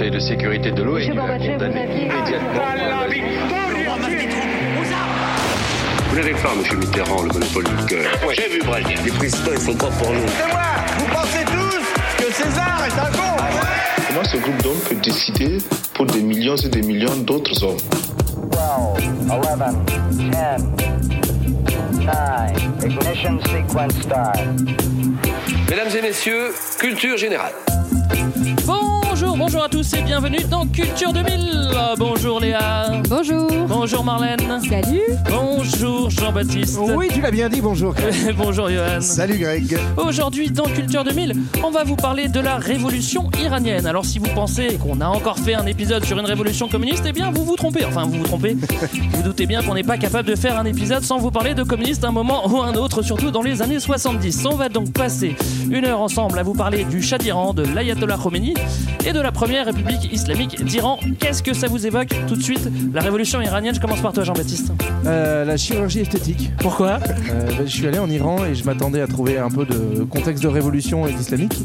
[0.00, 2.62] Conseil de sécurité de l'ONU a condamné immédiatement.
[6.08, 8.10] Vous n'avez pas, monsieur Mitterrand, le monopole du cœur.
[8.22, 8.96] Moi, j'ai vu Brazil.
[9.04, 10.20] Les présidents, ils sont pas pour nous.
[10.26, 10.62] C'est moi
[10.96, 13.36] Vous pensez tous que César est un con
[14.08, 15.58] Comment ce groupe d'hommes peut décider
[15.92, 17.76] pour des millions et des millions d'autres hommes
[18.52, 18.58] 12,
[19.30, 19.44] 11,
[20.16, 20.62] 10, 9,
[22.86, 24.38] ignition sequence start.
[25.68, 27.52] Mesdames et messieurs, culture générale.
[28.66, 28.79] Bonjour,
[29.40, 31.70] bonjour à tous et bienvenue dans Culture 2000.
[31.96, 33.00] Bonjour Léa.
[33.08, 33.50] Bonjour.
[33.66, 34.38] Bonjour Marlène.
[34.68, 35.00] Salut.
[35.30, 36.78] Bonjour Jean-Baptiste.
[36.78, 37.94] Oui, tu l'as bien dit, bonjour.
[38.36, 39.00] bonjour Johan.
[39.00, 39.78] Salut Greg.
[39.96, 43.86] Aujourd'hui dans Culture 2000, on va vous parler de la révolution iranienne.
[43.86, 47.12] Alors si vous pensez qu'on a encore fait un épisode sur une révolution communiste, eh
[47.12, 47.86] bien vous vous trompez.
[47.86, 48.58] Enfin vous vous trompez.
[49.12, 51.62] vous doutez bien qu'on n'est pas capable de faire un épisode sans vous parler de
[51.62, 54.44] communistes un moment ou un autre, surtout dans les années 70.
[54.44, 55.34] On va donc passer
[55.70, 58.52] une heure ensemble à vous parler du Shah d'Iran, de l'Ayatollah Khomeini
[59.06, 60.98] et de la première république islamique d'Iran.
[61.18, 62.68] Qu'est-ce que ça vous évoque tout de suite?
[62.92, 64.72] La révolution iranienne, je commence par toi Jean-Baptiste.
[65.06, 66.50] Euh, la chirurgie esthétique.
[66.58, 66.98] Pourquoi?
[67.30, 70.04] Euh, ben, Je suis allé en Iran et je m'attendais à trouver un peu de
[70.04, 71.58] contexte de révolution et d'islamique.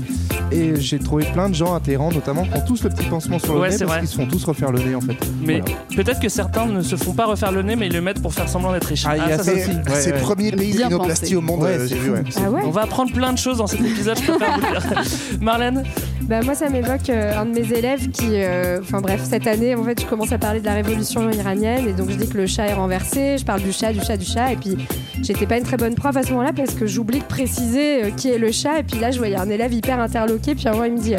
[0.52, 3.40] Et j'ai trouvé plein de gens à Téhéran, notamment, qui ont tous le petit pansement
[3.40, 5.18] sur le Ouais, nez parce qu'ils se font tous refaire le nez en fait.
[5.44, 5.76] Mais Voilà.
[5.96, 8.34] peut-être que certains ne se font pas refaire le nez, mais ils le mettent pour
[8.34, 9.06] faire semblant d'être riches.
[9.08, 9.72] Ah, il y a ça c'est- aussi.
[9.72, 10.22] Ouais, c'est le ouais.
[10.22, 12.12] premier pays rhinoplastie au monde, Ouais, euh, vu.
[12.38, 15.04] Ah ouais On va apprendre plein de choses dans cet épisode, je préfère vous dire.
[15.42, 15.84] Marlène?
[16.22, 19.74] Bah moi ça m'évoque euh, un de mes élèves qui, euh, enfin bref, cette année
[19.76, 22.38] en fait je commence à parler de la révolution iranienne et donc je dis que
[22.38, 24.76] le chat est renversé, je parle du chat, du chat, du chat et puis
[25.24, 28.10] j'étais pas une très bonne prof à ce moment-là parce que j'oublie de préciser euh,
[28.12, 30.72] qui est le chat et puis là je voyais un élève hyper interloqué puis un
[30.74, 31.16] moment il me dit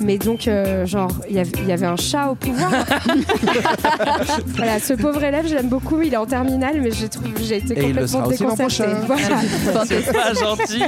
[0.00, 1.38] mais donc euh, genre il y
[1.72, 2.70] avait- un chat au pouvoir.
[4.56, 7.56] voilà, ce pauvre élève je l'aime beaucoup, il est en terminale mais j'ai trouvé j'ai
[7.58, 8.92] été Et il le complètement sera l'an déconcertée.
[9.06, 9.84] Voilà.
[9.86, 10.82] C'est pas gentil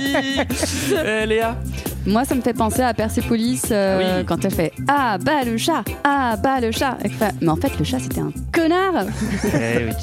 [0.95, 1.57] Euh, Léa?
[2.05, 4.25] Moi, ça me fait penser à Persepolis euh, Oui.
[4.27, 6.97] quand elle fait Ah bah le chat, ah bah le chat.
[7.19, 9.07] Fait, Mais en fait, le chat c'était un connard.
[9.55, 9.93] Eh oui.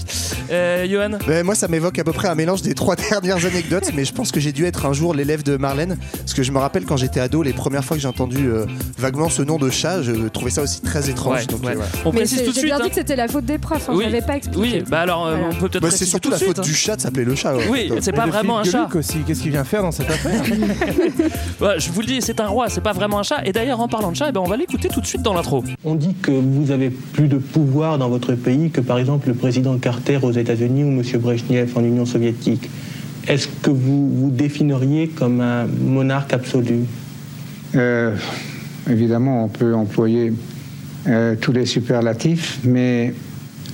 [0.52, 3.92] Euh, Johan Ben, moi, ça m'évoque à peu près un mélange des trois dernières anecdotes,
[3.94, 6.52] mais je pense que j'ai dû être un jour l'élève de Marlène, parce que je
[6.52, 8.66] me rappelle quand j'étais ado, les premières fois que j'ai entendu euh,
[8.98, 11.42] vaguement ce nom de chat, je trouvais ça aussi très étrange.
[11.42, 11.74] Ouais, donc, ouais.
[11.74, 11.92] euh, voilà.
[12.04, 12.74] On Mais précise tout de j'ai suite.
[12.74, 12.80] hein.
[12.82, 14.06] dit que c'était la faute des profs, hein, Oui.
[14.06, 14.60] j'avais pas expliqué.
[14.60, 15.50] Oui, bah alors euh, Voilà.
[15.52, 17.54] on peut peut-être Bah, c'est surtout tout la faute du chat de s'appeler le chat.
[17.56, 17.68] ouais.
[17.70, 18.90] Oui, c'est pas vraiment un chat.
[18.96, 20.42] Aussi, qu'est-ce qu'il vient faire dans cette affaire
[21.62, 23.42] Ouais, je vous le dis, c'est un roi, c'est pas vraiment un chat.
[23.46, 25.34] Et d'ailleurs, en parlant de chat, eh ben, on va l'écouter tout de suite dans
[25.34, 25.64] l'intro.
[25.86, 29.36] On dit que vous avez plus de pouvoir dans votre pays que par exemple le
[29.36, 31.04] président Carter aux États-Unis ou M.
[31.22, 32.68] Brezhnev en Union soviétique.
[33.28, 36.86] Est-ce que vous vous définiriez comme un monarque absolu?
[37.76, 38.16] Euh,
[38.90, 40.34] évidemment, on peut employer
[41.06, 43.14] euh, tous les superlatifs, mais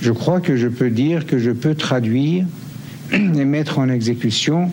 [0.02, 2.44] je crois que je peux dire que je peux traduire
[3.12, 4.70] et mettre en exécution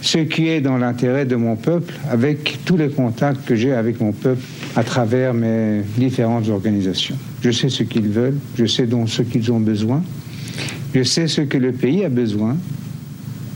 [0.00, 4.00] ce qui est dans l'intérêt de mon peuple avec tous les contacts que j'ai avec
[4.00, 4.42] mon peuple
[4.76, 7.16] à travers mes différentes organisations.
[7.42, 10.02] Je sais ce qu'ils veulent, je sais donc ce qu'ils ont besoin,
[10.94, 12.56] je sais ce que le pays a besoin,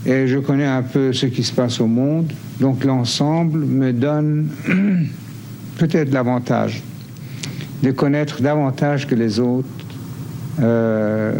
[0.05, 4.49] et je connais un peu ce qui se passe au monde, donc l'ensemble me donne
[5.77, 6.83] peut-être l'avantage
[7.83, 9.67] de connaître davantage que les autres
[10.61, 11.33] euh,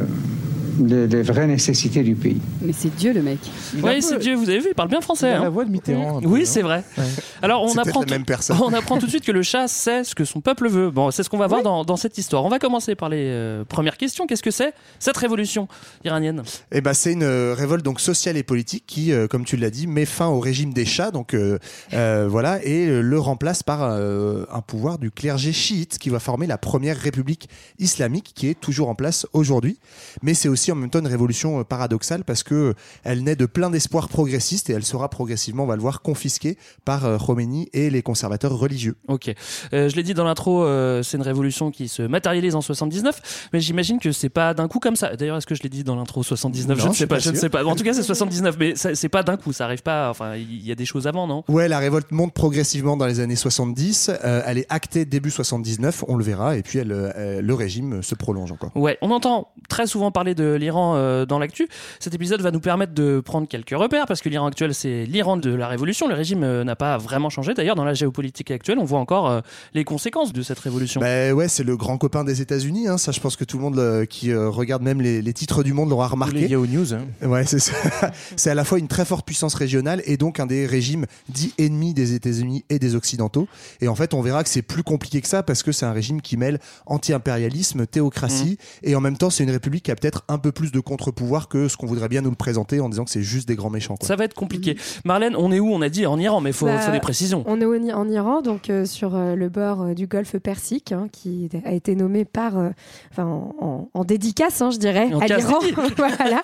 [0.79, 2.39] les, les vraies nécessités du pays.
[2.61, 3.39] Mais c'est Dieu le mec.
[3.81, 5.29] Oui, c'est Dieu, vous avez vu, il parle bien français.
[5.29, 5.43] Il a hein.
[5.43, 6.21] la voix de Mitterrand.
[6.21, 6.45] peu, Oui, hein.
[6.45, 6.83] c'est vrai.
[6.97, 7.03] Ouais.
[7.41, 8.57] Alors on apprend, la même personne.
[8.61, 10.89] on apprend tout de suite que le chat sait ce que son peuple veut.
[10.91, 12.45] Bon, c'est ce qu'on va voir dans, dans cette histoire.
[12.45, 14.27] On va commencer par les euh, premières questions.
[14.27, 15.67] Qu'est-ce que c'est cette révolution
[16.03, 16.43] iranienne?
[16.71, 19.69] Eh ben, c'est une euh, révolte donc sociale et politique qui, euh, comme tu l'as
[19.69, 21.57] dit, met fin au régime des chats, donc euh,
[21.93, 26.47] euh, voilà, et le remplace par euh, un pouvoir du clergé chiite qui va former
[26.47, 29.77] la première république islamique qui est toujours en place aujourd'hui.
[30.21, 33.35] Mais c'est aussi en même temps une révolution euh, paradoxale parce que euh, elle naît
[33.35, 37.17] de plein d'espoirs progressistes et elle sera progressivement, on va le voir, confisquée par euh,
[37.17, 38.95] Khomeini et les conservateurs religieux.
[39.07, 39.33] Ok.
[39.73, 43.49] Euh, je l'ai dit dans l'intro, euh, c'est une révolution qui se matérialise en 79,
[43.53, 45.15] mais j'imagine que c'est pas d'un coup comme ça.
[45.15, 47.31] D'ailleurs, est-ce que je l'ai dit dans l'intro 79 Je ne sais pas, pas je
[47.31, 47.63] ne sais pas.
[47.65, 49.53] En tout cas, c'est 79, mais c'est pas d'un coup.
[49.53, 50.09] Ça arrive pas.
[50.09, 51.43] Enfin, il y a des choses avant, non?
[51.47, 54.11] Ouais, la révolte monte progressivement dans les années 70.
[54.23, 58.01] euh, elle est actée début 79, on le verra, et puis elle, euh, le régime
[58.03, 58.71] se prolonge encore.
[58.75, 61.67] Ouais, on entend très souvent parler de l'Iran euh, dans l'actu.
[61.99, 65.37] Cet épisode va nous permettre de prendre quelques repères parce que l'Iran actuel, c'est l'Iran
[65.37, 66.07] de la révolution.
[66.07, 67.53] Le régime euh, n'a pas vraiment changé.
[67.53, 69.41] D'ailleurs, dans la géopolitique actuelle, on voit encore euh,
[69.73, 71.01] les conséquences de cette révolution.
[71.01, 72.87] Bah ouais, c'est le grand copain des États-Unis.
[72.87, 72.97] Hein.
[72.97, 75.63] Ça, je pense que tout le monde euh, qui euh, regarde même les, les titres
[75.63, 76.47] du monde l'aura Les remarqué.
[76.47, 76.93] Yahoo News.
[76.93, 77.05] hein.
[77.27, 77.73] Ouais, c'est ça.
[78.35, 81.53] c'est à la fois une très forte puissance régionale et donc un des régimes dits
[81.57, 83.47] ennemis des États-Unis et des Occidentaux.
[83.81, 85.91] Et en fait, on verra que c'est plus compliqué que ça parce que c'est un
[85.93, 90.23] régime qui mêle anti-impérialisme, théocratie et en même temps, c'est une république qui a peut-être
[90.27, 93.05] un peu plus de contre-pouvoir que ce qu'on voudrait bien nous le présenter en disant
[93.05, 93.95] que c'est juste des grands méchants.
[93.97, 94.07] quoi.
[94.07, 94.77] Ça va être compliqué.
[95.05, 95.71] Marlène, on est où?
[95.73, 97.43] On a dit en Iran, mais il faut, Bah, faut des précisions.
[97.47, 101.07] On est en Iran, donc euh, sur euh, le bord euh, du golfe Persique, hein,
[101.11, 102.69] qui a été nommé par, euh,
[103.11, 105.59] enfin, en, en- en dédicace, hein, je dirais, En à l'Iran.
[105.97, 106.41] voilà.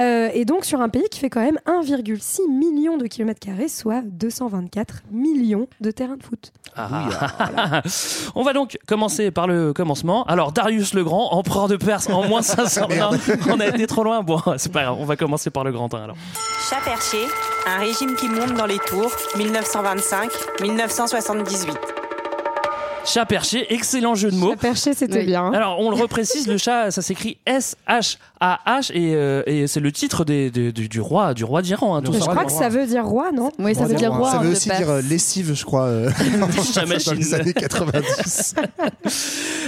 [0.00, 3.68] Euh, et donc sur un pays qui fait quand même 1,6 million de kilomètres carrés,
[3.68, 6.52] soit 224 millions de terrains de foot.
[6.76, 7.82] Ah.
[8.34, 10.24] On va donc commencer par le commencement.
[10.24, 12.88] Alors, Darius le Grand, empereur de Perse en moins 500.
[13.50, 14.22] On a été trop loin.
[14.22, 16.16] Bon, c'est pas grave, on va commencer par le grand 1 alors.
[16.68, 17.18] Chat perché,
[17.66, 21.76] un régime qui monte dans les tours, 1925-1978.
[23.04, 24.50] Chat perché, excellent jeu de mots.
[24.50, 25.52] Chat perché, c'était bien.
[25.52, 27.36] Alors, on le reprécise, le chat, ça s'écrit
[28.42, 31.96] S-H-A-H et, euh, et c'est le titre des- des- du, du roi, du roi d'Iran.
[31.96, 34.30] hein, Mais je crois que ça veut dire roi, non Oui, ça veut dire roi.
[34.32, 36.10] Ça veut aussi dire euh, lessive, je crois, euh,
[36.40, 37.14] dans machine.
[37.14, 38.54] les années 90.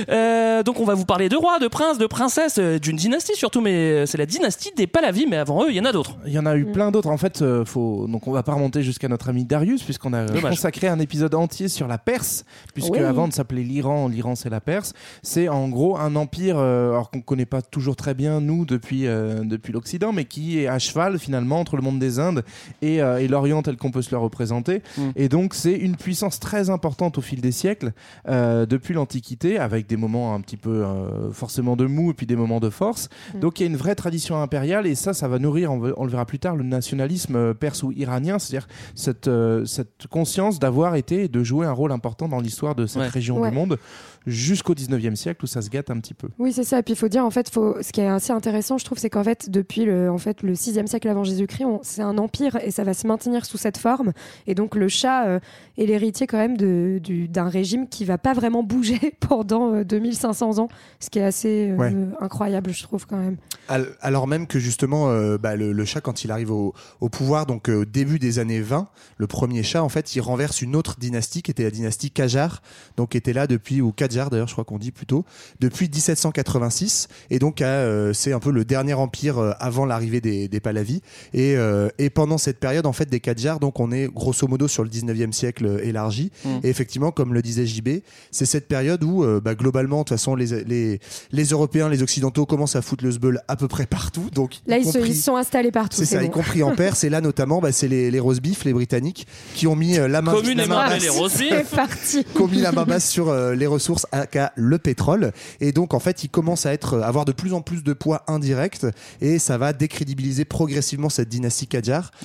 [0.08, 3.60] Euh, donc on va vous parler de rois, de princes, de princesses, d'une dynastie surtout,
[3.60, 6.16] mais c'est la dynastie des Pahlavi, mais avant eux, il y en a d'autres.
[6.26, 7.08] Il y en a eu plein d'autres.
[7.08, 8.06] En fait, faut...
[8.08, 10.50] donc on va pas remonter jusqu'à notre ami Darius, puisqu'on a Dommage.
[10.50, 12.44] consacré un épisode entier sur la Perse,
[12.74, 12.98] puisque Oui.
[12.98, 14.92] avant de s'appeler l'Iran, l'Iran c'est la Perse.
[15.22, 19.44] C'est en gros un empire, alors qu'on connaît pas toujours très bien nous depuis euh,
[19.44, 22.44] depuis l'Occident, mais qui est à cheval finalement entre le monde des Indes
[22.82, 24.82] et, euh, et l'Orient tel qu'on peut se le représenter.
[24.96, 25.02] Mm.
[25.16, 27.92] Et donc c'est une puissance très importante au fil des siècles,
[28.28, 32.26] euh, depuis l'Antiquité, avec des moments un petit peu euh, forcément de mou et puis
[32.26, 33.08] des moments de force.
[33.34, 33.40] Mm.
[33.40, 36.10] Donc il y a une vraie tradition impériale et ça, ça va nourrir, on, le
[36.10, 41.24] verra plus tard, le nationalisme perse ou iranien, c'est-à-dire cette, euh, cette conscience d'avoir été,
[41.24, 43.08] et de jouer un rôle important dans l'histoire de cette Ouais.
[43.08, 43.50] région Ouais.
[43.50, 43.78] du monde
[44.26, 46.28] jusqu'au 19e siècle où ça se gâte un petit peu.
[46.38, 46.78] Oui, c'est ça.
[46.78, 47.76] Et puis il faut dire, en fait, faut...
[47.82, 50.54] ce qui est assez intéressant, je trouve, c'est qu'en fait, depuis le, en fait, le
[50.54, 53.76] 6e siècle avant Jésus-Christ, on- c'est un empire et ça va se maintenir sous cette
[53.78, 54.12] forme.
[54.46, 55.40] Et donc le chat euh,
[55.76, 59.84] est l'héritier quand même de- du- d'un régime qui va pas vraiment bouger pendant euh,
[59.84, 60.68] 2500 ans,
[61.00, 61.94] ce qui est assez euh, Ouais.
[62.20, 63.36] incroyable, je trouve quand même.
[63.68, 67.08] Al- Alors même que justement, euh, bah, le, le chat, quand il arrive au, au
[67.08, 68.88] pouvoir, donc euh, au début des années 20,
[69.18, 72.62] le premier chat, en fait, il renverse une autre dynastie qui était la dynastie Qajar,
[72.96, 75.24] donc qui était là depuis, ou Qajar d'ailleurs, je crois qu'on dit plutôt,
[75.60, 77.08] depuis 1786.
[77.30, 81.00] Et donc, euh, c'est un peu le dernier empire euh, avant l'arrivée des, des Pahlavis.
[81.32, 84.68] Et, euh, et pendant cette période, en fait, des Qajars, donc on est grosso modo
[84.68, 86.30] sur le 19e siècle euh, élargi.
[86.44, 86.48] Mm.
[86.64, 88.00] Et effectivement, comme le disait JB,
[88.30, 91.00] c'est cette période où, euh, bah, globalement, de toute façon, les, les,
[91.32, 94.28] les Européens, les Occidentaux commencent à foutre le sbeul à peu près partout.
[94.32, 95.96] Donc, Là, ils se, ils sont installés partout.
[95.96, 97.04] c'est ça, y compris en Perse.
[97.04, 100.08] Et là, notamment, bah, c'est les, les roast beef, les Britanniques, qui ont mis euh,
[100.08, 101.70] la main, la main basse- les beef.
[101.74, 102.24] Parti.
[102.24, 105.32] qui ont mis la main basse sur euh, les ressources, aka le pétrole.
[105.60, 107.92] Et donc, en fait, ils commencent à être, à avoir de plus en plus de
[107.92, 108.86] poids indirect.
[109.20, 111.68] Et ça va décrédibiliser progressivement cette dynastie.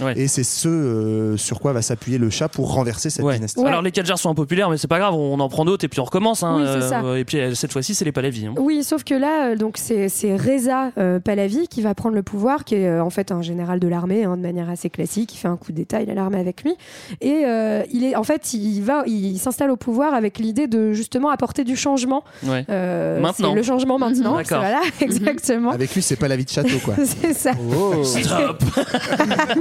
[0.02, 0.14] Ouais.
[0.20, 3.36] Et c'est ce euh, sur quoi va s'appuyer le chat pour renverser cette Ouais.
[3.36, 3.64] dynastie.
[3.66, 6.00] Alors les Qajars sont impopulaires, mais c'est pas grave, on en prend d'autres et puis
[6.00, 6.44] on recommence.
[6.44, 8.48] hein, Oui, euh, et puis euh, cette fois-ci, c'est les Pahlavi.
[8.48, 8.54] hein.
[8.58, 12.24] Oui, sauf que là, euh, donc c'est c'est Reza euh, Pahlavi qui va prendre le
[12.24, 15.34] pouvoir, qui est euh, en fait un général de l'armée, hein, de manière assez classique.
[15.34, 16.74] Il fait un coup d'État, il a l'armée avec lui,
[17.22, 20.94] et euh, il est en fait, il va, il s'installe au pouvoir avec l'idée de
[20.94, 22.24] justement apporter du changement.
[22.44, 22.66] Ouais.
[22.70, 23.54] Euh, Maintenant.
[23.56, 24.36] Le changement maintenant.
[24.38, 24.44] D'accord.
[24.46, 25.72] c'est- Voilà, exactement.
[25.72, 26.96] Avec lui, c'est pas la vie de château, quoi.
[27.06, 27.52] c'est ça.
[27.74, 28.04] Oh.
[28.04, 28.64] Stop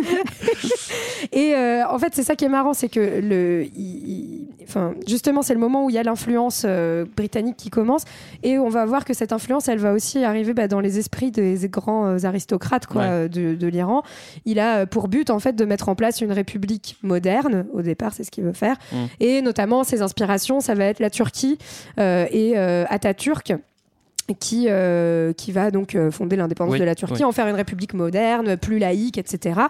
[1.32, 4.94] Et euh, en fait, c'est ça qui est marrant, c'est que le, il- il- enfin,
[5.06, 8.02] justement, c'est le moment où il y a l'influence euh, britannique qui commence,
[8.42, 11.30] et on va voir que cette influence, elle va aussi arriver bah, dans les esprits
[11.30, 13.28] des grands euh, aristocrates quoi, Ouais.
[13.28, 14.02] de, de l'Iran.
[14.44, 17.66] Il a pour but en fait de mettre en place une république moderne.
[17.72, 18.96] Au départ, c'est ce qu'il veut faire, Mm.
[19.20, 21.58] et notamment ses inspirations, ça va être la Turquie
[21.97, 23.54] euh, et euh, Atatürk
[24.34, 27.24] qui, euh, qui va donc euh, fonder l'indépendance Oui, de la Turquie, oui.
[27.24, 29.60] en faire une république moderne, plus laïque, etc.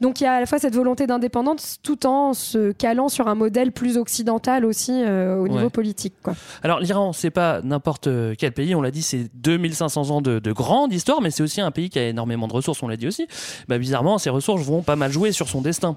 [0.00, 3.28] Donc il y a à la fois cette volonté d'indépendance tout en se calant sur
[3.28, 6.14] un modèle plus occidental aussi euh, au niveau politique.
[6.22, 6.34] Quoi.
[6.62, 10.52] Alors l'Iran, c'est pas n'importe quel pays, on l'a dit, c'est 2500 ans de, de
[10.52, 13.06] grande histoire, mais c'est aussi un pays qui a énormément de ressources, on l'a dit
[13.06, 13.26] aussi.
[13.68, 15.96] Bah, bizarrement, ces ressources vont pas mal jouer sur son destin.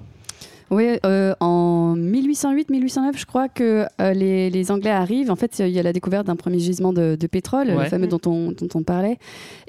[0.70, 5.30] Oui, euh, en 1808-1809, je crois que euh, les, les Anglais arrivent.
[5.30, 7.84] En fait, il y a la découverte d'un premier gisement de, de pétrole, Ouais.
[7.84, 9.18] le fameux dont on, dont on parlait.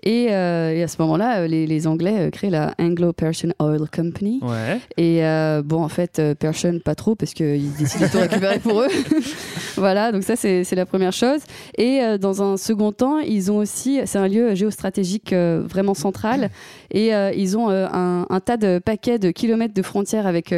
[0.04, 3.82] Et, euh, et à ce moment-là, euh, les, les Anglais euh, créent la Anglo-Persian Oil
[3.94, 4.40] Company.
[4.44, 4.80] Ouais.
[4.98, 8.82] Et euh, bon, en fait, Persian, pas trop, parce qu'ils décident de tout récupérer pour
[8.82, 8.88] eux.
[9.78, 11.40] voilà, donc ça, c'est la première chose.
[11.78, 15.94] Et euh, dans un second temps, ils ont aussi, c'est un lieu géostratégique euh, vraiment
[15.94, 16.50] central,
[16.92, 20.54] et euh, ils ont euh, un, un tas de paquets de kilomètres de frontières avec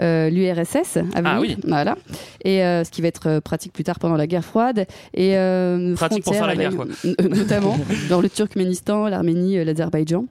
[0.00, 0.96] euh, l'URSS.
[0.98, 1.56] à Ah oui.
[1.66, 1.96] Voilà.
[2.44, 4.86] Et euh, ce qui va être euh, pratique plus tard pendant la guerre froide.
[5.14, 7.76] Et, euh, Pratique pour faire la guerre, avec- Notamment,
[8.08, 10.26] dans le Turkménistan, l'Arménie, euh, l'Azerbaïdjan.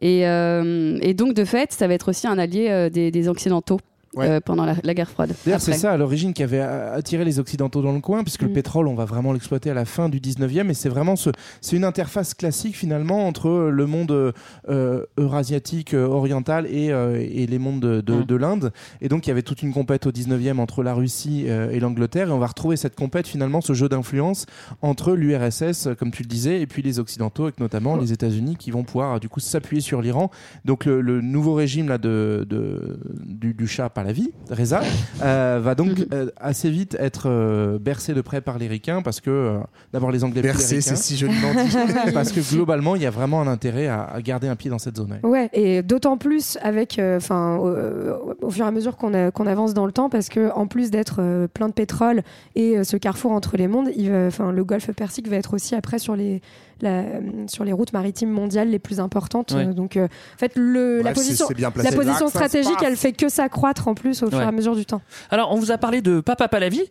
[0.00, 3.78] Et, euh, et donc, de fait, ça va être aussi un allié des, des Occidentaux.
[4.14, 4.28] Ouais.
[4.28, 5.34] euh, pendant la, la guerre froide.
[5.44, 8.48] D'ailleurs, c'est ça à l'origine qui avait attiré les Occidentaux dans le coin, puisque le
[8.48, 8.52] Mm.
[8.52, 11.76] pétrole, on va vraiment l'exploiter à la fin du 19e, et c'est vraiment ce, c'est
[11.76, 14.34] une interface classique finalement entre le monde
[14.68, 18.24] euh, eurasiatique, euh, oriental et, euh, et les mondes de, de- Mm.
[18.26, 18.72] de l'Inde.
[19.00, 22.28] Et donc, il y avait toute une compète au 19e entre la Russie et l'Angleterre,
[22.28, 24.46] et on va retrouver cette compète finalement, ce jeu d'influence
[24.82, 28.70] entre l'URSS, comme tu le disais, et puis les Occidentaux, avec notamment les États-Unis qui
[28.70, 30.30] vont pouvoir du coup s'appuyer sur l'Iran.
[30.64, 34.80] Donc, le, le nouveau régime là de, de- du, du Shah Pahlavi, Reza,
[35.22, 39.20] euh, va donc euh, assez vite être euh, bercé de près par les ricains parce
[39.20, 39.58] que euh,
[39.92, 41.76] d'abord les Anglais Bercé, c'est si joliment dit.
[42.14, 44.80] parce que globalement il y a vraiment un intérêt à, à garder un pied dans
[44.80, 45.20] cette zone.
[45.22, 45.48] ouais.
[45.52, 49.12] Et d'autant plus avec, enfin, au, euh, au fur et à mesure qu'on
[49.46, 52.22] avance dans le temps, parce que en plus d'être euh, plein de pétrole
[52.54, 55.98] et euh, ce carrefour entre les mondes, il le Golfe Persique va être aussi après
[55.98, 56.42] sur les,
[56.82, 57.04] la-
[57.46, 59.52] sur les routes maritimes mondiales les plus importantes.
[59.52, 59.66] Ouais.
[59.66, 63.88] Donc, euh, en fait, le, la position, bien la position stratégique, elle fait que s'accroître
[63.88, 65.00] en plus au fur et à mesure du temps.
[65.30, 66.82] Alors, on vous a parlé de Papa Pahlavi,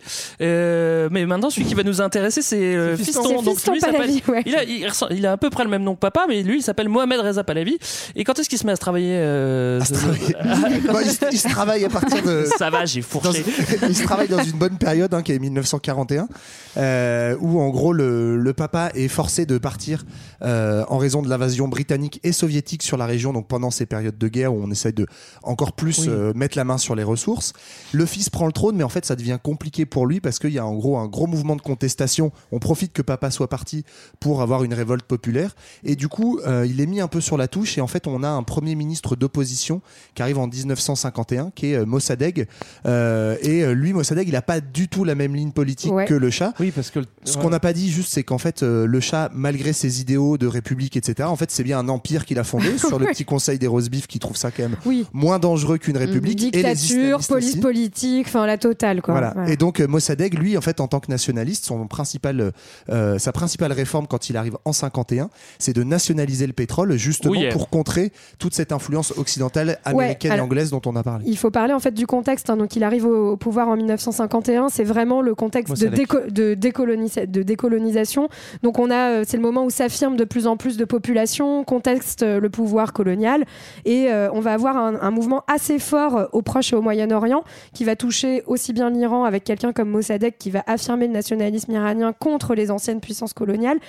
[0.41, 3.41] euh, mais maintenant celui qui va nous intéresser, c'est euh, Fiston.
[3.41, 4.43] Donc Fiston lui ouais.
[4.45, 4.63] Il a,
[5.11, 7.19] il, a à peu près le même nom que papa, mais lui il s'appelle Mohamed
[7.19, 7.77] Reza Pahlavi.
[8.15, 10.35] Et quand est-ce qu'il se met à se travailler, euh, À se ce- travailler.
[10.91, 12.45] Bon, il, se- il se travaille à partir de.
[12.57, 13.43] Ça va, j'ai dans- fourché.
[13.87, 16.27] il se travaille dans une bonne période hein, qui est 1941
[16.77, 20.05] euh, où en gros le, le papa est forcé de partir partir
[20.43, 24.17] euh, en raison de l'invasion britannique et soviétique sur la région donc pendant ces périodes
[24.17, 25.05] de guerre où on essaye de
[25.43, 26.05] encore plus Oui.
[26.09, 27.53] euh, mettre la main sur les ressources
[27.91, 30.51] le fils prend le trône mais en fait ça devient compliqué pour lui parce qu'il
[30.53, 33.83] y a en gros un gros mouvement de contestation on profite que papa soit parti
[34.19, 37.37] pour avoir une révolte populaire et du coup euh, il est mis un peu sur
[37.37, 39.81] la touche et en fait on a un premier ministre d'opposition
[40.15, 42.47] qui arrive en 1951 qui est euh, Mossadegh
[42.85, 46.05] euh, et lui, Mossadegh, il a pas du tout la même ligne politique Ouais.
[46.05, 46.53] que le chat.
[46.59, 47.43] Oui, parce que le- Ce ouais.
[47.43, 50.47] qu'on n'a pas dit juste, c'est qu'en fait, euh, le chat, malgré ses idéaux de
[50.47, 53.59] république, etc., en fait, c'est bien un empire qu'il a fondé sur le petit conseil
[53.59, 55.05] des rose-beef qui trouve ça quand même Oui.
[55.13, 56.37] moins dangereux qu'une république.
[56.37, 57.59] Dictature, police aussi.
[57.59, 59.13] politique, enfin la totale quoi.
[59.13, 59.31] Voilà.
[59.35, 59.51] Voilà.
[59.51, 62.51] Et donc euh, Mossadegh, lui, en fait, en tant que nationaliste, son principal,
[62.89, 67.31] euh, sa principale réforme quand il arrive en 51, c'est de nationaliser le pétrole, justement
[67.31, 67.51] Oui, yeah.
[67.51, 71.25] pour contrer toute cette influence occidentale américaine et alors- anglaise dont on a parlé.
[71.27, 72.49] Il faut parler en fait du contexte.
[72.49, 72.57] hein.
[72.57, 74.69] Donc, il arrive au, au pouvoir en 1951.
[74.69, 78.29] C'est vraiment le contexte de, déco- de, décolonisa- de décolonisation.
[78.63, 81.63] Donc, on a, euh, c'est le moment où s'affirme de plus en plus de population,
[81.63, 83.43] contexte euh, le pouvoir colonial,
[83.85, 87.43] et euh, on va avoir un, mouvement assez fort euh, au Proche et au Moyen-Orient
[87.73, 91.71] qui va toucher aussi bien l'Iran avec quelqu'un comme Mossadegh qui va affirmer le nationalisme
[91.71, 93.79] iranien contre les anciennes puissances coloniales,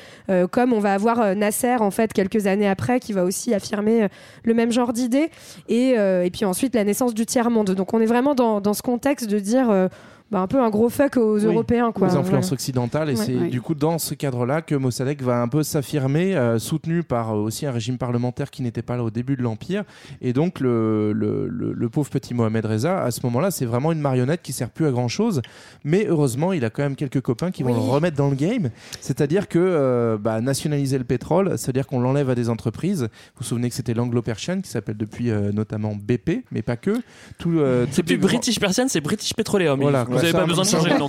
[0.50, 4.08] comme on va avoir Nasser en fait quelques années après qui va aussi affirmer
[4.44, 5.30] le même genre d'idées
[5.68, 7.72] et, et puis ensuite la naissance du tiers-monde.
[7.72, 9.88] Donc on est vraiment dans, dans ce contexte de dire
[10.32, 11.92] bah, un peu un gros fuck aux Oui, Européens.
[11.92, 12.08] Quoi.
[12.08, 12.52] aux influences Voilà.
[12.54, 13.24] occidentales et Ouais.
[13.24, 13.48] c'est Ouais.
[13.48, 17.38] du coup dans ce cadre-là que Mossadegh va un peu s'affirmer, euh, soutenu par euh,
[17.42, 19.84] aussi un régime parlementaire qui n'était pas là au début de l'empire
[20.20, 23.92] et donc le, le, le- le pauvre petit Mohamed Reza à ce moment-là c'est vraiment
[23.92, 25.42] une marionnette qui sert plus à grand chose
[25.84, 27.76] mais heureusement il a quand même quelques copains qui vont Oui.
[27.76, 28.70] le remettre dans le game
[29.00, 33.08] c'est-à-dire que euh, bah, nationaliser le pétrole c'est-à-dire qu'on l'enlève à des entreprises vous
[33.40, 36.92] vous souvenez que c'était l'anglo-persienne qui s'appelle depuis euh, notamment BP mais pas que
[37.38, 39.80] tout euh, C'est plus British Persian, c'est British Petroleum.
[39.80, 41.08] Voilà, quoi, avez ça, pas besoin de changer le nom.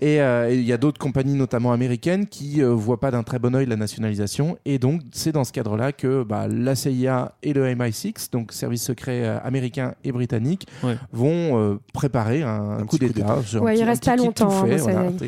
[0.00, 3.22] Et euh, et il y a d'autres compagnies, notamment américaines, qui euh, voient pas d'un
[3.24, 4.56] très bon œil la nationalisation.
[4.64, 8.82] Et donc, c'est dans ce cadre-là que bah, la CIA et le MI6, donc service
[8.84, 10.96] secret euh, américain et britannique, Ouais.
[11.12, 13.38] vont euh, préparer un, Un coup d'État.
[13.60, 15.00] Ouais, il reste pas longtemps, hein, fait, voilà.
[15.10, 15.22] Mossadegh.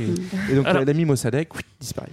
[0.48, 2.08] Et, et donc, Alors- l'ami Mossadegh oui, disparaît.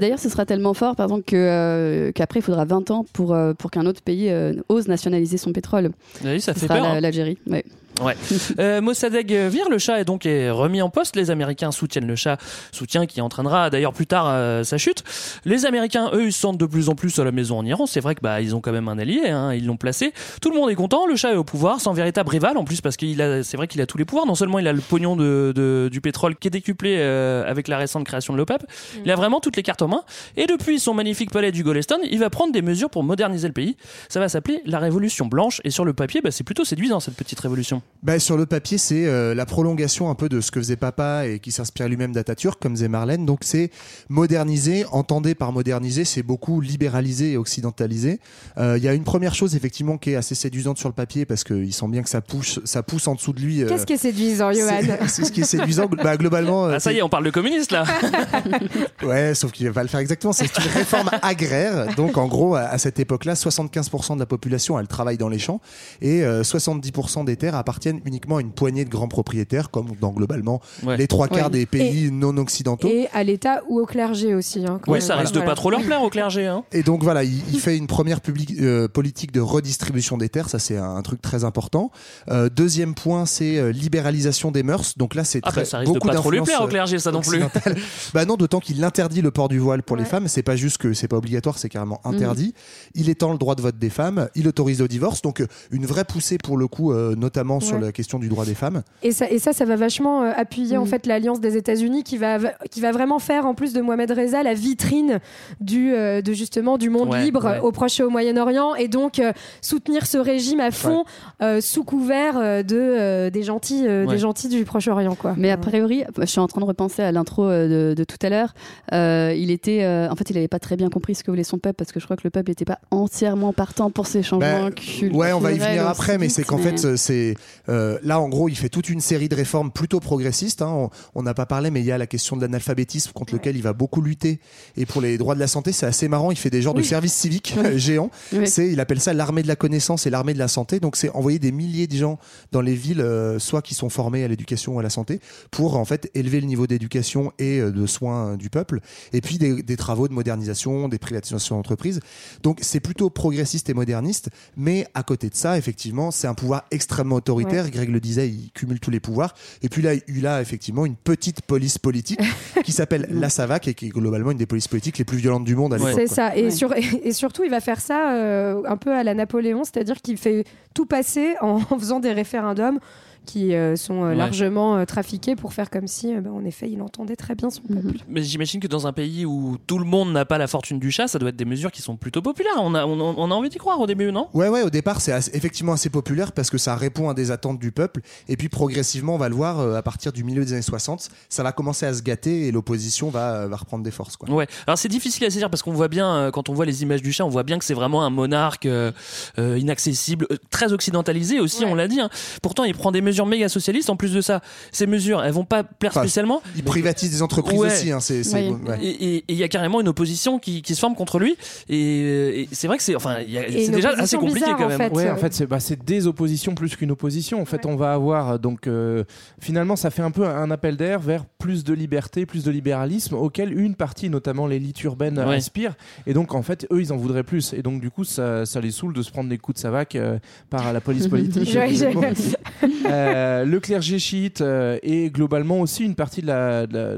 [0.00, 3.34] D'ailleurs, ce sera tellement fort, par exemple, que, euh, qu'après, il faudra 20 ans pour,
[3.34, 5.90] euh, pour qu'un autre pays euh, ose nationaliser son pétrole.
[6.24, 6.86] vous vu, ça Ce fait sera peur.
[6.86, 7.00] hein.
[7.00, 7.38] l'Algérie.
[7.48, 7.64] Ouais.
[8.00, 8.16] Ouais.
[8.58, 11.16] Euh, Mossadegh vire, le chat est donc est remis en poste.
[11.16, 12.38] Les Américains soutiennent le chat,
[12.72, 15.04] soutien qui entraînera d'ailleurs plus tard euh, sa chute.
[15.44, 17.86] Les Américains, eux, ils se sentent de plus en plus à la maison en Iran.
[17.86, 20.12] C'est vrai que bah ils ont quand même un allié, hein, ils l'ont placé.
[20.40, 21.06] Tout le monde est content.
[21.06, 23.68] Le chat est au pouvoir, sans véritable rival en plus parce qu'il a, c'est vrai
[23.68, 24.26] qu'il a tous les pouvoirs.
[24.26, 27.68] Non seulement il a le pognon de, de- du pétrole qui est décuplé euh, avec
[27.68, 28.62] la récente création de l'OPEP,
[29.04, 30.04] il a vraiment toutes les cartes en main.
[30.38, 33.52] Et depuis son magnifique palais du Golestan, il va prendre des mesures pour moderniser le
[33.52, 33.76] pays.
[34.08, 35.60] Ça va s'appeler la Révolution blanche.
[35.64, 37.82] Et sur le papier, bah, c'est plutôt séduisant cette petite révolution.
[38.02, 41.26] Bah, sur le papier, c'est euh, la prolongation un peu de ce que faisait papa
[41.26, 43.26] et qui s'inspire lui-même d'Atatürk, comme faisait Marlène.
[43.26, 43.70] Donc c'est
[44.08, 44.86] moderniser.
[44.90, 48.18] Entendez par moderniser, c'est beaucoup libéraliser et occidentaliser.
[48.56, 51.26] Euh, Il y a une première chose effectivement qui est assez séduisante sur le papier
[51.26, 53.62] parce qu'il sent bien que ça pousse, ça pousse en dessous de lui.
[53.62, 54.80] euh, Qu'est-ce qui est séduisant, Johan?
[55.06, 55.86] c'est ce qui est séduisant.
[56.02, 57.84] Bah, globalement, euh, Ah ça y est, on parle de communiste là.
[59.02, 60.32] Ouais, sauf qu'il va le faire exactement.
[60.32, 61.94] C'est une réforme agraire.
[61.96, 65.38] Donc, en gros, à à cette époque-là, 75% de la population, elle travaille dans les
[65.38, 65.60] champs
[66.00, 69.88] et euh, 70% des terres appartiennent appartiennent uniquement à une poignée de grands propriétaires, comme
[70.00, 70.96] dans globalement Ouais.
[70.98, 71.50] les trois quarts Ouais.
[71.60, 72.88] des pays Et- non occidentaux.
[72.88, 74.60] Et à l'État ou au clergé aussi.
[74.66, 75.06] hein, quand Ouais, même.
[75.06, 75.52] ça risque de Voilà.
[75.52, 76.46] pas trop leur plaire au clergé.
[76.46, 76.64] Hein.
[76.72, 80.48] Et donc voilà, il, il fait une première public- euh, politique de redistribution des terres,
[80.50, 81.90] ça c'est un, un truc très important.
[82.28, 84.98] Euh, deuxième point, c'est euh, libéralisation des mœurs.
[84.98, 86.62] Donc là, c'est Ah très bah, ça risque de beaucoup pas trop lui d'influence, plaire
[86.62, 87.40] au euh, clergé, ça non plus.
[88.14, 90.28] bah non, d'autant qu'il interdit le port du voile pour les femmes.
[90.28, 92.54] C'est pas juste que c'est pas obligatoire, c'est carrément interdit.
[92.94, 95.22] Il étend le droit de vote des femmes, il autorise le divorce.
[95.22, 97.82] Donc euh, une vraie poussée pour le coup, euh, notamment sur Ouais.
[97.82, 98.82] la question du droit des femmes.
[99.02, 102.16] Et ça, et ça, ça va vachement euh, appuyer en fait l'alliance des États-Unis qui
[102.18, 102.38] va,
[102.70, 105.18] qui va vraiment faire, en plus de Mohamed Reza, la vitrine
[105.60, 107.60] du, euh, de justement du monde Ouais, libre ouais.
[107.60, 111.04] au Proche et au Moyen-Orient, et donc euh, soutenir ce régime à fond
[111.42, 114.14] euh, sous couvert euh, de euh, des gentils, euh, Ouais.
[114.14, 115.34] des gentils du Proche-Orient, quoi.
[115.36, 118.28] Mais a priori, je suis en train de repenser à l'intro de, de tout à
[118.30, 118.54] l'heure.
[118.92, 121.44] Euh, il était, euh, en fait, il n'avait pas très bien compris ce que voulait
[121.44, 124.22] son peuple parce que je crois que le peuple n'était pas entièrement partant pour ces
[124.22, 125.14] changements Ben, culturels.
[125.16, 127.34] Ouais, on va y venir après, mais c'est qu'en mais- fait, c'est
[127.68, 130.62] euh, là en gros, il fait toute une série de réformes plutôt progressistes.
[130.62, 130.90] hein.
[131.14, 133.62] On- n'a pas parlé, mais il y a la question de l'analphabétisme contre lequel il
[133.62, 134.40] va beaucoup lutter.
[134.76, 136.30] Et pour les droits de la santé, c'est assez marrant.
[136.30, 137.62] Il fait des genres de services civiques Oui.
[137.66, 138.10] euh, géants.
[138.32, 138.48] Oui.
[138.48, 140.80] C'est, il appelle ça l'armée de la connaissance et l'armée de la santé.
[140.80, 142.18] Donc c'est envoyer des milliers de gens
[142.52, 145.76] dans les villes, euh, soit qui sont formés à l'éducation ou à la santé, pour
[145.76, 148.80] en fait élever le niveau d'éducation et de soins du peuple.
[149.12, 152.00] Et puis des, des travaux de modernisation, des privatisations d'entreprises.
[152.42, 156.64] Donc c'est plutôt progressiste et moderniste, mais à côté de ça, effectivement, c'est un pouvoir
[156.70, 157.39] extrêmement autoritaire.
[157.44, 157.70] Ouais.
[157.70, 159.34] Greg le disait, il cumule tous les pouvoirs.
[159.62, 162.20] Et puis là, il a effectivement une petite police politique
[162.64, 165.44] qui s'appelle la SAVAC et qui est globalement une des polices politiques les plus violentes
[165.44, 165.92] du monde à l'époque.
[165.94, 166.36] C'est ça.
[166.36, 166.50] Et, Ouais.
[166.50, 170.16] sur, et surtout, il va faire ça euh, un peu à la Napoléon, c'est-à-dire qu'il
[170.16, 170.44] fait
[170.74, 172.78] tout passer en, faisant des référendums
[173.26, 174.14] qui euh, sont euh, Ouais.
[174.16, 177.50] largement euh, trafiqués pour faire comme si, euh, ben, en effet, il entendait très bien
[177.50, 177.98] son peuple.
[178.08, 180.90] Mais j'imagine que dans un pays où tout le monde n'a pas la fortune du
[180.90, 182.52] chat, ça doit être des mesures qui sont plutôt populaires.
[182.58, 184.28] On a, on, a- on a envie d'y croire au début, non?
[184.34, 187.58] Ouais, ouais, au départ, c'est effectivement assez populaire parce que ça répond à des attentes
[187.58, 188.00] du peuple.
[188.28, 191.08] Et puis progressivement, on va le voir, euh, à partir du milieu des années 60,
[191.28, 194.16] ça va commencer à se gâter et l'opposition va, euh, va reprendre des forces.
[194.16, 194.30] Quoi.
[194.30, 194.46] Ouais.
[194.66, 197.02] Alors c'est difficile à saisir parce qu'on voit bien euh, quand on voit les images
[197.02, 198.92] du chat, on voit bien que c'est vraiment un monarque euh,
[199.38, 202.00] euh, inaccessible, euh, très occidentalisé aussi, on l'a dit.
[202.00, 202.08] hein.
[202.42, 203.90] Pourtant, il prend des mesures méga socialistes.
[203.90, 204.40] En plus de ça,
[204.72, 206.42] ces mesures, elles vont pas plaire Enfin, spécialement.
[206.56, 207.66] Il privatise des entreprises Ouais.
[207.68, 207.90] aussi.
[207.92, 208.78] Hein, c'est, c'est- ouais.
[208.82, 211.36] Et il y a carrément une opposition qui, qui se forme contre lui.
[211.68, 213.16] Et, et c'est vrai que c'est, enfin,
[213.50, 214.78] c'est déjà assez compliqué bizarre, quand en même.
[214.78, 214.92] fait.
[214.94, 217.40] Ouais, en fait, c'est bah, c'est des oppositions plus qu'une opposition.
[217.40, 219.04] En fait, on va avoir euh, donc euh,
[219.40, 223.14] finalement, ça fait un peu un appel d'air vers plus de liberté, plus de libéralisme,
[223.14, 225.36] auquel une partie, notamment l'élite urbaine, Ouais.
[225.36, 225.74] aspire.
[226.06, 227.52] Et donc, en fait, eux, ils en voudraient plus.
[227.52, 229.94] Et donc, du coup, ça, ça les saoule de se prendre des coups de savac
[229.96, 230.18] euh,
[230.50, 231.48] par la police politique.
[233.00, 236.96] Euh, le clergé chiite euh, et globalement aussi une partie de la, de la-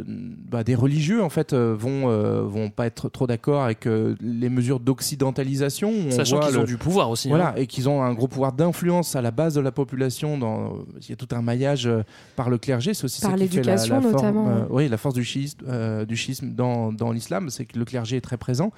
[0.51, 4.15] bah, des religieux en fait euh, vont euh, vont pas être trop d'accord avec euh,
[4.21, 5.93] les mesures d'occidentalisation.
[6.11, 7.29] Sachant qu'ils le- ont du pouvoir aussi.
[7.29, 7.55] Voilà, hein.
[7.57, 10.39] et qu'ils ont un gros pouvoir d'influence à la base de la population.
[10.39, 12.03] Dans, il y a tout un maillage euh,
[12.37, 14.65] par le clergé, c'est aussi Par ça qui fait la, l'éducation, la forme, notamment, euh,
[14.71, 18.17] oui, la force du schisme, euh, du schisme dans, dans l'islam, c'est que le clergé
[18.17, 18.73] est très présent.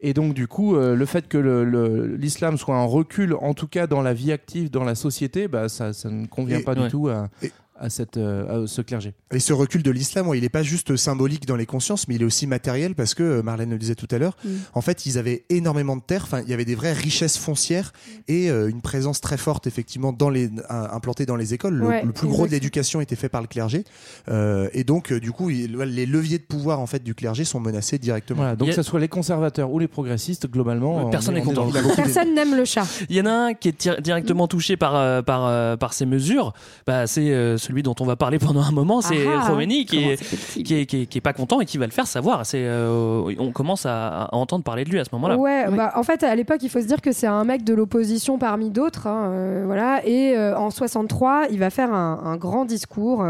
[0.00, 3.52] Et donc, du coup, euh, le fait que le- le- l'islam soit en recul, en
[3.54, 6.62] tout cas dans la vie active, dans la société, bah, ça, ça ne convient Et-
[6.62, 6.84] pas ouais.
[6.84, 9.14] du tout à, Et- à, cette, euh, à ce clergé.
[9.32, 12.14] Et ce recul de l'islam, ouais, il n'est pas juste symbolique dans les consciences, mais
[12.16, 14.48] il est aussi matériel parce que, euh, Marlène le disait tout à l'heure, Mm.
[14.74, 17.92] en fait, ils avaient énormément de terres, enfin, il y avait des vraies richesses foncières
[18.28, 21.74] et euh, une présence très forte, effectivement, dans les, implantée dans les écoles.
[21.74, 23.84] Le, Ouais, le plus gros de l'éducation était fait par le clergé.
[24.28, 27.44] Euh, et donc, euh, du coup, il- les leviers de pouvoir, en fait, du clergé
[27.44, 28.38] sont menacés directement.
[28.42, 31.36] Voilà, donc a- que ce soit les conservateurs ou les progressistes, globalement, Ouais, personne on
[31.38, 31.70] est- n'est content.
[31.96, 32.86] Personne n'aime le chat.
[33.08, 36.06] Il y en a un qui est directement touché par, euh, par, euh, par ces
[36.06, 36.52] mesures.
[36.86, 39.00] Bah, c'est euh, celui dont on va parler pendant un moment.
[39.00, 39.64] C'est Ah ah.
[39.66, 41.84] Qui est, c'est possible qui, est, qui, est, qui est pas content et qui va
[41.86, 42.44] le faire savoir.
[42.46, 45.36] C'est, euh, on commence à, à entendre parler de lui à ce moment-là.
[45.36, 45.76] Ouais, Ouais.
[45.76, 48.38] bah, en fait, à l'époque, il faut se dire que c'est un mec de l'opposition
[48.38, 49.06] parmi d'autres.
[49.06, 50.00] hein, euh, voilà.
[50.06, 53.22] Et euh, en 63, il va faire un, un grand discours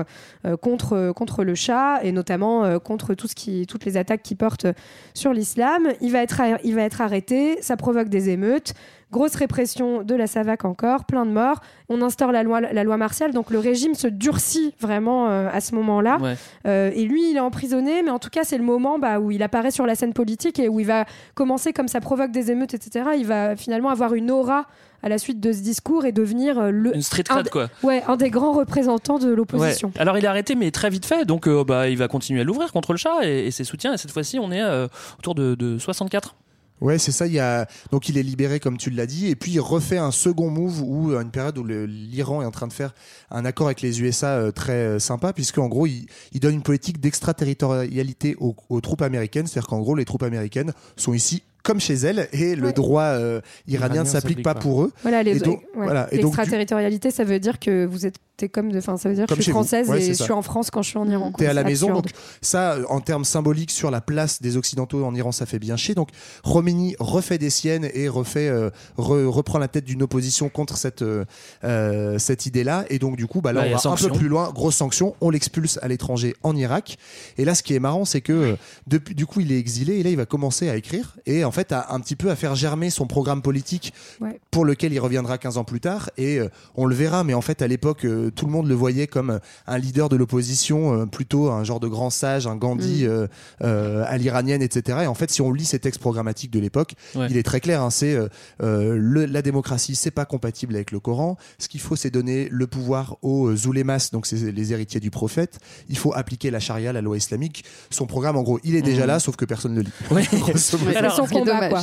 [0.47, 4.23] euh, contre, contre le chat et notamment euh, contre tout ce qui, toutes les attaques
[4.23, 4.67] qui portent
[5.15, 5.89] sur l'islam.
[6.01, 8.75] Il, va être il va être arrêté, ça provoque des émeutes.
[9.11, 11.61] Grosse répression de la SAVAC encore, plein de morts.
[11.89, 15.61] On instaure la loi, la loi martiale, donc le régime se durcit vraiment euh, à
[15.63, 16.19] ce moment-là.
[16.21, 16.35] Ouais.
[16.67, 19.31] Euh, et lui, il est emprisonné, mais en tout cas, c'est le moment bah, où
[19.31, 22.51] il apparaît sur la scène politique et où il va commencer, comme ça provoque des
[22.51, 23.11] émeutes, etc.
[23.17, 24.67] Il va finalement avoir une aura
[25.03, 27.69] à la suite de ce discours et devenir euh, le, Une street un, quoi.
[27.85, 29.37] ouais, un des grands représentants de Ouais.
[29.37, 29.91] l'opposition.
[29.99, 31.25] Alors il est arrêté, mais très vite fait.
[31.25, 33.95] Donc euh, bah, il va continuer à l'ouvrir contre le chat et, et ses soutiens.
[33.95, 34.87] Et cette fois-ci, on est euh,
[35.19, 36.35] autour de, de 64.
[36.81, 37.27] Ouais, c'est ça.
[37.27, 39.99] Il y a donc il est libéré comme tu l'as dit, et puis il refait
[39.99, 42.95] un second move où euh, une période où l'Iran est en train de faire
[43.31, 46.55] un accord avec les USA euh, très euh, sympa, puisque en gros il, il donne
[46.55, 51.43] une politique d'extraterritorialité aux, aux troupes américaines, c'est-à-dire qu'en gros les troupes américaines sont ici
[51.65, 54.61] comme chez elles et le droit euh, iranien ne s'applique pas pas.
[54.61, 54.93] pour eux.
[55.03, 56.07] Voilà, les, Et donc- ouais, voilà.
[56.13, 59.11] Et donc, du- l'extraterritorialité, ça veut dire que vous êtes t'es comme de, enfin, ça
[59.11, 60.99] veut dire que je suis française Ouais, et je suis en France quand je suis
[60.99, 61.33] en Iran.
[61.33, 61.51] T'es quoi.
[61.51, 62.07] à la maison, absurde.
[62.07, 65.59] donc ça, euh, en termes symboliques sur la place des Occidentaux en Iran, ça fait
[65.59, 65.95] bien chier.
[65.95, 66.09] Donc
[66.45, 71.03] Khomeini refait des siennes et refait, euh, re- reprend la tête d'une opposition contre cette,
[71.03, 72.85] euh, cette idée-là.
[72.91, 74.77] Et donc du coup, bah, là, Bah, on a va un peu plus loin, grosse
[74.77, 76.97] sanction, on l'expulse à l'étranger en Irak.
[77.37, 80.03] Et là, ce qui est marrant, c'est que depuis, du coup, il est exilé et
[80.03, 82.55] là, il va commencer à écrire et en fait, à, un petit peu à faire
[82.55, 84.41] germer son programme politique Ouais.
[84.51, 86.11] pour lequel il reviendra 15 ans plus tard.
[86.17, 89.07] Et euh, on le verra, mais en fait, à l'époque, tout le monde le voyait
[89.07, 93.09] comme un leader de l'opposition, euh, plutôt un genre de grand sage, un Gandhi Mm.
[93.09, 93.27] euh,
[93.63, 94.99] euh, à l'iranienne, etc.
[95.03, 97.27] Et en fait, si on lit ces textes programmatiques de l'époque, Ouais.
[97.31, 97.83] il est très clair.
[97.83, 98.29] hein, c'est euh,
[98.63, 101.37] euh, le- la démocratie, c'est pas compatible avec le Coran.
[101.59, 105.59] Ce qu'il faut, c'est donner le pouvoir aux oulémas, donc c'est les héritiers du prophète.
[105.89, 107.65] Il faut appliquer la charia, la loi islamique.
[107.91, 109.09] Son programme, en gros, il est déjà Mm.
[109.09, 109.93] là, sauf que personne ne le lit.
[110.11, 110.23] Ouais.
[110.41, 110.97] Grosso modo.
[110.97, 111.71] Alors, son combat, dommage.
[111.71, 111.83] quoi.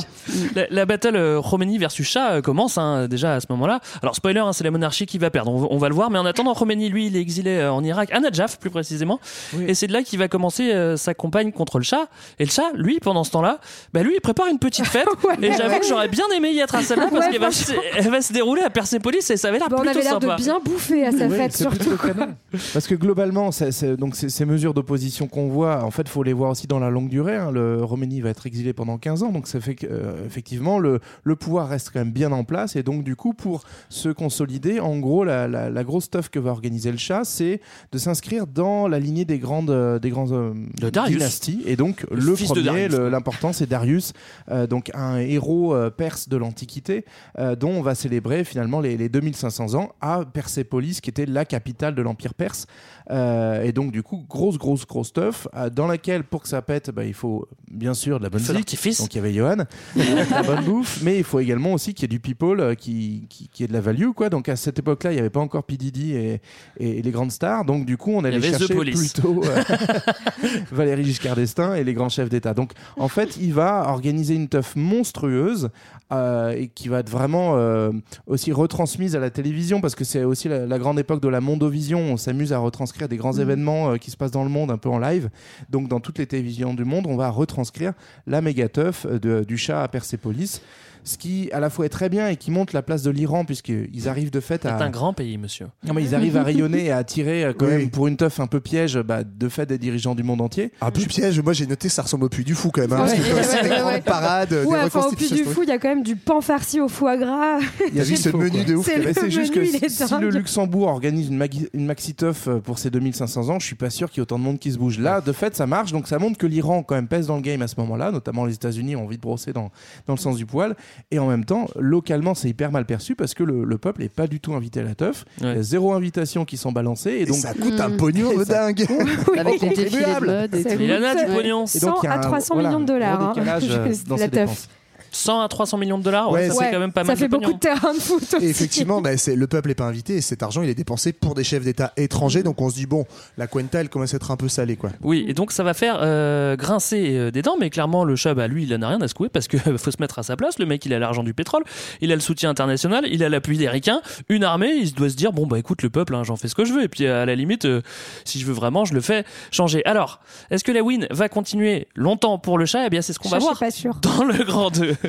[0.54, 3.80] La, la battle euh, Khomeini versus Shah euh, commence hein, déjà à ce moment-là.
[4.02, 5.50] Alors spoiler, hein, c'est la monarchie qui va perdre.
[5.52, 6.10] On, va- on va le voir.
[6.10, 9.18] Mais en attendant, Khomeini, lui, il est exilé euh, en Irak, à Najaf plus précisément.
[9.66, 12.06] Et c'est de là qu'il va commencer euh, sa campagne contre le Shah.
[12.38, 13.58] Et le Shah, lui, pendant ce temps-là,
[13.92, 15.06] bah lui, il prépare une petite fête.
[15.26, 15.80] Ouais, et j'avoue ouais.
[15.80, 17.82] que j'aurais bien aimé y être à celle-là parce Ouais, qu'elle va, se- franchement.
[17.96, 20.12] elle va se dérouler à Persépolis et ça avait l'air Bah, on plutôt avait l'air
[20.20, 20.36] sympa.
[20.36, 21.96] de bien bouffer à sa Oui, fête, surtout.
[22.72, 23.50] Parce que globalement,
[23.98, 27.08] donc ces, mesures d'opposition qu'on voit, en fait, faut les voir aussi dans la longue
[27.08, 27.36] durée.
[27.36, 27.50] hein.
[27.50, 31.00] Le Roménie va être exilé pendant 15 ans, donc ça fait que euh, effectivement le,
[31.24, 32.76] le pouvoir reste quand même bien en place.
[32.76, 36.38] Et donc du coup, pour se consolider, en gros, la, la, la grosse stuff que
[36.38, 37.60] va organiser le chat, c'est
[37.92, 41.62] de s'inscrire dans la lignée des grandes, euh, des grandes euh, dynasties.
[41.66, 44.12] Et donc Le le, premier, l'important, c'est Darius,
[44.50, 47.04] euh, donc un héros euh, perse de l'Antiquité,
[47.38, 51.44] euh, dont on va célébrer finalement les, les 2500 ans à Persépolis, qui était la
[51.44, 52.66] capitale de l'Empire perse.
[53.08, 57.04] Et donc, du coup, grosse, grosse, grosse stuff, dans laquelle, pour que ça pète, bah,
[57.04, 59.00] il faut bien sûr de la bonne d'artifice.
[59.00, 59.64] Donc, il y avait Johan, de
[60.30, 63.48] la bonne bouffe, mais il faut également aussi qu'il y ait du people, qui, qui,
[63.48, 64.28] qui ait de la value, quoi.
[64.28, 65.76] Donc, à cette époque-là, il n'y avait pas encore P.
[66.16, 66.40] Et,
[66.78, 67.64] et les grandes stars.
[67.64, 68.74] Donc, du coup, on allait chercher
[69.12, 69.62] plutôt euh,
[70.72, 72.54] Valéry Giscard d'Estaing et les grands chefs d'État.
[72.54, 75.70] Donc, en fait, il va organiser une teuf monstrueuse
[76.12, 77.90] euh, et qui va être vraiment euh,
[78.26, 81.40] aussi retransmise à la télévision parce que c'est aussi la, la grande époque de la
[81.40, 81.98] mondovision.
[82.00, 83.40] On s'amuse à retranscrire des grands Mhm.
[83.40, 85.28] événements euh, qui se passent dans le monde un peu en live.
[85.70, 87.92] Donc, dans toutes les télévisions du monde, on va retranscrire
[88.26, 90.60] la méga teuf de- du chat à Persépolis.
[91.06, 93.44] Ce qui, à la fois, est très bien et qui montre la place de l'Iran,
[93.44, 94.76] puisqu'ils arrivent de fait C'est à.
[94.82, 95.68] un grand pays, monsieur.
[95.84, 97.72] Non, mais ils arrivent à rayonner et à attirer, euh, quand Oui.
[97.76, 100.72] même, pour une teuf un peu piège, bah, de fait des dirigeants du monde entier.
[100.80, 102.92] Un peu piège, moi j'ai noté ça ressemble au puits du fou quand même.
[102.92, 105.30] hein, parce Ouais, que t'as aussi ouais, des ouais, grandes parades, des enfin, au Puy
[105.30, 107.60] du Fou, il y a quand même du pain farci au foie gras.
[107.88, 108.64] Il y a vu ce menu quoi.
[108.64, 108.86] de ouf.
[108.86, 113.48] C'est c'est juste que si le Luxembourg organise une, une maxi-teuf euh, pour ses 2500
[113.48, 114.98] ans, je suis pas sûr qu'il y ait autant de monde qui se bouge.
[114.98, 117.42] Là, de fait, ça marche, donc ça montre que l'Iran quand même pèse dans le
[117.42, 119.70] game à ce moment-là, notamment les États-Unis ont envie de brosser dans,
[120.06, 120.74] dans le sens du poil.
[121.10, 124.08] Et en même temps, localement, c'est hyper mal perçu parce que le, le peuple est
[124.08, 125.24] pas du tout invité à la teuf.
[125.40, 127.10] Il y a zéro invitation qui sont balancées.
[127.10, 127.96] Et, Et donc, ça coûte un Mm.
[127.96, 128.84] pognon dingue.
[129.38, 130.26] Avec les défilés de contribuables.
[130.26, 130.76] mode et Ça tout.
[130.78, 131.64] vous Il en a du pognon.
[131.66, 133.22] Et donc, 100 il y a à un- 300 voilà, millions de dollars.
[133.22, 133.32] hein.
[133.38, 134.30] euh, dans la ces teuf.
[134.30, 134.68] dépenses.
[135.12, 137.08] 100 à 300 millions de dollars, ouais, Ouais, ça c'est- fait quand même pas ça
[137.08, 137.56] mal fait de beaucoup pognon.
[137.56, 138.44] de terrain de foot aussi.
[138.44, 141.12] Et effectivement, bah, c'est- le peuple n'est pas invité et cet argent il est dépensé
[141.12, 142.42] pour des chefs d'État étrangers.
[142.42, 143.04] Donc on se dit, bon,
[143.38, 144.76] la Cuenta elle commence à être un peu salée.
[144.76, 144.90] quoi.
[145.02, 148.34] Oui, et donc ça va faire euh, grincer euh, des dents, mais clairement le chat,
[148.34, 150.36] bah, lui, il en a rien à secouer parce que faut se mettre à sa
[150.36, 150.58] place.
[150.58, 151.64] Le mec, il a l'argent du pétrole,
[152.00, 155.16] il a le soutien international, il a l'appui des ricains, une armée, il doit se
[155.16, 157.06] dire bon bah écoute le peuple, hein, j'en fais ce que je veux, et puis
[157.06, 157.80] à la limite, euh,
[158.24, 159.84] si je veux vraiment, je le fais changer.
[159.86, 162.86] Alors, est-ce que la win va continuer longtemps pour le chat?
[162.86, 163.94] Eh bien, c'est ce qu'on Je va voir pas sûr.
[164.02, 164.95] dans le grand 2.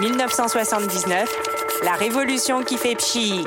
[0.00, 1.26] 1978-1979,
[1.84, 3.44] la révolution qui fait pchit.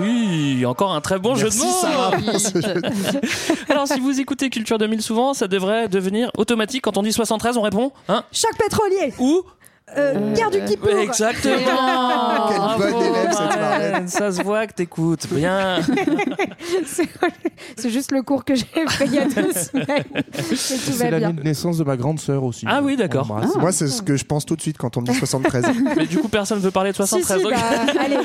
[0.00, 1.80] Oui, encore un très bon jeu de mots.
[1.80, 2.10] Sarah,
[3.70, 6.82] Alors, si vous écoutez Culture 2000 souvent, ça devrait devenir automatique.
[6.82, 8.22] Quand on dit 73, on répond hein?
[8.32, 9.42] Choc pétrolier Ou
[9.96, 11.54] euh, Guerre du Kippour Exactement.
[12.48, 13.60] Quelle Bravo, bonne élève, cette Marlène.
[13.92, 14.08] Marlène.
[14.08, 15.78] Ça se voit que t'écoutes bien.
[16.86, 17.08] C'est-
[17.76, 20.04] C'est juste le cours que j'ai fait il y a deux semaines.
[20.32, 21.18] Tout C'est va bien.
[21.20, 22.64] l'année de naissance de ma grande sœur aussi.
[22.68, 23.26] Ah oui, d'accord.
[23.30, 23.56] On l'embrasse.
[23.56, 25.64] Moi, c'est ce que je pense tout de suite quand on me dit 73.
[25.96, 27.40] Mais du coup, personne veut parler de Si, 73.
[27.40, 27.52] si, ok.
[27.52, 28.16] bah, allez.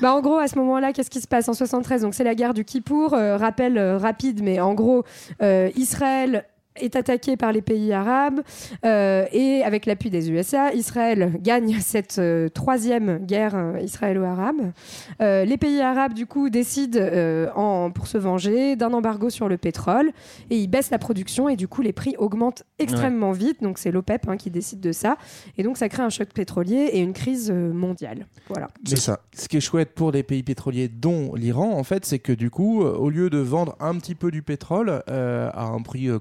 [0.00, 2.34] Bah, en gros, à ce moment-là, qu'est-ce qui se passe en 73 Donc, c'est la
[2.34, 3.14] guerre du Kippour.
[3.14, 5.04] Euh, rappel euh, rapide, mais en gros,
[5.42, 6.44] euh, Israël
[6.76, 8.40] est attaqué par les pays arabes
[8.84, 14.72] euh, et avec l'appui des USA, Israël gagne cette euh, troisième guerre euh, israélo-arabe.
[15.20, 19.48] Euh, les pays arabes, du coup, décident euh, en, pour se venger d'un embargo sur
[19.48, 20.10] le pétrole
[20.50, 23.62] et ils baissent la production et du coup, les prix augmentent extrêmement vite.
[23.62, 25.16] Donc, c'est l'OPEP hein, qui décide de ça.
[25.58, 28.26] Et donc, ça crée un choc pétrolier et une crise euh, mondiale.
[28.48, 28.68] Voilà.
[28.84, 29.20] C'est ça.
[29.34, 32.50] Ce qui est chouette pour les pays pétroliers, dont l'Iran, en fait, c'est que du
[32.50, 36.18] coup, au lieu de vendre un petit peu du pétrole euh, à un prix euh,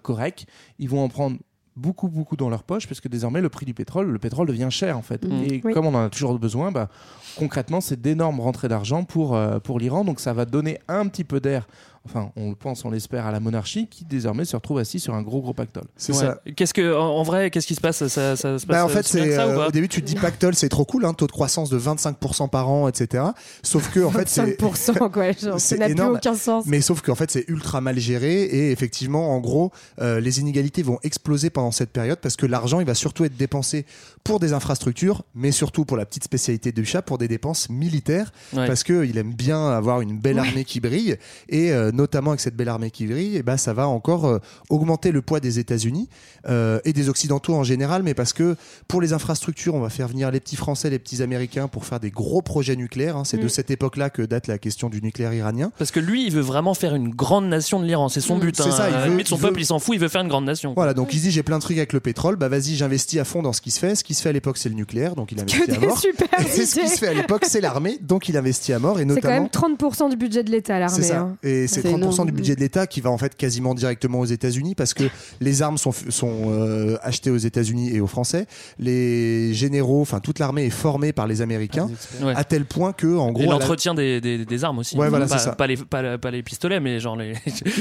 [0.79, 1.37] ils vont en prendre
[1.75, 4.67] beaucoup, beaucoup dans leur poche, parce que désormais, le prix du pétrole, le pétrole devient
[4.69, 5.25] cher, en fait.
[5.25, 5.43] Mhm.
[5.43, 5.73] Et Oui.
[5.73, 6.87] comme on en a toujours besoin, bah,
[7.35, 10.03] concrètement, c'est d'énormes rentrées d'argent pour, euh, pour l'Iran.
[10.05, 11.67] Donc, ça va donner un petit peu d'air,
[12.05, 15.13] enfin, on le pense, on l'espère, à la monarchie, qui désormais se retrouve assis sur
[15.13, 15.85] un gros, gros pactole.
[16.09, 16.53] Ouais.
[16.55, 17.97] Qu'est-ce que, en, en vrai, qu'est-ce qui se passe?
[17.97, 20.01] Ça, ça, ça se passe Bah, en euh, fait, c'est ça euh, au début tu
[20.01, 23.23] te dis pactole, c'est trop cool, hein, taux de croissance de 25% par an, etc.
[23.61, 25.31] Sauf que en fait c'est 5%, quoi.
[25.31, 26.15] Genre, ça c'est n'a plus énorme.
[26.15, 26.65] aucun sens.
[26.67, 30.83] Mais sauf qu'en fait, c'est ultra mal géré et effectivement, en gros, euh, les inégalités
[30.83, 33.85] vont exploser pendant cette période parce que l'argent, il va surtout être dépensé
[34.23, 38.31] pour des infrastructures, mais surtout pour la petite spécialité du chat, pour des dépenses militaires,
[38.53, 38.67] Ouais.
[38.67, 41.17] parce que il aime bien avoir une belle armée qui brille
[41.49, 44.39] et euh, notamment avec cette belle armée qui brille, et ben ça va encore euh,
[44.69, 46.09] augmenter le poids des États-Unis
[46.49, 48.55] euh, et des Occidentaux en général, mais parce que
[48.87, 51.99] pour les infrastructures, on va faire venir les petits Français, les petits Américains pour faire
[51.99, 53.17] des gros projets nucléaires.
[53.17, 53.23] hein.
[53.25, 53.49] C'est de Mm.
[53.49, 55.71] cette époque-là que date la question du nucléaire iranien.
[55.77, 58.09] Parce que lui, il veut vraiment faire une grande nation de l'Iran.
[58.09, 58.55] C'est son but.
[58.55, 58.71] C'est hein.
[58.71, 60.27] ça, il veut- limite, son il veut- peuple, il s'en fout, il veut faire une
[60.27, 60.73] grande nation.
[60.75, 63.19] Voilà, donc il se dit j'ai plein de trucs avec le pétrole, bah vas-y, j'investis
[63.19, 63.95] à fond dans ce qui se fait.
[63.95, 66.01] Ce qui se fait à l'époque, c'est le nucléaire, donc il investit à mort.
[66.39, 68.99] Et ce qui se fait à l'époque, c'est l'armée, donc il investit à mort.
[68.99, 69.33] Et C'est quand notamment.
[69.41, 70.95] même 30% du budget de l'État, l'armée.
[70.95, 71.19] C'est ça.
[71.19, 71.37] hein.
[71.43, 72.25] Et c'est C'est 30% énorme.
[72.27, 75.03] du budget de l'État qui va en fait quasiment directement aux États-Unis parce que
[75.41, 78.47] les armes sont, sont euh, achetées aux États-Unis et aux Français.
[78.79, 81.89] Les généraux, enfin toute l'armée est formée par les Américains
[82.21, 82.33] Ouais.
[82.35, 83.43] à tel point que en gros.
[83.43, 84.97] Et la- l'entretien des, des, des armes aussi.
[84.97, 85.51] Ouais, voilà, pas, c'est ça.
[85.53, 87.33] Pas les, pas, pas les pistolets, mais genre les,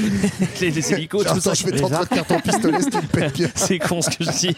[0.61, 1.53] les, les hélicos, Attends, tout ça.
[1.53, 2.77] je vais t'entretenir ton pistolet.
[3.55, 4.55] C'est con ce que je dis.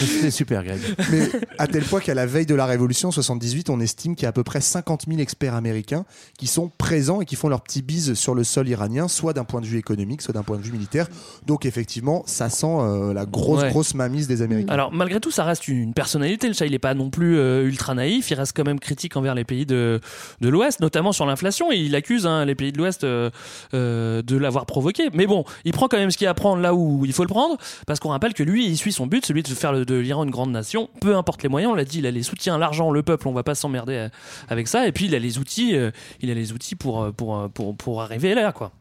[0.00, 0.78] C'était super, Greg.
[1.10, 4.26] Mais à tel point qu'à la veille de la Révolution 78, on estime qu'il y
[4.26, 6.04] a à peu près 50 000 experts américains
[6.38, 9.44] qui sont présents et qui font leur petit bise sur le sol iranien, soit d'un
[9.44, 11.06] point de vue économique, soit d'un point de vue militaire.
[11.46, 13.70] Donc effectivement, ça sent euh, la grosse, Ouais.
[13.70, 14.72] grosse mamise des Américains.
[14.72, 16.48] Alors malgré tout, ça reste une personnalité.
[16.48, 18.30] Le chat, il est pas non plus euh, ultra naïf.
[18.30, 20.00] Il reste quand même critique envers les pays de,
[20.40, 21.70] de l'Ouest, notamment sur l'inflation.
[21.72, 23.30] Et il accuse hein, les pays de l'Ouest euh,
[23.72, 25.08] de l'avoir provoqué.
[25.12, 27.12] Mais bon, il prend quand même ce qu'il y a à prendre là où il
[27.12, 29.72] faut le prendre, parce qu'on rappelle que lui, il suit son but, celui de faire
[29.72, 30.88] le- de l'Iran une grande nation.
[31.00, 33.26] Peu importe les moyens, on l'a dit, il a les soutiens, l'argent, le peuple.
[33.28, 34.08] On va pas s'emmerder
[34.48, 34.86] avec ça.
[34.86, 35.74] Et puis il a les outils,
[36.20, 38.72] il a les outils pour pour pour, pour arriver là, quoi.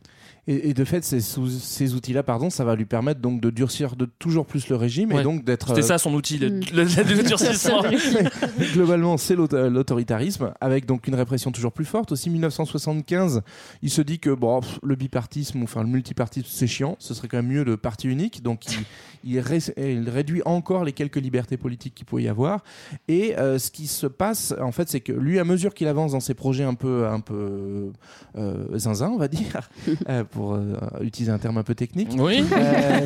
[0.52, 3.52] Et, et de fait, ces, sous- ces outils-là, pardon, ça va lui permettre donc de
[3.52, 5.22] durcir de toujours plus le régime Ouais.
[5.22, 5.68] et donc d'être.
[5.68, 7.84] C'était euh, ça son outil, le, le- le durcissement.
[8.74, 12.12] Globalement, c'est l'auto- l'autoritarisme, avec donc une répression toujours plus forte.
[12.12, 13.42] Aussi, 1975,
[13.82, 16.96] il se dit que bon, pff, le bipartisme, ou enfin le multipartisme, c'est chiant.
[17.00, 18.42] Ce serait quand même mieux le parti unique.
[18.42, 22.64] Donc, il, il ré- il réduit encore les quelques libertés politiques qu'il pouvait y avoir.
[23.08, 26.14] Et euh, ce qui se passe, en fait, c'est que lui, à mesure qu'il avance
[26.14, 27.92] dans ses projets un peu, un peu
[28.38, 29.70] euh, zinzin, on va dire,
[30.10, 32.10] euh, pour euh, utiliser un terme un peu technique.
[32.18, 32.44] Oui.
[32.52, 33.00] euh,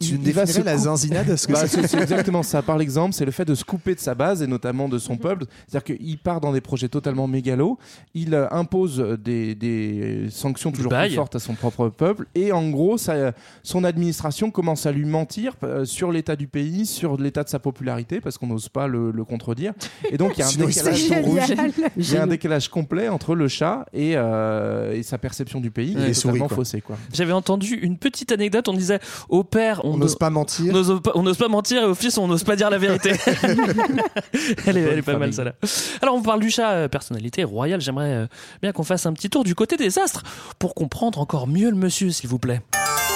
[0.00, 2.62] Tu définirais se la zinzinade parce que Bah, c'est- exactement ça.
[2.62, 5.16] Par l'exemple, c'est le fait de se couper de sa base et notamment de son
[5.16, 5.44] peuple.
[5.68, 7.78] C'est-à-dire qu'il part dans des projets totalement mégalos.
[8.12, 12.26] Il euh, impose des, des sanctions toujours plus fortes à son propre peuple.
[12.34, 17.16] Et en gros, ça, son administration commence à lui mentir sur l'état du pays, sur
[17.16, 19.72] l'état de sa popularité, parce qu'on n'ose pas le, le contredire.
[20.10, 21.02] Et donc, il y a un décalage.
[21.04, 21.46] fait tout rouge.
[21.46, 21.72] Génial.
[21.96, 25.70] Il y a un décalage complet entre le chat et, euh, et sa perception du
[25.70, 26.56] pays, Et est les souris, totalement quoi.
[26.56, 26.80] faussée.
[26.80, 26.96] Quoi.
[27.12, 28.68] J'avais entendu une petite anecdote.
[28.68, 30.66] On disait au père, on n'ose pas mentir.
[30.70, 32.78] On n'ose pas, on n'ose pas mentir et au fils on n'ose pas dire la
[32.78, 33.12] vérité.
[34.66, 35.54] elle est, elle est pas mal ça là.
[36.02, 37.80] Alors on parle du chat, euh, personnalité royale.
[37.80, 38.26] J'aimerais euh,
[38.62, 40.22] bien qu'on fasse un petit tour du côté des astres
[40.58, 42.60] pour comprendre encore mieux le monsieur, s'il vous plaît.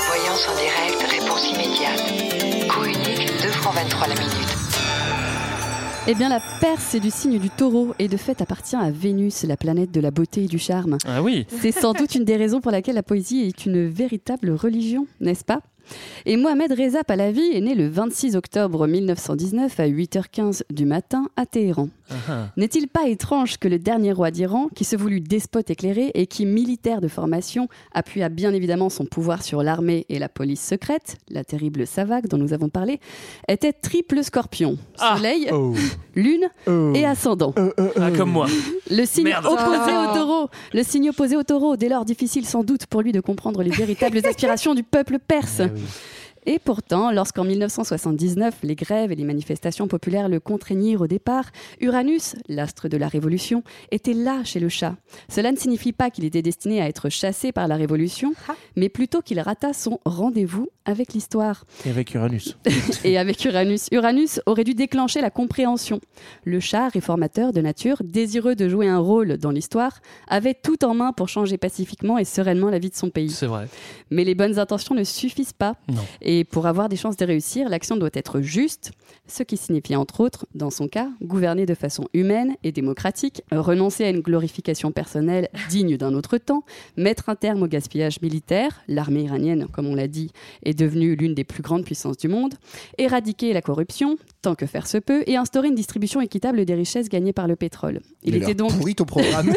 [0.07, 2.69] Voyance en direct, réponse immédiate.
[2.69, 4.58] Coût unique, 2 francs 23 la minute.
[6.11, 9.44] Eh bien, la Perse, c'est du signe du taureau et de fait appartient à Vénus,
[9.44, 10.97] la planète de la beauté et du charme.
[11.07, 11.47] Ah oui.
[11.61, 15.44] C'est sans doute une des raisons pour laquelle la poésie est une véritable religion, n'est-ce
[15.44, 15.61] pas?
[16.27, 21.46] Et Mohamed Reza Pahlavi est né le 26 octobre 1919 à 8h15 du matin à
[21.46, 21.88] Téhéran.
[22.57, 26.46] N'est-il pas étrange que le dernier roi d'Iran, qui se voulut despote éclairé et qui,
[26.46, 31.44] militaire de formation, appuya bien évidemment son pouvoir sur l'armée et la police secrète, la
[31.44, 32.98] terrible Savak dont nous avons parlé,
[33.46, 35.74] était triple scorpion, soleil, Oh.
[36.14, 36.48] lune
[36.94, 37.55] et ascendant.
[37.57, 38.46] Ah, comme moi.
[38.90, 39.44] Le signe Merde.
[39.46, 40.11] opposé Oh.
[40.11, 40.48] au taureau.
[40.72, 43.70] Le signe opposé au taureau, dès lors difficile sans doute pour lui de comprendre les
[43.70, 45.61] véritables aspirations du peuple perse.
[45.79, 46.17] Mm.
[46.50, 51.44] Et pourtant, lorsqu'en 1979, les grèves et les manifestations populaires le contraignirent au départ,
[51.78, 54.96] Uranus, l'astre de la Révolution, était là chez le chat.
[55.28, 58.32] Cela ne signifie pas qu'il était destiné à être chassé par la Révolution,
[58.76, 61.66] mais plutôt qu'il rata son rendez-vous avec l'histoire.
[61.84, 62.56] Et avec Uranus.
[63.04, 66.00] Et avec Uranus, Uranus aurait dû déclencher la compréhension.
[66.44, 70.94] Le chat, réformateur de nature, désireux de jouer un rôle dans l'histoire, avait tout en
[70.94, 73.28] main pour changer pacifiquement et sereinement la vie de son pays.
[73.28, 73.68] C'est vrai.
[74.11, 75.74] Mais les bonnes intentions ne suffisent pas.
[75.88, 76.06] Non.
[76.22, 78.92] Et pour avoir des chances de réussir, l'action doit être juste,
[79.29, 84.05] ce qui signifie entre autres, dans son cas, gouverner de façon humaine et démocratique, renoncer
[84.05, 86.64] à une glorification personnelle digne d'un autre temps,
[86.97, 90.33] mettre un terme au gaspillage militaire, l'armée iranienne, comme on l'a dit,
[90.64, 92.55] est devenue l'une des plus grandes puissances du monde,
[92.97, 97.09] éradiquer la corruption, tant que faire se peut, et instaurer une distribution équitable des richesses
[97.09, 98.01] gagnées par le pétrole.
[98.23, 99.53] Il, était donc pourrit ton programme.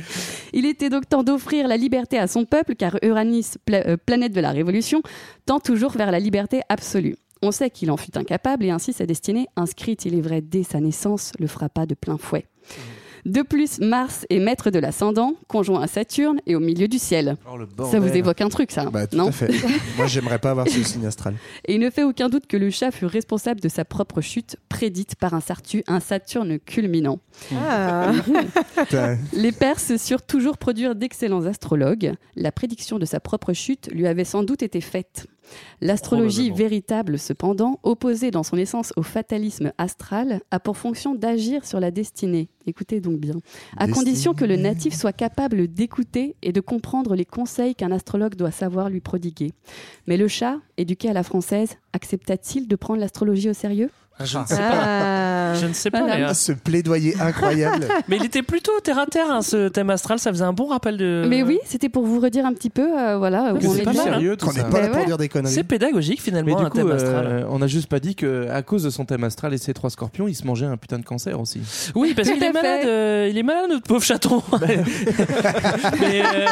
[0.52, 4.32] il était donc temps d'offrir la liberté à son peuple, car Uranus, pla- euh, planète
[4.32, 5.02] de la Révolution,
[5.46, 7.16] tend toujours vers la liberté absolue.
[7.42, 10.62] On sait qu'il en fut incapable et ainsi sa destinée, inscrite, il est vrai, dès
[10.62, 12.46] sa naissance, le frappa de plein fouet.
[13.24, 17.36] De plus, Mars est maître de l'ascendant, conjoint à Saturne et au milieu du ciel.
[17.48, 19.48] Oh, ça vous évoque un truc, ça Bah, tout non à fait.
[19.96, 21.34] Moi, j'aimerais pas avoir ce signe astral.
[21.66, 24.56] Et il ne fait aucun doute que le chat fut responsable de sa propre chute,
[24.68, 27.20] prédite par un, Sartu- un Saturne culminant.
[27.56, 28.10] Ah.
[29.32, 32.14] Les Perses surent toujours produire d'excellents astrologues.
[32.34, 35.26] La prédiction de sa propre chute lui avait sans doute été faite.
[35.80, 41.80] L'astrologie véritable, cependant, opposée dans son essence au fatalisme astral, a pour fonction d'agir sur
[41.80, 42.48] la destinée.
[42.66, 43.34] Écoutez donc bien.
[43.76, 43.92] À Destinée.
[43.92, 48.50] condition que le natif soit capable d'écouter et de comprendre les conseils qu'un astrologue doit
[48.50, 49.52] savoir lui prodiguer.
[50.06, 53.90] Mais le chat, éduqué à la française, accepta-t-il de prendre l'astrologie au sérieux?
[54.20, 55.54] Je ne sais pas.
[55.54, 56.02] Je ne sais pas.
[56.02, 57.86] Mais, euh, Ce plaidoyer incroyable.
[58.08, 60.18] Mais il était plutôt terre à terre, hein, ce thème astral.
[60.18, 61.24] Ça faisait un bon rappel de.
[61.28, 63.84] Mais oui, c'était pour vous redire un petit peu, euh, voilà, où on c'est est
[63.84, 64.12] pas mal, hein.
[64.12, 64.66] Sérieux, tout Qu'on n'est ça.
[64.66, 65.06] pas là Bah pour ouais.
[65.06, 65.52] dire des conneries.
[65.52, 67.46] C'est pédagogique Mais finalement du un coup, thème euh, astral.
[67.50, 70.28] on n'a juste pas dit qu'à cause de son thème astral et ses trois scorpions,
[70.28, 71.60] il se mangeait un putain de cancer aussi.
[71.94, 72.86] Oui, parce Tout qu'il à est malade.
[72.86, 74.42] euh, il est malade, notre pauvre chaton.
[76.00, 76.46] mais, euh,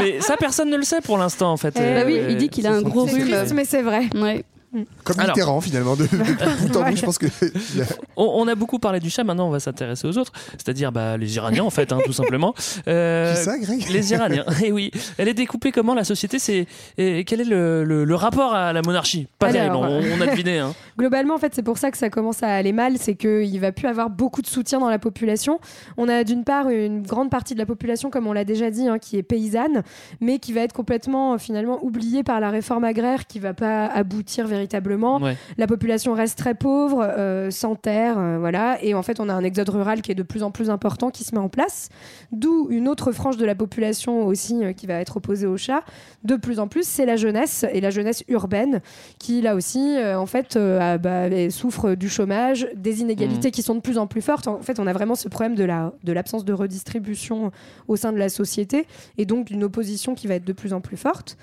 [0.00, 1.74] mais ça, personne ne le sait pour l'instant, en fait.
[1.74, 3.28] Bah Euh, oui, il dit qu'il a un gros C'est rhume.
[3.30, 4.08] triste, mais c'est vrai.
[4.14, 4.44] Ouais.
[5.04, 5.36] Comme Alors.
[5.36, 5.96] Mitterrand, finalement.
[5.96, 7.26] De, de bout en bout, je pense que.
[8.16, 11.16] On, on a beaucoup parlé du chat, maintenant on va s'intéresser aux autres, c'est-à-dire bah,
[11.16, 12.54] les Iraniens en fait, hein, tout simplement.
[12.88, 13.88] Euh, Qui ça, Greg?
[13.90, 14.44] Les Iraniens.
[14.64, 16.38] Et oui, elle est découpée comment la société?
[16.38, 16.66] C'est
[16.98, 19.26] et quel est le, le- le rapport à la monarchie?
[19.38, 19.86] Pas Alors.
[19.86, 20.58] terrible, on, on a deviné.
[20.58, 20.74] Hein.
[20.98, 23.72] Globalement, en fait, c'est pour ça que ça commence à aller mal, c'est qu'il va
[23.72, 25.60] plus avoir beaucoup de soutien dans la population.
[25.96, 28.88] On a d'une part une grande partie de la population, comme on l'a déjà dit,
[28.88, 29.82] hein, qui est paysanne,
[30.20, 33.86] mais qui va être complètement euh, finalement oubliée par la réforme agraire, qui va pas
[33.86, 34.65] aboutir véritablement.
[35.22, 35.36] Ouais.
[35.58, 39.32] La population reste très pauvre, euh, sans terre, euh, voilà, et en fait, on a
[39.34, 41.88] un exode rural qui est de plus en plus important qui se met en place.
[42.32, 45.82] D'où une autre frange de la population aussi euh, qui va être opposée au chat.
[46.24, 48.80] De plus en plus, c'est la jeunesse et la jeunesse urbaine
[49.18, 53.52] qui là aussi, en fait, euh, a- bah, souffre du chômage, des inégalités Mhm.
[53.52, 54.48] qui sont de plus en plus fortes.
[54.48, 57.50] En fait, on a vraiment ce problème de la de l'absence de redistribution
[57.88, 58.86] au sein de la société
[59.18, 61.36] et donc d'une opposition qui va être de plus en plus forte.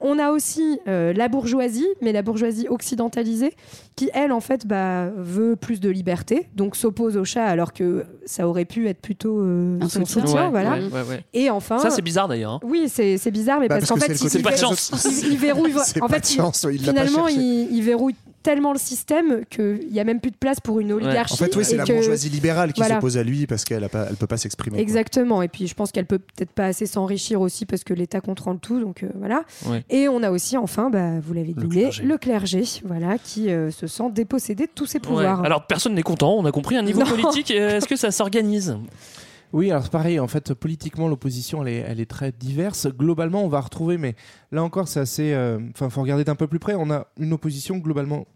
[0.00, 3.54] On a aussi la bourgeoisie, mais la bourgeoisie occidentalisée,
[3.96, 8.04] qui elle, en fait, bah, veut plus de liberté, donc s'oppose au chat, alors que
[8.26, 10.22] ça aurait pu être plutôt euh, Un son soutien.
[10.26, 10.72] soutien, Ouais, voilà.
[10.72, 11.24] ouais, ouais, ouais.
[11.34, 12.52] Et enfin, Ça c'est bizarre d'ailleurs.
[12.52, 12.60] hein.
[12.62, 14.56] oui, c'est bizarre, mais Bah, parce, parce qu'en que fait, il, côté il- pas de
[14.56, 14.92] chance.
[15.22, 15.74] il- il verrouille.
[15.84, 20.20] C'est en pas fait, il- finalement, il verrouille tellement le système qu'il n'y a même
[20.20, 21.34] plus de place pour une oligarchie.
[21.34, 22.96] En fait, oui, c'est la que- bourgeoisie libérale qui Voilà.
[22.96, 24.76] s'oppose à lui parce qu'elle ne peut pas s'exprimer.
[24.76, 24.82] quoi.
[24.82, 25.42] Exactement.
[25.42, 28.58] Et puis, je pense qu'elle peut peut-être pas assez s'enrichir aussi parce que l'État contrôle
[28.58, 28.80] tout.
[28.80, 29.44] Donc, euh, voilà.
[29.66, 29.84] Ouais.
[29.90, 32.02] Et on a aussi, enfin, bah, vous l'avez deviné, clergé.
[32.02, 35.02] le clergé, voilà, qui euh, se sent dépossédé de tous ses Ouais.
[35.02, 35.44] pouvoirs.
[35.44, 36.76] Alors personne n'est content, on a compris.
[36.76, 37.06] Un niveau Non.
[37.06, 38.76] politique, euh, est-ce que ça s'organise?
[39.52, 42.86] Oui, alors c'est pareil, en fait, politiquement, l'opposition, elle est, elle est très diverse.
[42.86, 44.14] Globalement, on va retrouver, mais
[44.52, 45.32] là encore, c'est assez.
[45.32, 46.74] euh, Enfin, faut regarder d'un peu plus près.
[46.76, 48.26] On a une opposition globalement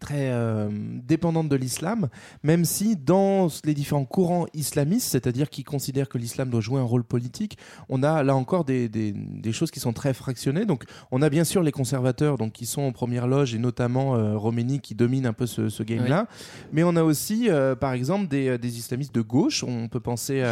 [0.00, 0.68] très euh,
[1.06, 2.08] dépendante de l'islam,
[2.42, 6.84] même si dans les différents courants islamistes, c'est-à-dire qui considèrent que l'islam doit jouer un
[6.84, 10.66] rôle politique, on a là encore des, des, des choses qui sont très fractionnées.
[10.66, 14.16] Donc on a bien sûr les conservateurs donc, qui sont en première loge, et notamment
[14.16, 16.26] euh, Roménie qui domine un peu ce, ce game-là,
[16.72, 20.00] mais on a aussi euh, par exemple des, euh, des islamistes de gauche, on peut
[20.00, 20.42] penser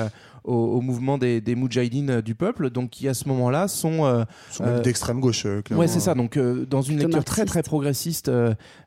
[0.48, 4.04] au, au mouvement des, des moudjahidines euh, du peuple, donc qui à ce moment-là sont...
[4.04, 5.82] euh, Sont même euh, d'extrême gauche, euh, clairement.
[5.82, 6.14] Ouais, c'est ça.
[6.14, 8.30] Donc, euh, dans une lecture très très progressiste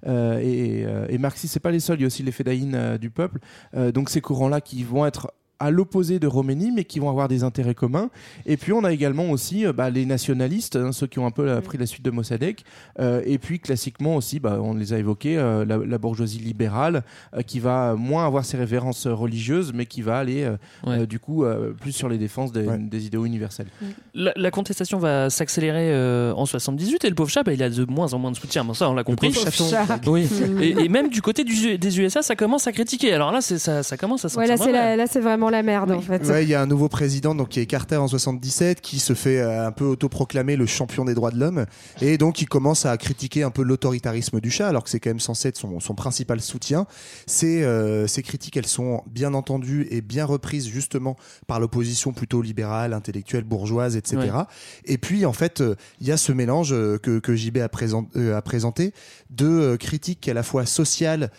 [0.05, 1.99] et, et marxiste, c'est pas les seuls.
[1.99, 3.39] Il y a aussi les fédaïnes euh, du peuple.
[3.75, 7.27] Euh, donc, ces courants-là qui vont être à l'opposé de Roménie, mais qui vont avoir
[7.27, 8.09] des intérêts communs.
[8.45, 11.31] Et puis, on a également aussi euh, bah, les nationalistes, hein, ceux qui ont un
[11.31, 12.59] peu euh, pris la suite de Mossadegh.
[12.99, 17.03] Euh, et puis, classiquement aussi, bah, on les a évoqués, euh, la, la bourgeoisie libérale,
[17.35, 20.99] euh, qui va moins avoir ses références euh, religieuses, mais qui va aller, euh, Ouais.
[21.01, 22.77] euh, du coup, euh, plus sur les défenses des, Ouais.
[22.77, 23.67] des idéaux universels.
[24.15, 27.69] la, la contestation va s'accélérer euh, en 78 et le pauvre chat, bah, il a
[27.69, 28.63] de moins en moins de soutien.
[28.63, 29.29] Bon, ça, on l'a compris.
[29.31, 29.69] pauvre chaton.
[29.69, 29.99] Chat.
[30.07, 30.27] Oui.
[30.61, 33.13] et, et même du côté du- des USA, ça commence à critiquer.
[33.13, 34.71] Alors là, c'est- ça, ça commence à Ouais, c'est mauvais.
[34.71, 36.25] la- là, c'est vraiment la merde, en fait.
[36.27, 39.13] Ouais, il y a un nouveau président donc qui est Carter en 77 qui se
[39.13, 41.65] fait euh, un peu autoproclamer le champion des droits de l'homme
[42.01, 45.09] et donc il commence à critiquer un peu l'autoritarisme du chat alors que c'est quand
[45.09, 46.87] même censé être son, son principal soutien.
[47.27, 51.15] Ces, euh, ces critiques elles sont bien entendues et bien reprises justement
[51.47, 54.17] par l'opposition plutôt libérale, intellectuelle, bourgeoise, etc.
[54.17, 54.29] Ouais.
[54.85, 58.07] Et puis en fait euh, il y a ce mélange que, que JB a, présent-
[58.15, 58.93] euh, a présenté
[59.29, 61.31] de critiques à la fois sociales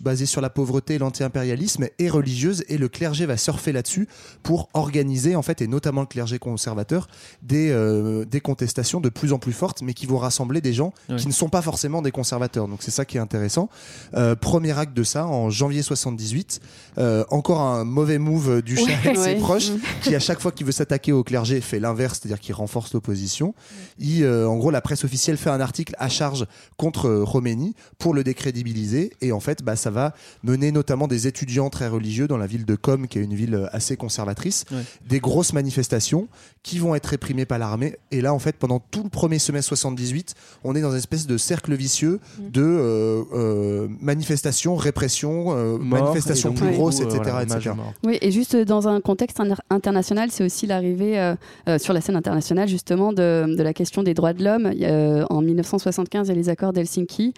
[0.00, 4.08] basées sur la pauvreté, l'anti-impérialisme et religieuse et le clergé va surfé là-dessus
[4.42, 7.08] pour organiser en fait et notamment le clergé conservateur
[7.42, 10.92] des euh, des contestations de plus en plus fortes, mais qui vont rassembler des gens
[11.08, 11.16] Oui.
[11.16, 12.68] qui ne sont pas forcément des conservateurs.
[12.68, 13.70] Donc c'est ça qui est intéressant.
[14.14, 16.60] Euh, premier acte de ça en janvier 78.
[16.98, 19.10] Euh, encore un mauvais move du chat Ouais.
[19.10, 19.78] et de ses proches, Mm.
[20.02, 23.54] qui à chaque fois qu'il veut s'attaquer au clergé fait l'inverse, c'est-à-dire qu'il renforce l'opposition.
[23.98, 26.46] Il, euh, en gros, la presse officielle fait un article à charge
[26.76, 29.12] contre Khomeini pour le décrédibiliser.
[29.22, 32.64] Et en fait, bah, ça va mener notamment des étudiants très religieux dans la ville
[32.66, 34.82] de Qom, qui est une ville euh, assez conservatrice, Ouais.
[35.08, 36.28] des grosses manifestations
[36.62, 37.96] qui vont être réprimées par l'armée.
[38.10, 40.34] Et là, en fait, pendant tout le premier semestre 78,
[40.64, 46.00] on est dans une espèce de cercle vicieux de euh, euh, manifestations, répression, euh, Mort,
[46.02, 47.20] manifestations plus grosses, euh, etc.
[47.46, 47.74] voilà.
[48.04, 51.34] Oui, et juste dans un contexte inter- international, c'est aussi l'arrivée euh,
[51.68, 54.70] euh, sur la scène internationale justement de, de la question des droits de l'homme.
[54.82, 57.32] Euh, en 1975, il y a les accords d'Helsinki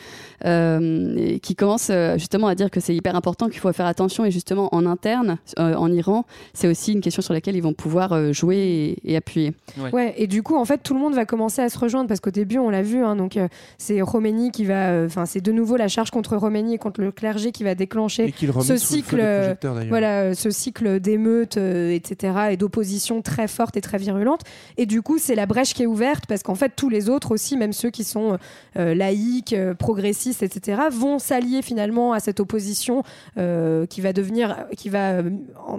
[0.45, 4.25] euh, qui commencent justement à dire que c'est hyper important, qu'il faut faire attention.
[4.25, 7.73] Et justement, en interne, euh, en Iran, c'est aussi une question sur laquelle ils vont
[7.73, 8.57] pouvoir euh, jouer
[9.05, 9.53] et, et appuyer.
[9.93, 10.15] Ouais.
[10.17, 12.31] et du coup, en fait, tout le monde va commencer à se rejoindre parce qu'au
[12.31, 15.53] début, on l'a vu, hein, donc euh, c'est Roménie qui va, euh, enfin, c'est de
[15.53, 19.57] nouveau la charge contre Roménie et contre le clergé qui va déclencher qui ce cycle,
[19.89, 24.43] voilà, ce cycle d'émeutes, euh, etc., et d'opposition très forte et très virulente.
[24.77, 27.33] Et du coup, c'est la brèche qui est ouverte parce qu'en fait, tous les autres
[27.33, 28.39] aussi, même ceux qui sont
[28.77, 33.03] euh, laïcs, euh, progressistes, etc., vont s'allier finalement à cette opposition
[33.39, 35.23] euh, qui va devenir, qui va,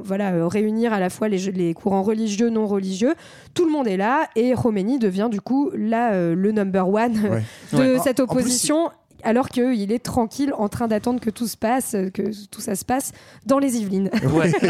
[0.03, 3.13] voilà, euh, réunir à la fois les, les courants religieux, non religieux.
[3.53, 7.13] Tout le monde est là et Khomeini devient du coup là euh, le number one
[7.13, 7.43] Ouais.
[7.73, 7.99] de Ouais.
[8.03, 8.89] cette En- en plus, opposition.
[9.23, 12.75] Alors qu'il est tranquille en train d'attendre que tout se passe, euh, que tout ça
[12.75, 13.11] se passe
[13.45, 14.09] dans les Yvelines.
[14.33, 14.51] Ouais,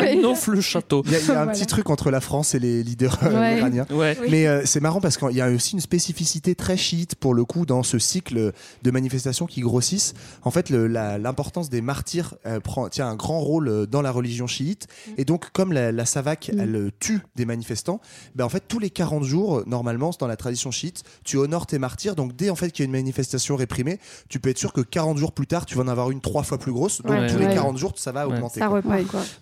[0.47, 1.03] le château.
[1.05, 1.51] Il y a, il y a un Voilà.
[1.51, 3.57] petit truc entre la France et les leaders euh, Ouais.
[3.59, 3.85] iraniens.
[3.91, 4.17] Ouais.
[4.29, 7.45] Mais euh, c'est marrant parce qu'il y a aussi une spécificité très chiite pour le
[7.45, 8.51] coup dans ce cycle
[8.83, 10.13] de manifestations qui grossissent.
[10.43, 14.87] En fait, l'importance des martyrs euh, prend, tient un grand rôle dans la religion chiite.
[15.17, 18.01] Et donc, comme la, la Savak, elle euh, tue des manifestants,
[18.35, 21.79] ben, en fait, tous les 40 jours, normalement, dans la tradition chiite, tu honores tes
[21.79, 22.15] martyrs.
[22.15, 23.99] Donc, dès en fait qu'il y a une manifestation réprimée,
[24.29, 26.43] tu peux être sûr que 40 jours plus tard, tu vas en avoir une trois
[26.43, 27.01] fois plus grosse.
[27.01, 27.27] Donc, Ouais.
[27.27, 27.47] tous Ouais.
[27.47, 28.33] les 40 jours, ça va Ouais.
[28.35, 28.59] augmenter.
[28.59, 28.81] Ça quoi.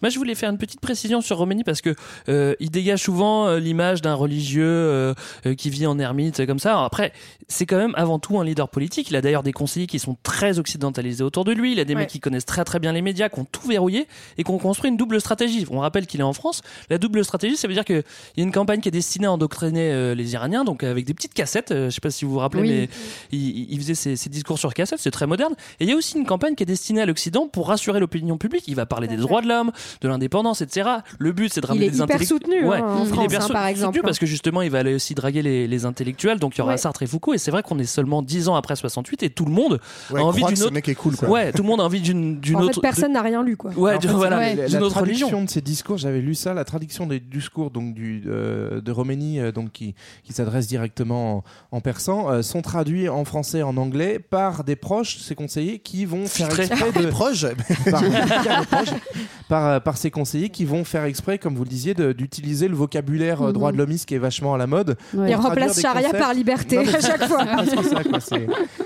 [0.01, 1.95] Moi, je voulais faire une petite précision sur Roménie parce que
[2.27, 5.13] euh, il dégage souvent euh, l'image d'un religieux euh,
[5.45, 6.71] euh, qui vit en ermite comme ça.
[6.71, 7.13] Alors après,
[7.47, 9.09] c'est quand même avant tout un leader politique.
[9.09, 11.71] Il a d'ailleurs des conseillers qui sont très occidentalisés autour de lui.
[11.71, 12.01] Il a des Ouais.
[12.01, 14.57] mecs qui connaissent très très bien les médias, qui ont tout verrouillé et qui ont
[14.59, 15.65] construit une double stratégie.
[15.71, 16.61] On rappelle qu'il est en France.
[16.89, 18.03] La double stratégie, ça veut dire qu'il
[18.37, 21.13] y a une campagne qui est destinée à endoctriner euh, les Iraniens, donc avec des
[21.13, 21.71] petites cassettes.
[21.71, 22.69] euh, je sais pas si vous vous rappelez, Oui.
[22.69, 22.89] mais
[23.31, 24.88] il, il faisait ses, ses discours sur cassette.
[24.97, 25.53] C'est très moderne.
[25.79, 28.37] Et il y a aussi une campagne qui est destinée à l'Occident pour rassurer l'opinion
[28.37, 28.63] publique.
[28.67, 29.71] Il va parler des droits de l'homme,
[30.01, 30.89] de l'indépendance, etc.
[31.19, 32.27] Le but, c'est de Il ramener est des hyper intellectuels.
[32.39, 34.01] soutenu Ouais, hein, en il est France, hein, par soutenu exemple.
[34.01, 36.39] parce que justement, il va aller aussi draguer les, les intellectuels.
[36.39, 36.77] Donc il y aura Ouais.
[36.77, 37.33] Sartre et Foucault.
[37.33, 39.79] Et c'est vrai qu'on est seulement 10 ans après 68 et tout le monde
[40.11, 40.73] Ouais, a envie d'une ce autre.
[40.73, 41.29] mec est cool, quoi.
[41.29, 42.75] Ouais, tout le monde a envie d'une En autre.
[42.75, 43.71] fait, personne n'a rien lu, quoi.
[43.71, 45.43] Ouais, En de- fait, voilà, la- traduction religion.
[45.43, 49.39] de ces discours, j'avais lu ça, la traduction des discours donc du euh, de Roménie,
[49.39, 53.63] euh, donc qui, qui s'adresse directement en, en persan, euh, sont traduits en français, et
[53.63, 57.45] en anglais par des proches, ses conseillers, qui vont faire exprès de Proche,
[57.89, 58.89] par, par, proches,
[59.47, 62.67] par, euh, par ses conseillers qui vont faire exprès, comme vous le disiez, de- d'utiliser
[62.67, 63.53] le vocabulaire euh, Mhm.
[63.53, 64.97] droit de l'hommiste qui est vachement à la mode.
[65.13, 65.30] Ouais.
[65.32, 66.19] Traduire remplace charia concepts.
[66.23, 67.45] par liberté Non, à chaque fois.
[67.49, 67.63] Ah,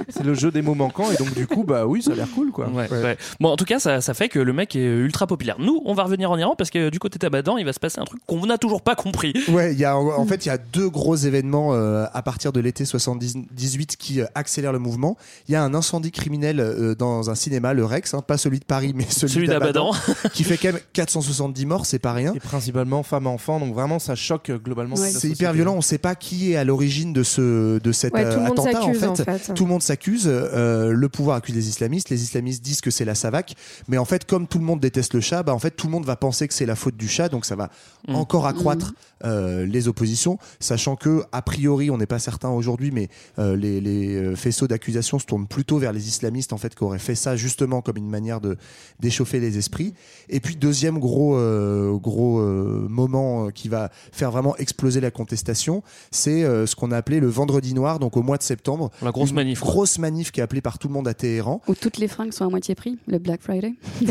[0.10, 2.28] c'est le jeu des mots manquants et donc du coup, bah oui, ça a l'air
[2.34, 2.68] cool quoi.
[2.70, 3.18] Ouais, ouais.
[3.40, 5.56] Bon, en tout cas, ça, ça fait que le mec est ultra populaire.
[5.60, 8.00] Nous, on va revenir en Iran parce que du côté Tabadan, il va se passer
[8.00, 9.34] un truc qu'on n'a toujours pas compris.
[9.50, 12.52] Ouais, il y a, en fait, il y a deux gros événements euh, à partir
[12.52, 15.18] de l'été 78 qui euh, accélèrent le mouvement.
[15.48, 18.60] Il y a un incendie criminel euh, dans un cinéma, le Rex, hein, pas celui
[18.60, 19.92] de Paris, mais celui, Celui d'Abadan,
[20.34, 22.34] qui fait quand même 470 morts, c'est pas rien.
[22.34, 24.96] Et principalement femmes enfants, donc vraiment ça choque euh, globalement.
[24.96, 25.12] Ouais.
[25.12, 25.76] C'est hyper violent.
[25.76, 28.46] On sait pas qui est à l'origine de ce de cet Ouais, euh, tout le
[28.46, 28.82] monde attentat.
[28.84, 29.08] En fait.
[29.08, 29.54] en fait.
[29.54, 30.24] tout le monde s'accuse.
[30.28, 32.10] euh, le pouvoir accuse les islamistes.
[32.10, 33.56] Les islamistes disent que c'est la Savak.
[33.88, 35.92] Mais en fait, comme tout le monde déteste le chat, bah en fait tout le
[35.92, 37.30] monde va penser que c'est la faute du chat.
[37.30, 37.70] Donc ça va
[38.08, 38.16] Mm.
[38.16, 38.94] encore accroître
[39.24, 43.10] euh, les oppositions, sachant que a priori, on n'est pas certain aujourd'hui, mais
[43.40, 46.84] euh, les, les, euh, faisceaux d'accusation se tournent plutôt vers les islamistes en fait qui
[46.84, 48.58] auraient fait ça justement comme une manière de
[49.00, 49.94] d'échauffer les esprits.
[50.30, 55.84] Et puis deuxième gros euh, gros euh, moment qui va faire vraiment exploser la contestation,
[56.12, 58.92] c'est euh, ce qu'on a appelé le Vendredi Noir, donc au mois de septembre.
[59.02, 59.60] La grosse Une manif.
[59.60, 61.62] Grosse manif qui est appelée par tout le monde à Téhéran.
[61.68, 63.74] Où toutes les fringues sont à moitié prix, le Black Friday.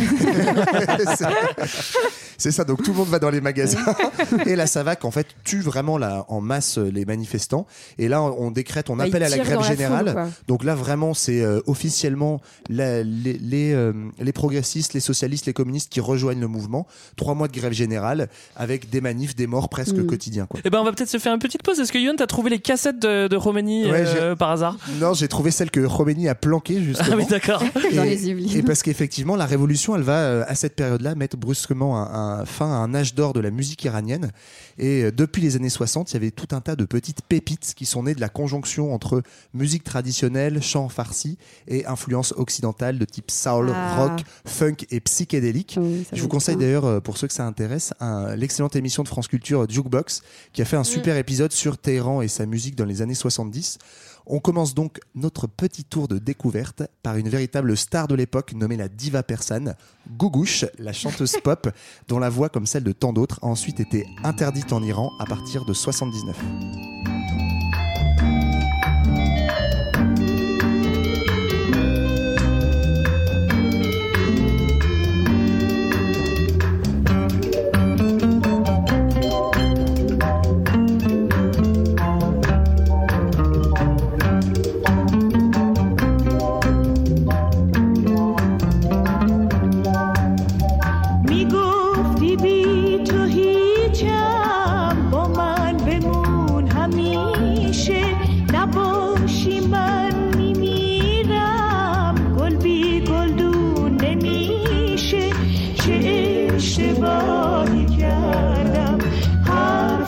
[2.38, 3.78] C'est- ça, donc tout le monde va dans les magasins.
[4.46, 7.66] Et la Savac, en fait, tue vraiment la, en masse euh, les manifestants.
[7.98, 10.28] Et là, on décrète, on Bah, appelle à la grève la générale.
[10.48, 15.52] donc là, vraiment, c'est euh, officiellement la- les, les, euh, les progressistes, les socialistes, les
[15.52, 16.86] communistes qui rejoignent le mouvement.
[17.16, 20.06] Trois mois de grève générale avec des manifs, des morts presque Mm.
[20.06, 20.46] quotidiens.
[20.46, 20.60] Quoi.
[20.64, 21.78] Eh ben, on va peut-être se faire une petite pause.
[21.80, 24.76] Est-ce que Yohan, t'as trouvé les cassettes de, de Roménie Ouais, euh, par hasard?
[25.00, 27.08] Non, j'ai trouvé celle que Khomeini a planquée justement.
[27.12, 27.62] Ah oui, d'accord.
[27.92, 28.58] Et-.
[28.58, 32.44] Et parce qu'effectivement, la révolution, elle va euh, à cette période-là mettre brusquement un, un-
[32.46, 34.30] fin à un âge d'or de la musique iranienne.
[34.78, 37.72] Et euh, depuis les années 60, il y avait tout un tas de petites pépites
[37.74, 39.22] qui sont nées de la conjonction entre
[39.54, 41.38] musique traditionnelle, chant farsi
[41.68, 43.96] et influence occidentale de type soul, Ah.
[43.96, 45.78] rock, funk et psychédélique.
[45.80, 47.94] Oui, Je vous conseille d'ailleurs, euh, pour ceux que ça intéresse,
[48.36, 50.22] l'excellente émission de France Culture Jukebox
[50.52, 53.78] qui a fait un super épisode sur Téhéran et sa musique dans les années 70.
[54.26, 58.76] On commence donc notre petit tour de découverte par une véritable star de l'époque nommée
[58.76, 59.74] la diva persane,
[60.16, 61.68] Gougouche, la chanteuse pop,
[62.08, 65.26] dont la voix, comme celle de tant d'autres, a ensuite été interdite en Iran à
[65.26, 67.11] partir de 79.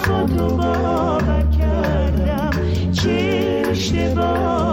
[0.05, 2.51] حرفاتو باور کردم.
[2.93, 4.64] چه اشتباهی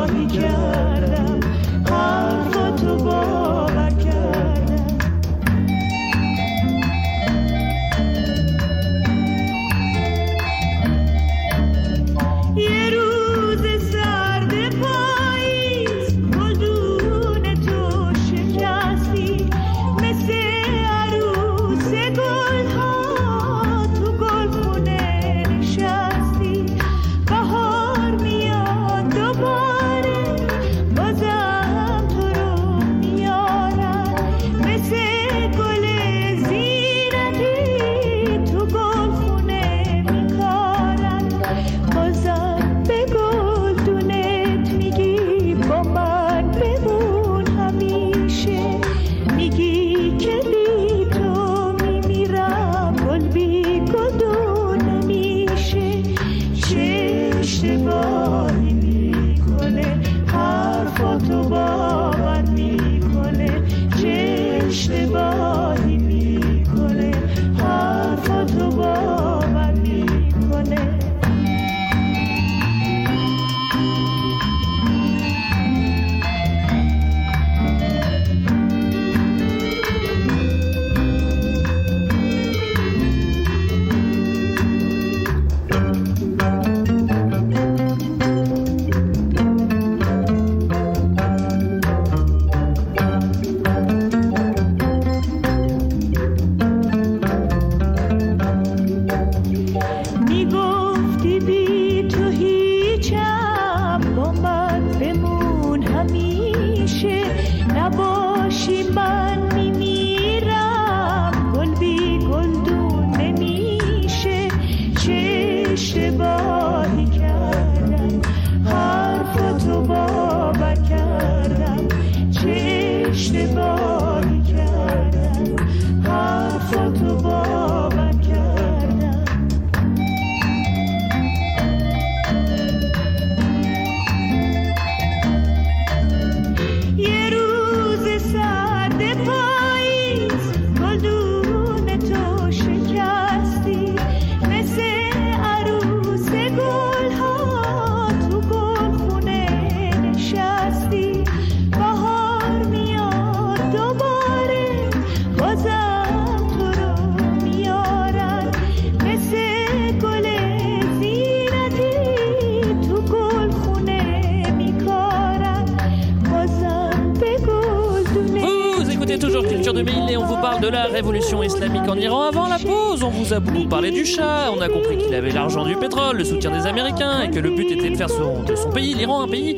[172.02, 172.24] Iran.
[172.24, 174.52] Avant la pause, on vous a beaucoup parlé du Shah.
[174.56, 177.52] On a compris qu'il avait l'argent du pétrole, le soutien des Américains et que le
[177.52, 179.56] but était de faire de son pays, l'Iran, un pays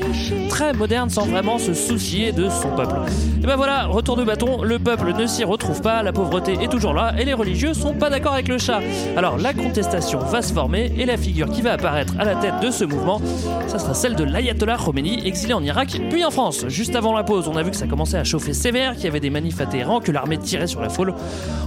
[0.54, 2.94] très moderne sans vraiment se soucier de son peuple.
[3.42, 6.68] Et ben voilà, retour de bâton, le peuple ne s'y retrouve pas, la pauvreté est
[6.68, 8.80] toujours là et les religieux sont pas d'accord avec le Shah.
[9.18, 12.60] Alors la contestation va se former et la figure qui va apparaître à la tête
[12.62, 13.20] de ce mouvement,
[13.66, 16.68] ça sera celle de l'ayatollah Khomeini, exilé en Irak puis en France.
[16.68, 19.08] Juste avant la pause, on a vu que ça commençait à chauffer sévère, qu'il y
[19.08, 21.16] avait des manifs à Téhéran, que l'armée tirait sur la foule,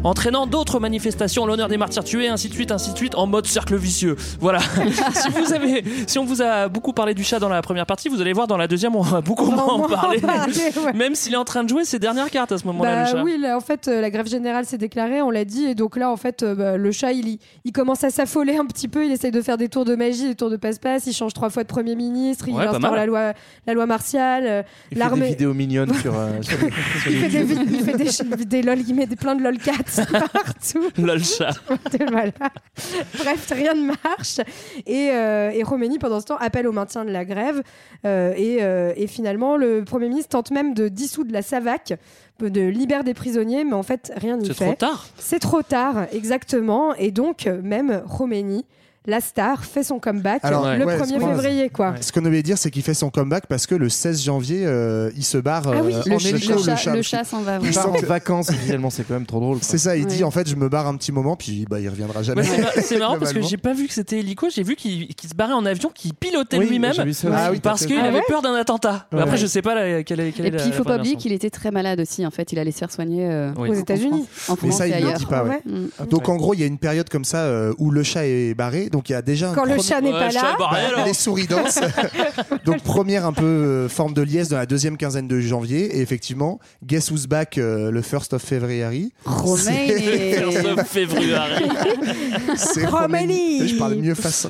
[0.05, 3.27] entraînant d'autres manifestations en l'honneur des martyrs tués, ainsi de suite, ainsi de suite, en
[3.27, 4.15] mode cercle vicieux.
[4.39, 4.61] Voilà.
[5.13, 8.09] si, vous avez, si on vous a beaucoup parlé du chat dans la première partie,
[8.09, 10.21] vous allez voir dans la deuxième, on va beaucoup moins en parler.
[10.21, 10.93] ouais.
[10.95, 13.23] Même s'il est en train de jouer ses dernières cartes à ce moment-là, Bah chat.
[13.23, 15.97] oui, là, en fait, euh, la grève générale s'est déclarée, on l'a dit, et donc
[15.97, 19.05] là, en fait, euh, bah, le chat, il, il commence à s'affoler un petit peu,
[19.05, 21.51] il essaye de faire des tours de magie, des tours de passe-passe, il change trois
[21.51, 23.33] fois de premier ministre, il Ouais, instaure la loi,
[23.67, 25.29] la loi martiale, euh, Il fait des l'armée.
[25.29, 26.69] vidéos mignonnes sur, euh, sur, sur
[27.11, 27.69] Il fait, des, YouTube.
[27.69, 29.73] vid- il fait des, des lol, il met des, plein de lolcats
[30.33, 30.91] partout.
[30.99, 31.53] Lol chat.
[32.11, 32.31] Voilà.
[33.19, 34.41] Bref, rien ne marche.
[34.87, 37.63] Et, euh, et Khomeini, pendant ce temps, appelle au maintien de la grève.
[38.05, 41.95] Euh, et, euh, et finalement, le Premier ministre tente même de dissoudre la SAVAC,
[42.41, 44.65] de libérer des prisonniers, mais en fait, rien n'y C'est fait.
[44.67, 45.07] trop tard.
[45.19, 46.95] C'est trop tard, exactement.
[46.97, 48.65] Et donc, même Khomeini,
[49.07, 51.69] la star, fait son comeback le ouais, 1er ce qu'on- février.
[51.71, 51.95] Quoi.
[52.01, 54.63] Ce qu'on oubliait de dire, c'est qu'il fait son comeback parce que le 16 janvier,
[54.67, 57.25] euh, il se barre Ah oui, euh, le en hélico, le chat- le chat.
[57.25, 59.59] s'en va, Il part en vacances, finalement, c'est quand même trop drôle.
[59.63, 60.11] C'est ça, il Ouais.
[60.11, 62.43] dit en fait, je me barre un petit moment, puis bah, il reviendra jamais.
[62.43, 64.77] Ouais, c'est mar- c'est marrant parce que j'ai pas vu que c'était hélico, j'ai vu
[64.77, 66.93] qu'il se barrait en avion, qu'il pilotait Oui, lui-même.
[67.33, 69.07] Ah oui, parce t'as qu'il Ah avait ouais peur d'un attentat.
[69.13, 71.33] Après, je sais pas la- quelle est, quelle Et puis il faut pas oublier qu'il
[71.33, 72.27] était très malade aussi.
[72.27, 73.53] En fait, il a les serre soigner euh.
[73.57, 74.27] Aux États-Unis.
[74.63, 75.45] Mais ça, il ne dit pas.
[75.65, 76.07] Mm.
[76.11, 77.49] Donc en gros, il y a une période comme ça
[77.79, 78.89] où le chat est barré.
[78.97, 80.71] Donc il y a déjà un Quand le chat n'est pas là, Bah,
[81.05, 81.81] les souris dansent.
[82.65, 85.99] Donc première un peu euh, forme de liesse dans la deuxième quinzaine de janvier.
[85.99, 89.13] Et effectivement, Guess Who's Back euh, le 1st of February.
[89.27, 90.33] Khomeini.
[90.33, 91.65] First of February.
[92.57, 93.69] C'est Khomeini.
[93.69, 94.49] Je parlais mieux farci.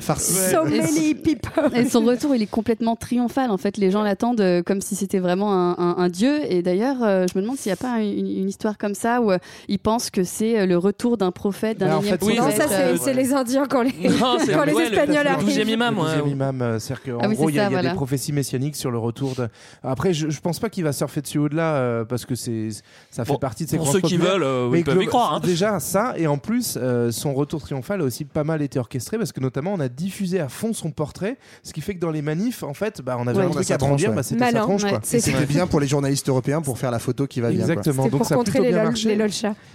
[0.49, 1.69] so many people.
[1.75, 3.51] Et son retour, il est complètement triomphal.
[3.51, 6.39] En fait, les gens l'attendent euh, comme si c'était vraiment un, un- un dieu.
[6.49, 9.19] Et d'ailleurs, euh, je me demande s'il n'y a pas une, une histoire comme ça
[9.19, 9.37] où euh,
[9.67, 12.65] ils pensent que c'est euh, le retour d'un prophète, d'un en fait, oui, Non, ça,
[12.69, 15.45] c'est euh, c'est les Indiens quand les, Non, c'est quand les le- Espagnols le arrivent.
[15.45, 15.95] douzième imam.
[15.95, 16.07] Le ouais.
[16.07, 17.77] deuxième imam, euh, c'est-à-dire qu'en Ah oui, gros, il y a, ça, il y a
[17.79, 17.89] voilà.
[17.89, 19.47] des prophéties messianiques sur le retour de.
[19.83, 22.69] Après, je, je pense pas qu'il va surfer dessus au-delà euh, parce que c'est
[23.11, 25.05] ça fait Bon, partie de ses Pour ceux qui veulent, euh, Mais ils peuvent y
[25.05, 25.33] glo- croire.
[25.35, 25.39] hein.
[25.43, 29.17] Déjà ça, et en plus, euh, son retour triomphal a aussi pas mal été orchestré
[29.17, 32.11] parce que notamment on a diffusé à fond son portrait, ce qui fait que dans
[32.11, 33.45] les manifs, en fait, bah, on avait Ouais.
[33.45, 34.81] un truc à brandir, bah, c'était sa tronche.
[35.03, 37.61] C'était bien pour les journalistes européens pour faire la photo qui va bien.
[37.61, 39.17] Exactement, donc ça a plutôt bien marché.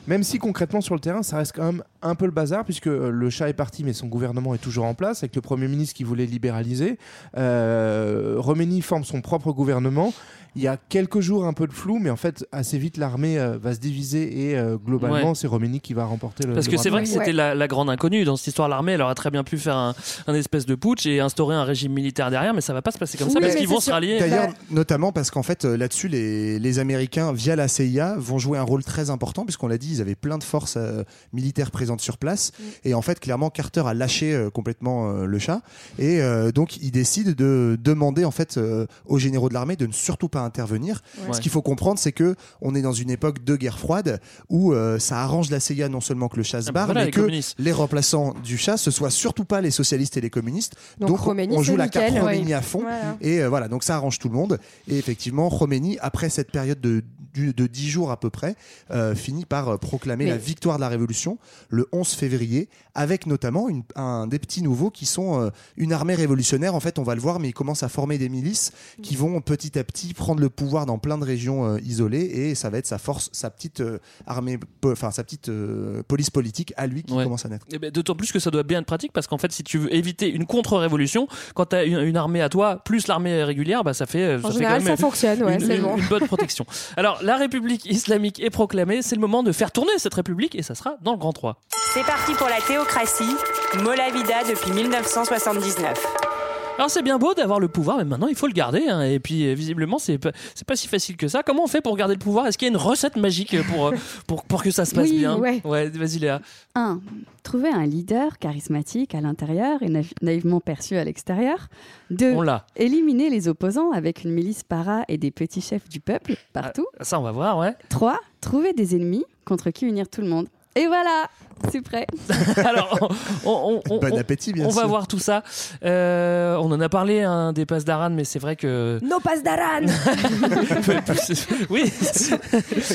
[0.06, 2.88] Même si concrètement sur le terrain, ça reste quand même un peu le bazar, puisque
[2.88, 5.68] euh, le chat est parti, mais son gouvernement est toujours en place, avec le Premier
[5.68, 6.98] ministre qui voulait libéraliser.
[7.36, 10.12] Euh, Khomeini forme son propre gouvernement.
[10.54, 13.38] Il y a quelques jours un peu de flou, mais en fait, assez vite, l'armée
[13.38, 15.34] euh, va se diviser et euh, globalement, Ouais.
[15.34, 17.68] c'est Khomeini qui va remporter le Parce le que c'est vrai que c'était la, la
[17.68, 18.68] grande inconnue dans cette histoire.
[18.68, 19.94] L'armée, elle aurait très bien pu faire un,
[20.26, 22.98] un espèce de putsch et instaurer un régime militaire derrière, mais ça va pas se
[22.98, 24.18] passer comme ça parce qu'ils vont se rallier.
[24.18, 28.38] D'ailleurs, Bah- notamment parce qu'en fait, euh, là-dessus, les, les Américains, via la CIA, vont
[28.38, 31.70] jouer un rôle très important, puisqu'on l'a dit, ils avaient plein de forces euh, militaires
[31.70, 32.52] présentes sur place.
[32.58, 32.62] Mm.
[32.88, 35.62] Et en fait, clairement, Carter a lâché euh, complètement euh, le chat.
[35.98, 39.86] Et euh, donc, il décide de demander, en fait, euh, aux généraux de l'armée de
[39.86, 41.02] ne surtout pas intervenir.
[41.26, 41.32] Ouais.
[41.34, 44.72] Ce qu'il faut comprendre, c'est que on est dans une époque de guerre froide où
[44.72, 47.00] euh, ça arrange la CIA non seulement que le chat se Ah bah barre, voilà,
[47.00, 47.54] mais les que communistes.
[47.58, 50.74] les remplaçants du chat, ce soit surtout pas les socialistes et les communistes.
[50.98, 52.52] Donc, Donc, Khomeini, on joue la nickel, carte ouais.
[52.52, 52.80] à fond.
[52.80, 53.16] Voilà.
[53.20, 54.58] Et euh, voilà, donc ça arrange tout le monde.
[54.88, 57.02] Et effectivement, Khomeini, après cette période de,
[57.34, 58.54] de 10 jours à peu près,
[58.90, 61.38] euh, finit par euh, proclamer Mais- la victoire de la Révolution
[61.68, 66.14] le 11 février, avec notamment une- un des petits nouveaux qui sont euh, une armée
[66.14, 66.74] révolutionnaire.
[66.74, 68.72] En fait, on va le voir, mais il commence à former des milices
[69.02, 72.24] qui vont petit à petit prendre le pouvoir dans plein de régions euh, isolées.
[72.24, 76.30] Et ça va être sa force, sa petite euh, armée, enfin sa petite euh, police
[76.30, 77.24] politique à lui qui Ouais.
[77.24, 77.66] commence à naître.
[77.72, 79.78] Eh ben, D'autant plus que ça doit bien être pratique parce qu'en fait, si tu
[79.78, 83.84] veux éviter une contre-révolution, quand tu as une, une armée à toi plus l'armée régulière,
[83.84, 85.96] bah, ça fait, ça En fait général, quand même ça fonctionne, ouais, une- bon.
[85.96, 86.64] une bonne protection.
[86.96, 90.62] Alors, la République islamique est proclamée, c'est le moment de faire tourner cette République et
[90.62, 91.60] ça sera dans le Grand 3.
[91.94, 93.36] C'est parti pour la théocratie.
[93.82, 96.31] Molavida depuis 1979.
[96.78, 98.88] Alors c'est bien beau d'avoir le pouvoir, mais maintenant il faut le garder.
[98.88, 99.02] hein.
[99.02, 101.42] Et puis euh, visiblement c'est pas, c'est pas si facile que ça.
[101.42, 102.46] Comment on fait pour garder le pouvoir?
[102.46, 103.92] Est-ce qu'il y a une recette magique pour, euh,
[104.26, 105.36] pour, pour que ça se passe Oui, bien?
[105.36, 105.60] ouais.
[105.64, 106.40] vas-y Léa.
[106.74, 107.00] 1.
[107.44, 109.90] Trouver un leader charismatique à l'intérieur et
[110.22, 111.68] naïvement perçu à l'extérieur.
[112.10, 112.32] 2.
[112.32, 112.66] On l'a.
[112.74, 116.86] Éliminer les opposants avec une milice para et des petits chefs du peuple partout.
[117.00, 117.74] Ça on va voir, ouais.
[117.90, 118.18] 3.
[118.40, 120.48] Trouver des ennemis contre qui unir tout le monde.
[120.74, 121.26] Et voilà,
[121.70, 122.06] c'est prêt.
[122.64, 122.98] Alors,
[123.44, 125.42] on, on- on- Bon on- appétit, bien on va voir tout ça.
[125.84, 128.98] Euh, on en a parlé hein, des passes d'Aran, mais c'est vrai que.
[129.02, 129.82] No passe d'Aran
[131.70, 131.92] oui.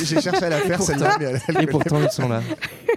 [0.06, 2.42] J'ai cherché à la faire, celle-là, mais elle- elle Et pourtant, ils sont là.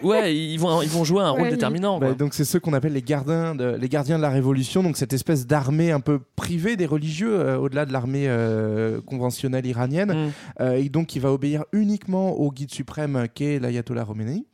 [0.03, 1.99] Ouais, ils vont, ils vont jouer un rôle Ouais, déterminant.
[1.99, 4.97] Bah, donc c'est ceux qu'on appelle les gardiens, de, les gardiens de la révolution, donc
[4.97, 10.01] cette espèce d'armée un peu privée des religieux euh, au-delà de l'armée euh, conventionnelle iranienne,
[10.01, 10.31] Mm.
[10.61, 14.47] Euh, et donc qui va obéir uniquement au guide suprême qu'est l'ayatollah Khomeini.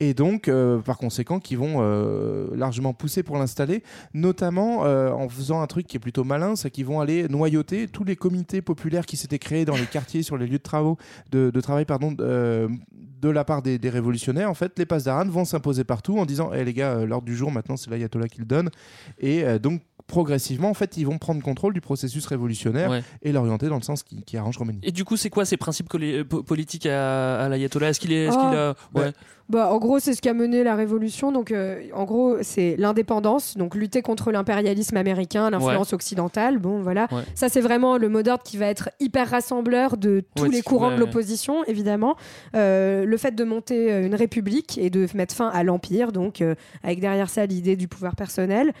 [0.00, 3.82] Et donc, euh, par conséquent, qui vont euh, largement pousser pour l'installer,
[4.14, 7.88] notamment euh, en faisant un truc qui est plutôt malin, c'est qu'ils vont aller noyauter
[7.88, 10.96] tous les comités populaires qui s'étaient créés dans les quartiers, sur les lieux de travaux,
[11.30, 12.68] de, de travail, pardon, euh,
[13.20, 14.48] de la part des, des révolutionnaires.
[14.50, 17.36] En fait, les passes d'Aran vont s'imposer partout en disant, Eh les gars, l'ordre du
[17.36, 18.70] jour maintenant, c'est l'ayatollah qui le donne.
[19.18, 23.02] Et euh, donc, progressivement, en fait, ils vont prendre contrôle du processus révolutionnaire Ouais.
[23.22, 24.78] et l'orienter dans le sens qui, qui arrange Khomeini.
[24.82, 25.88] Et du coup, c'est quoi ces principes
[26.46, 27.90] politiques à, à l'ayatollah?
[27.90, 28.32] Est-ce qu'il est, Oh.
[28.32, 29.10] qu'il a- ouais.
[29.10, 29.12] Bah,
[29.54, 31.32] en gros, c'est ce qui a mené la révolution.
[31.32, 36.58] Donc, euh, en gros, c'est l'indépendance, donc lutter contre l'impérialisme américain, l'influence occidentale.
[36.58, 37.08] Bon, voilà.
[37.10, 37.22] Ouais.
[37.34, 40.62] Ça, c'est vraiment le mot d'ordre qui va être hyper rassembleur de tous Ouais, les
[40.62, 42.16] courants de l'opposition, évidemment.
[42.54, 46.40] Euh, le fait de monter euh, une république et de mettre fin à l'empire, donc
[46.40, 48.72] euh, avec derrière ça l'idée du pouvoir personnel,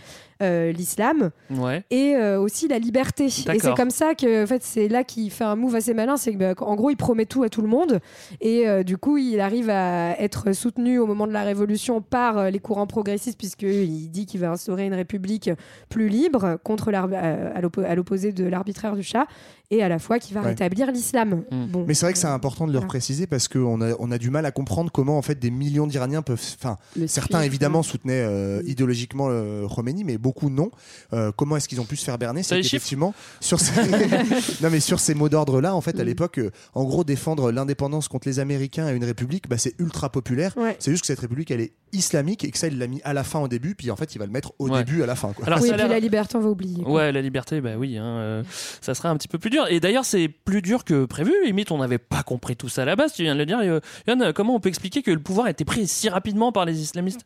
[0.42, 1.84] euh, l'islam Ouais.
[1.90, 3.26] et euh, aussi la liberté.
[3.26, 6.16] Et c'est comme ça que, en fait, c'est là qu'il fait un move assez malin,
[6.16, 8.00] c'est que, bah, en gros, il promet tout à tout le monde,
[8.40, 12.38] et euh, du coup, il arrive à être soutenu au moment de la Révolution par
[12.38, 15.50] euh, les courants progressistes, puisqu'il dit qu'il va instaurer une république
[15.88, 19.26] plus libre contre euh, à l'oppo- à l'opposé de l'arbitraire du chat,
[19.70, 20.46] et à la fois qui va Ouais.
[20.48, 21.42] rétablir l'islam.
[21.50, 21.66] Hmm.
[21.66, 21.84] Bon.
[21.86, 22.88] Mais c'est vrai que c'est important de le Voilà.
[22.88, 25.86] préciser parce qu'on a, on a du mal à comprendre comment en fait des millions
[25.86, 26.40] d'Iraniens peuvent.
[26.58, 30.70] Enfin, certains évidemment soutenaient euh, idéologiquement euh, Khomeini, mais beaucoup non.
[31.12, 32.42] Euh, comment est-ce qu'ils ont pu se faire berner?
[32.42, 33.72] C'est qu'effectivement sur ces...
[34.62, 37.50] non mais sur ces mots d'ordre là, en fait, à l'époque, euh, en gros, défendre
[37.50, 40.52] l'indépendance contre les Américains et une république, bah, c'est ultra populaire.
[40.56, 40.76] Ouais.
[40.78, 43.14] C'est juste que cette république, elle est islamique et que ça, il l'a mis à
[43.14, 44.84] la fin au début, puis en fait, il va le mettre au Ouais.
[44.84, 45.32] début à la fin.
[45.32, 45.46] Quoi.
[45.46, 46.82] Alors, oui, et puis la liberté, on va oublier.
[46.82, 46.92] quoi.
[46.92, 48.42] Ouais, la liberté, bah oui, hein, euh,
[48.82, 49.66] ça sera un petit peu plus dur.
[49.70, 51.32] Et d'ailleurs, c'est plus dur que prévu.
[51.46, 53.14] Limite, on n'avait pas compris tout ça à la base.
[53.14, 53.58] Tu viens de le dire,
[54.06, 54.32] Yann.
[54.34, 57.20] Comment on peut expliquer que le pouvoir a été pris si rapidement par les islamistes?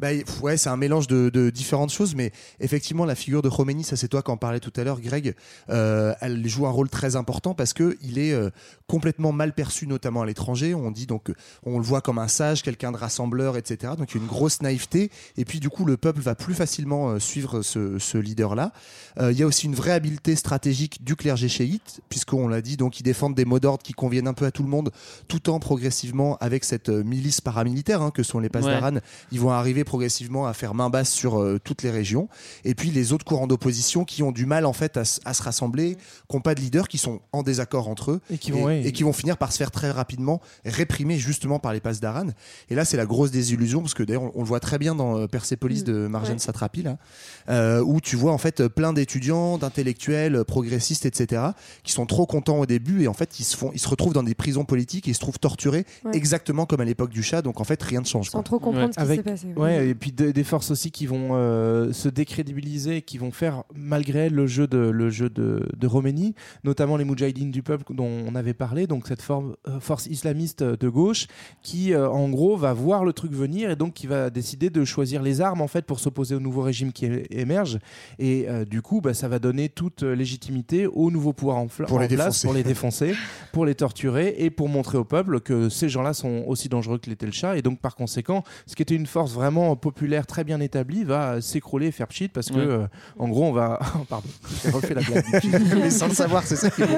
[0.00, 0.08] Bah,
[0.42, 3.96] ouais, c'est un mélange de, de différentes choses, mais effectivement, la figure de Khomeini, ça
[3.96, 5.34] c'est toi qui en parlais tout à l'heure, Greg,
[5.70, 8.50] euh, elle joue un rôle très important parce que il est euh,
[8.86, 10.74] complètement mal perçu, notamment à l'étranger.
[10.74, 11.32] On dit donc,
[11.64, 13.94] on le voit comme un sage, quelqu'un de rassembleur, etc.
[13.98, 16.54] Donc il y a une grosse naïveté, et puis du coup, le peuple va plus
[16.54, 18.72] facilement euh, suivre ce, ce leader-là.
[19.20, 22.98] Il y a aussi une vraie habileté stratégique du clergé chiite, puisqu'on l'a dit, donc
[22.98, 24.90] ils défendent des mots d'ordre qui conviennent un peu à tout le monde,
[25.28, 28.60] tout en progressivement avec cette milice paramilitaire hein, que sont les Ouais.
[28.60, 28.98] Pasdaran,
[29.30, 32.26] ils vont arriver progressivement à faire main basse sur euh, toutes les régions.
[32.64, 35.42] Et puis les autres courants d'opposition qui ont du mal en fait à, à se
[35.42, 35.96] rassembler,
[36.30, 38.82] qui n'ont pas de leader, qui sont en désaccord entre eux Et qui vont, ouais,
[38.86, 42.28] et qui vont finir par se faire très rapidement réprimer justement par les Pasdaran.
[42.70, 44.94] Et là c'est la grosse désillusion parce que d'ailleurs on, on le voit très bien
[44.94, 46.38] dans euh, Persépolis de Marjane Ouais.
[46.38, 46.96] Satrapi là,
[47.50, 51.42] euh, où tu vois en fait plein d'étudiants, d'intellectuels, progressistes, etc.
[51.82, 54.14] qui sont trop contents au début et en fait ils se font, ils se retrouvent
[54.14, 56.16] dans des prisons politiques et ils se trouvent torturés Ouais.
[56.16, 57.42] exactement comme à l'époque du chat.
[57.42, 58.26] Donc en fait rien ne change.
[58.30, 58.42] Sans quoi.
[58.44, 59.46] trop comprendre ce qui s'est passé.
[59.78, 63.64] Ouais, et puis de- des forces aussi qui vont euh, se décrédibiliser, qui vont faire
[63.74, 68.08] malgré le jeu de le jeu de, de Roménie, notamment les Moudjahidines du peuple dont
[68.26, 71.26] on avait parlé, donc cette forme, euh, force islamiste de gauche
[71.62, 74.84] qui euh, en gros va voir le truc venir et donc qui va décider de
[74.84, 77.78] choisir les armes en fait pour s'opposer au nouveau régime qui émerge
[78.18, 81.98] et euh, du coup bah, ça va donner toute légitimité au nouveau pouvoir en, Pour
[82.00, 82.46] les place défoncer.
[82.46, 83.14] pour les défoncer,
[83.52, 87.08] pour les torturer et pour montrer au peuple que ces gens-là sont aussi dangereux que
[87.10, 90.44] l'était le chat et donc par conséquent ce qui était une force vraiment populaire très
[90.44, 92.60] bien établie va s'écrouler et faire pchit parce que Ouais.
[92.66, 92.86] euh,
[93.18, 94.28] en gros on va pardon
[94.62, 95.24] j'ai refait la blague
[95.76, 96.96] Mais sans le savoir, c'est ça qui est beau.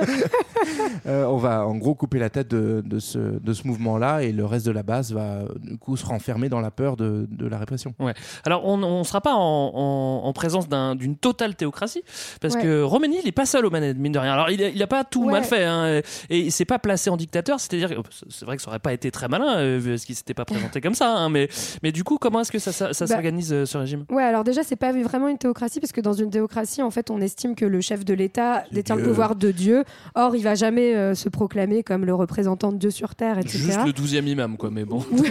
[1.06, 4.32] Euh, on va en gros couper la tête de, de ce, de ce mouvement-là et
[4.32, 7.46] le reste de la base va du coup se renfermer dans la peur de, de
[7.46, 7.94] la répression.
[7.98, 8.14] Ouais.
[8.44, 9.38] Alors, on ne sera pas en,
[9.74, 12.02] en- en présence d'un- d'une totale théocratie,
[12.40, 12.62] parce Ouais.
[12.62, 14.32] que Roménie, il est pas seul aux manettes, mine de rien.
[14.32, 15.32] Alors, il a, il a pas tout Ouais.
[15.32, 16.00] mal fait, hein,
[16.30, 17.94] et il s'est pas placé en dictateur, c'est-à-dire, que-
[18.30, 20.44] c'est vrai que ça aurait pas été très malin, euh, vu ce qu'il s'était pas
[20.44, 21.48] présenté comme ça, hein, mais,
[21.82, 24.22] mais du coup, comment est-ce que ça, ça, ça Bah, s'organise, euh, ce régime Ouais,
[24.22, 27.20] alors déjà, c'est pas vraiment une théocratie, parce que dans une théocratie, en fait, on
[27.20, 29.84] estime que le chef de l'État détient le pouvoir de Dieu.
[30.14, 33.59] Or, il va jamais euh, se proclamer comme le représentant de Dieu sur Terre, etc.
[33.59, 35.05] Juste le 12e imam, quoi, mais bon.
[35.11, 35.30] Oui,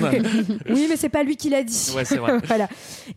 [0.70, 1.92] oui, mais c'est pas lui qui l'a dit.
[1.96, 2.38] Ouais, c'est vrai.
[2.48, 2.68] voilà.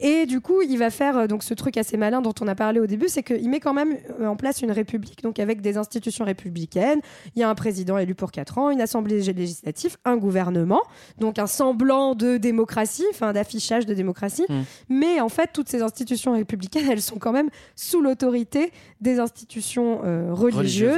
[0.01, 2.55] Et du coup, il va faire euh, donc ce truc assez malin dont on a
[2.55, 5.61] parlé au début, c'est qu'il met quand même euh, en place une république, donc avec
[5.61, 7.01] des institutions républicaines.
[7.35, 10.83] Il y a un président élu pour 4 ans, une assemblée législative, un gouvernement,
[11.19, 14.45] donc un semblant de démocratie, enfin d'affichage de démocratie.
[14.49, 14.63] Mm.
[14.89, 20.01] Mais en fait, toutes ces institutions républicaines, elles sont quand même sous l'autorité des institutions
[20.05, 20.57] euh, religieuses,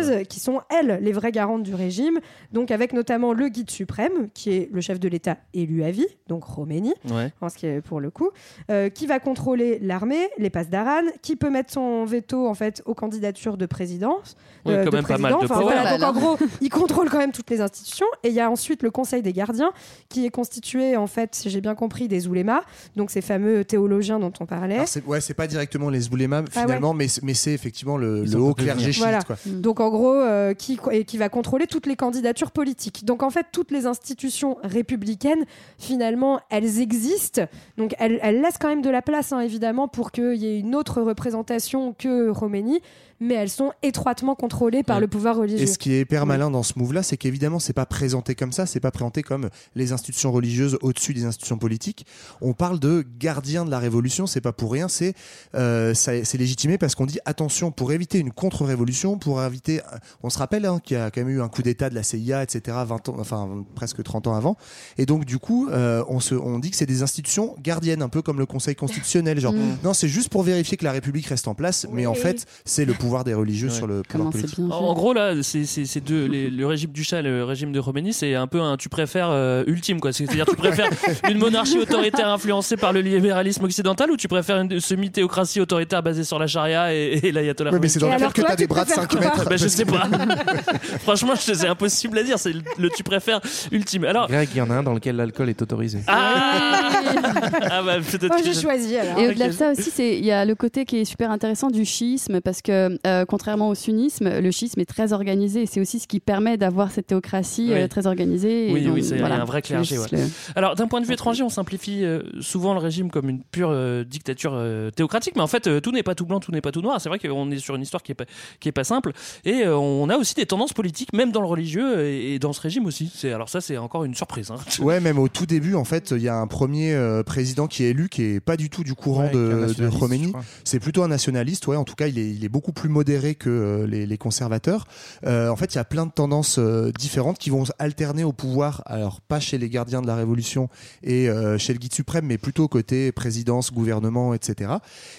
[0.08, 2.20] Religieuses, qui sont, elles, les vraies garantes du régime.
[2.52, 6.06] Donc, avec notamment le guide suprême, qui est le chef de l'État élu à vie,
[6.28, 7.32] donc Khomeini, Ouais.
[7.40, 8.30] en ce qui est pour le coup,
[8.70, 12.82] euh, qui va contrôler l'armée, les passes d'Aran, qui peut mettre son veto en fait
[12.86, 14.36] aux candidatures de présidence.
[14.66, 15.40] Euh, quand de même pas mal président.
[15.40, 18.06] de Enfin, voilà, donc en gros, il contrôle quand même toutes les institutions.
[18.22, 19.72] Et il y a ensuite le Conseil des gardiens,
[20.08, 22.62] qui est constitué en fait, si j'ai bien compris, des oulémas,
[22.96, 24.76] donc ces fameux théologiens dont on parlait.
[24.76, 28.92] Alors, ouais, c'est pas directement les Zboulémas Ah finalement, mais c'est effectivement le, haut clergé
[28.92, 29.02] chiite.
[29.02, 29.22] Voilà.
[29.22, 29.36] Quoi.
[29.46, 33.04] Donc en gros, euh, qui, et qui va contrôler toutes les candidatures politiques.
[33.04, 35.44] Donc en fait, toutes les institutions républicaines,
[35.78, 37.42] finalement, elles existent.
[37.76, 40.58] Donc elles, elles laissent quand même de la place, hein, évidemment, pour qu'il y ait
[40.58, 42.80] une autre représentation que Roménie,
[43.20, 45.00] mais elles sont étroitement contrôlées par Ouais.
[45.02, 45.60] le pouvoir religieux.
[45.60, 48.52] Et ce qui est hyper malin dans ce move-là, c'est qu'évidemment, c'est pas présenté comme
[48.52, 52.06] ça, c'est pas présenté comme les institutions religieuses au-dessus des institutions politiques.
[52.40, 55.14] On parle de gardiens de la révolution, c'est pas pour rien, c'est
[55.54, 59.80] euh, c'est légitimé parce qu'on dit attention pour éviter une contre-révolution, pour éviter.
[60.22, 62.02] On se rappelle hein, qu'il y a quand même eu un coup d'État de la
[62.02, 62.76] CIA, etc.
[62.86, 64.56] 20 ans, enfin presque 30 ans avant.
[64.96, 68.08] Et donc du coup, euh, on se, on dit que c'est des institutions gardiennes, un
[68.08, 69.78] peu comme le Conseil constitutionnel, genre Mm.
[69.82, 72.84] non, c'est juste pour vérifier que la République reste en place, mais en fait, c'est
[72.84, 73.74] le pouvoir des religieux Ouais.
[73.74, 74.58] sur le Comment pouvoir politique.
[74.70, 78.12] En, gros, là, c'est deux, les- le régime du chat et le régime de Khomeini,
[78.12, 80.12] c'est un peu un tu préfères euh, ultime, quoi.
[80.12, 80.88] C'est-à-dire, tu préfères
[81.28, 86.24] une monarchie autoritaire influencée par le libéralisme occidental ou tu préfères une semi-théocratie autoritaire basée
[86.24, 88.84] sur la charia et, et l'ayatollah Ouais, mais c'est dans alors que t'as des bras
[88.84, 89.48] de préfères 5 quoi mètres.
[89.48, 90.08] Ben, je sais pas.
[91.02, 92.38] Franchement, c'est impossible à dire.
[92.38, 93.40] C'est le, le tu préfères
[93.72, 94.04] ultime.
[94.04, 96.00] Alors, Greg, il y en a un dans lequel l'alcool est autorisé.
[96.06, 96.90] ah,
[97.70, 99.18] ah bah, peut-être Moi, je- choisi alors.
[99.18, 101.68] Et au-delà de ça aussi, c'est- il y a le côté qui est super intéressant
[101.70, 105.80] du chiisme parce que euh, contrairement au sunnisme, le chiisme est très organisé et c'est
[105.80, 107.74] aussi ce qui permet d'avoir cette théocratie Oui.
[107.80, 108.70] euh, très organisée.
[108.70, 109.40] et Oui, donc, oui, c'est- voilà.
[109.40, 110.18] un vrai clergé, juste ouais.
[110.18, 113.42] le- Alors, d'un point de vue étranger, on simplifie euh, souvent le régime comme une
[113.42, 116.52] pure euh, dictature euh, théocratique, mais en fait, euh, tout n'est pas tout blanc, tout
[116.52, 117.00] n'est pas tout noir.
[117.00, 118.24] C'est vrai qu'on est sur une histoire qui est pas,
[118.60, 119.12] qui est pas simple,
[119.44, 122.52] et euh, on a aussi des tendances politiques, même dans le religieux et, et dans
[122.52, 123.10] ce régime aussi.
[123.14, 124.50] C'est alors ça, c'est encore une surprise.
[124.50, 124.56] hein.
[124.80, 127.84] Ouais, même au tout début, en fait, il y a un premier euh, président qui
[127.84, 130.32] est élu qui est pas du tout du courant Ouais, de, de Khomeini.
[130.64, 131.76] C'est plutôt un nationaliste, ouais.
[131.76, 134.86] En tout cas, il est, il est beaucoup plus modéré que euh, les, conservateurs.
[135.26, 138.32] Euh, en fait, il y a plein de tendances euh, différentes qui vont alterner au
[138.32, 138.82] pouvoir.
[138.86, 140.68] Alors, pas chez les gardiens de la Révolution
[141.02, 141.28] et
[141.58, 144.72] chez le guide suprême, mais plutôt côté présidence, gouvernement, etc.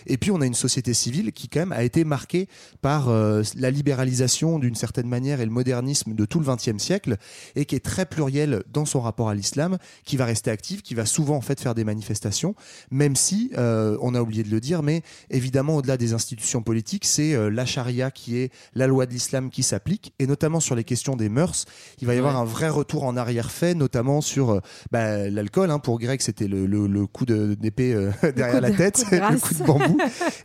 [0.07, 2.47] Et puis, on a une société civile qui, quand même, a été marquée
[2.81, 7.17] par la libéralisation d'une certaine manière et le modernisme de tout le XXe siècle
[7.55, 10.95] et qui est très plurielle dans son rapport à l'islam, qui va rester active, qui
[10.95, 12.55] va souvent en fait faire des manifestations,
[12.91, 17.33] même si on a oublié de le dire, mais évidemment au-delà des institutions politiques, c'est
[17.33, 20.83] euh, la charia qui est la loi de l'islam qui s'applique, et notamment sur les
[20.85, 21.65] questions des mœurs,
[22.01, 22.41] il va y avoir Ouais.
[22.41, 24.59] un vrai retour en arrière fait, notamment sur euh,
[24.91, 25.69] bah, l'alcool.
[25.71, 28.77] hein, pour Greg, c'était le, le- le coup de- d'épée euh, derrière coup la de-
[28.77, 29.97] tête, coup de le coup de bambou,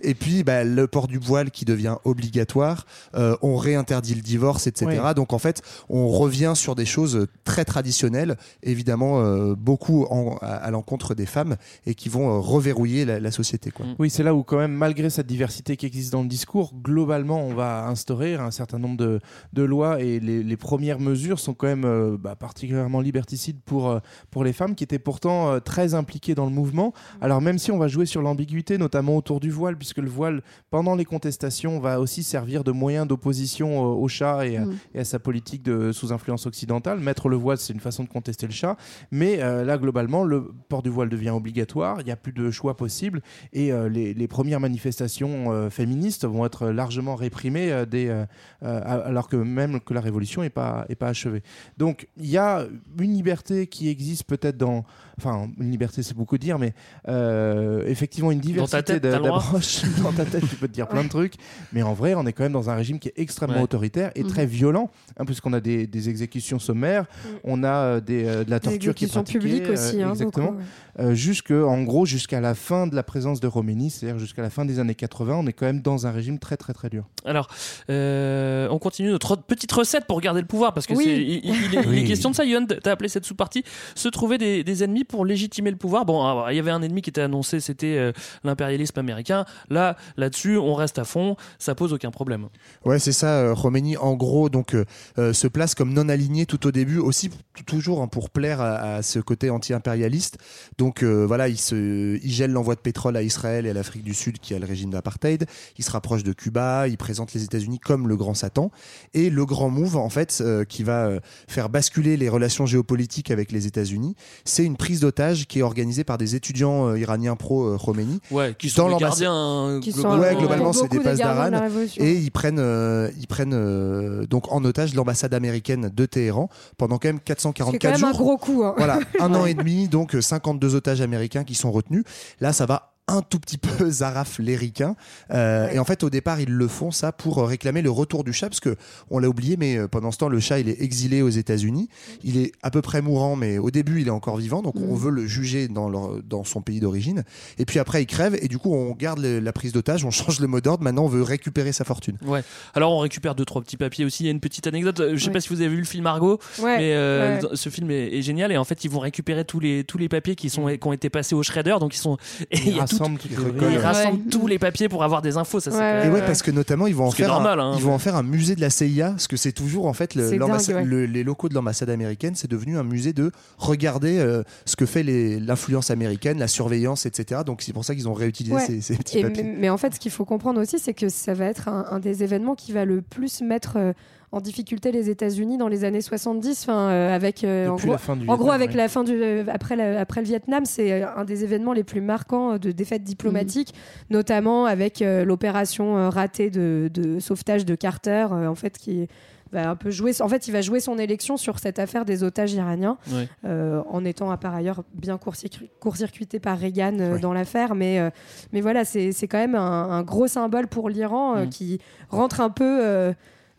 [0.02, 2.86] et puis bah, le port du voile qui devient obligatoire.
[3.14, 5.12] Euh, on réinterdit le divorce, etc.
[5.14, 10.46] Donc en fait, on revient sur des choses très traditionnelles, évidemment euh, beaucoup en- à,
[10.46, 11.56] à l'encontre des femmes
[11.86, 13.70] et qui vont euh, reverrouiller la, la société.
[13.70, 13.86] Quoi.
[13.98, 17.03] Oui, c'est là où quand même, malgré cette diversité qui existe dans le discours, globalement,
[17.09, 19.20] on va instaurer un certain nombre de,
[19.52, 23.90] de lois et les, les premières mesures sont quand même euh, bah, particulièrement liberticides pour,
[23.90, 23.98] euh,
[24.30, 26.92] pour les femmes qui étaient pourtant euh, très impliquées dans le mouvement.
[27.20, 30.42] Alors même si on va jouer sur l'ambiguïté, notamment autour du voile, puisque le voile,
[30.70, 34.74] pendant les contestations, va aussi servir de moyen d'opposition au chat et, à- Mm.
[34.94, 36.98] et à sa politique de sous influence occidentale.
[37.00, 38.76] Mettre le voile, c'est une façon de contester le chat,
[39.11, 42.76] mais là, globalement, le port du voile devient obligatoire, il n'y a plus de choix
[42.76, 43.20] possible,
[43.52, 48.24] et les, les premières manifestations féministes vont être largement réprimées, euh, dès, euh,
[48.62, 51.43] euh, alors que même que la révolution n'est pas, est pas achevée.
[51.78, 52.66] Donc il y a
[52.99, 54.85] une liberté qui existe peut-être dans...
[55.18, 56.74] Enfin, une liberté, c'est beaucoup dire, mais
[57.08, 59.82] euh, effectivement une diversité d'approches.
[60.02, 61.34] dans ta tête, tu peux te dire plein de trucs,
[61.72, 63.62] mais en vrai, on est quand même dans un régime qui est extrêmement Ouais.
[63.62, 64.28] autoritaire et Mhm.
[64.28, 67.06] très violent, hein, puisqu'on a des, des exécutions sommaires,
[67.44, 70.02] on a euh, des, euh, de la Des torture qui est exécutions pratiquée, publiques aussi,
[70.02, 70.46] euh, hein, exactement.
[70.46, 70.64] beaucoup, ouais.
[71.00, 74.50] Euh, jusque, en gros, jusqu'à la fin de la présence de Roménie, c'est-à-dire jusqu'à la
[74.50, 77.04] fin des années 80, on est quand même dans un régime très très très dur.
[77.24, 77.48] Alors,
[77.90, 81.04] euh, on continue notre petite recette pour garder le pouvoir parce que Oui.
[81.04, 82.04] c'est, il, il- il est, il est Oui.
[82.04, 82.44] question de ça.
[82.44, 86.05] Yohan, t'as appelé cette sous-partie se trouver des, des ennemis pour légitimer le pouvoir.
[86.05, 89.44] Bon, alors, il y avait un ennemi qui était annoncé, c'était euh, l'impérialisme américain.
[89.70, 92.48] Là, là-dessus, on reste à fond, ça pose aucun problème.
[92.84, 93.40] Ouais, c'est ça.
[93.40, 94.84] euh, Khomeini, en gros, donc euh,
[95.18, 97.30] euh, se place comme non aligné tout au début, aussi
[97.66, 100.38] toujours hein, pour plaire à, ce côté anti-impérialiste.
[100.78, 104.05] Donc euh, voilà, il, se, il gèle l'envoi de pétrole à Israël et à l'Afrique
[104.05, 105.46] du Sud qui a le régime d'apartheid.
[105.78, 108.70] Il se rapproche de Cuba, il présente les États-Unis comme le grand Satan.
[109.12, 113.30] Et le grand move, en fait, euh, qui va euh, faire basculer les relations géopolitiques
[113.30, 117.36] avec les États-Unis, c'est une prise d'otage qui est organisée par des étudiants euh, iraniens
[117.36, 118.20] pro-Khomeini.
[118.30, 120.22] Ouais, qui sont les l'ambassade- gardiens Qui sont, globalement.
[120.22, 121.68] Ouais, euh, globalement, c'est des la d'Aran.
[121.99, 126.99] Et ils prennent, euh, ils prennent euh, donc en otage l'ambassade américaine de Téhéran pendant
[126.99, 128.09] quand même C'est 444 quand même jours.
[128.09, 128.64] un gros coup.
[128.64, 128.74] hein.
[128.76, 132.05] Voilà, un an et demi, donc euh, 52 otages américains qui sont retenus.
[132.40, 134.96] Là, ça va un tout petit peu zaraf les ricains.
[135.30, 138.24] Euh, Et en fait, au départ, ils le font ça pour euh, réclamer le retour
[138.24, 138.76] du chat, parce que
[139.11, 141.88] on l'a oublié, mais euh, pendant ce temps, le chat, il est exilé aux États-Unis.
[142.22, 144.94] Il est à peu près mourant, mais au début, il est encore vivant, donc on
[144.94, 147.24] veut le juger dans, leur- dans son pays d'origine.
[147.59, 150.11] Et puis après, il crève, et du coup, on garde le- la prise d'otage, on
[150.11, 150.82] change le mot d'ordre.
[150.84, 152.16] Maintenant, on veut récupérer sa fortune.
[152.24, 152.42] Ouais.
[152.74, 154.22] Alors on récupère deux trois petits papiers aussi.
[154.22, 155.02] Il y a une petite anecdote.
[155.14, 155.32] Je sais Ouais.
[155.34, 158.22] pas si vous avez vu le film Argo, Ouais, mais euh, ce film est, est
[158.22, 160.86] génial et en fait ils vont récupérer tous les tous les papiers qui sont qui
[160.86, 161.76] ont été passés au shredder.
[161.80, 162.16] Donc ils sont
[162.50, 163.55] et il Ils rassemblent toutes les ils briques.
[163.62, 163.82] ils Ouais.
[163.82, 165.61] rassemblent tous les papiers pour avoir des infos.
[165.61, 167.74] Ça c'est Ouais, Et ouais, parce que notamment ils vont en faire, normal, un, hein.
[167.76, 170.14] ils vont en faire un musée de la CIA, parce que c'est toujours en fait
[170.14, 170.90] le- C'est l'ambassade- dingue, ouais.
[170.90, 174.86] le- les locaux de l'ambassade américaine, c'est devenu un musée de regarder euh, ce que
[174.86, 177.42] fait l'influence américaine, la surveillance, etc.
[177.47, 178.66] Donc c'est pour ça qu'ils ont réutilisé Ouais.
[178.66, 179.42] ces, ces petits Et papiers.
[179.42, 181.86] mais, mais en fait, ce qu'il faut comprendre aussi, c'est que ça va être un,
[181.90, 183.92] un des événements qui va le plus mettre euh,
[184.35, 187.99] en difficulté les États-Unis dans les années 70, enfin, euh, avec euh, en gros, la
[187.99, 188.76] fin du en gros Vietnam, avec ouais.
[188.76, 192.01] la fin du euh, après la- après le Vietnam, c'est un des événements les plus
[192.01, 193.72] marquants de défaite diplomatique,
[194.11, 199.09] notamment avec euh, l'opération ratée de, de sauvetage de Carter, euh, en fait qui
[199.53, 200.20] va un peu jouer.
[200.20, 203.28] En fait, il va jouer son élection sur cette affaire des otages iraniens, Ouais.
[203.45, 207.20] euh, en étant à par ailleurs bien court-circuit- court-circuité par Reagan euh, Ouais.
[207.20, 207.76] dans l'affaire.
[207.76, 208.11] Mais, euh,
[208.53, 211.49] mais voilà, c'est c'est quand même un, un gros symbole pour l'Iran euh, Mm.
[211.51, 211.78] qui
[212.09, 213.12] rentre un peu euh,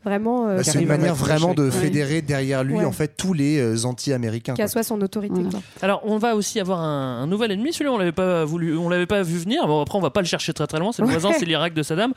[0.06, 0.48] vraiment.
[0.48, 2.86] euh, Bah, c'est une manière vraiment de fédérer derrière lui Ouais.
[2.86, 4.54] en fait tous les euh, anti-américains.
[4.56, 4.64] quoi.
[4.64, 5.34] assoit son autorité.
[5.36, 5.50] Voilà.
[5.50, 5.60] quoi.
[5.82, 7.74] Alors on va aussi avoir un, un nouvel ennemi.
[7.74, 9.68] Celui-là on l'avait pas voulu, on l'avait pas vu venir.
[9.68, 10.92] Bon après on va pas le chercher très très loin.
[10.92, 11.18] C'est le Ouais.
[11.18, 12.14] voisin, c'est l'Irak de Saddam.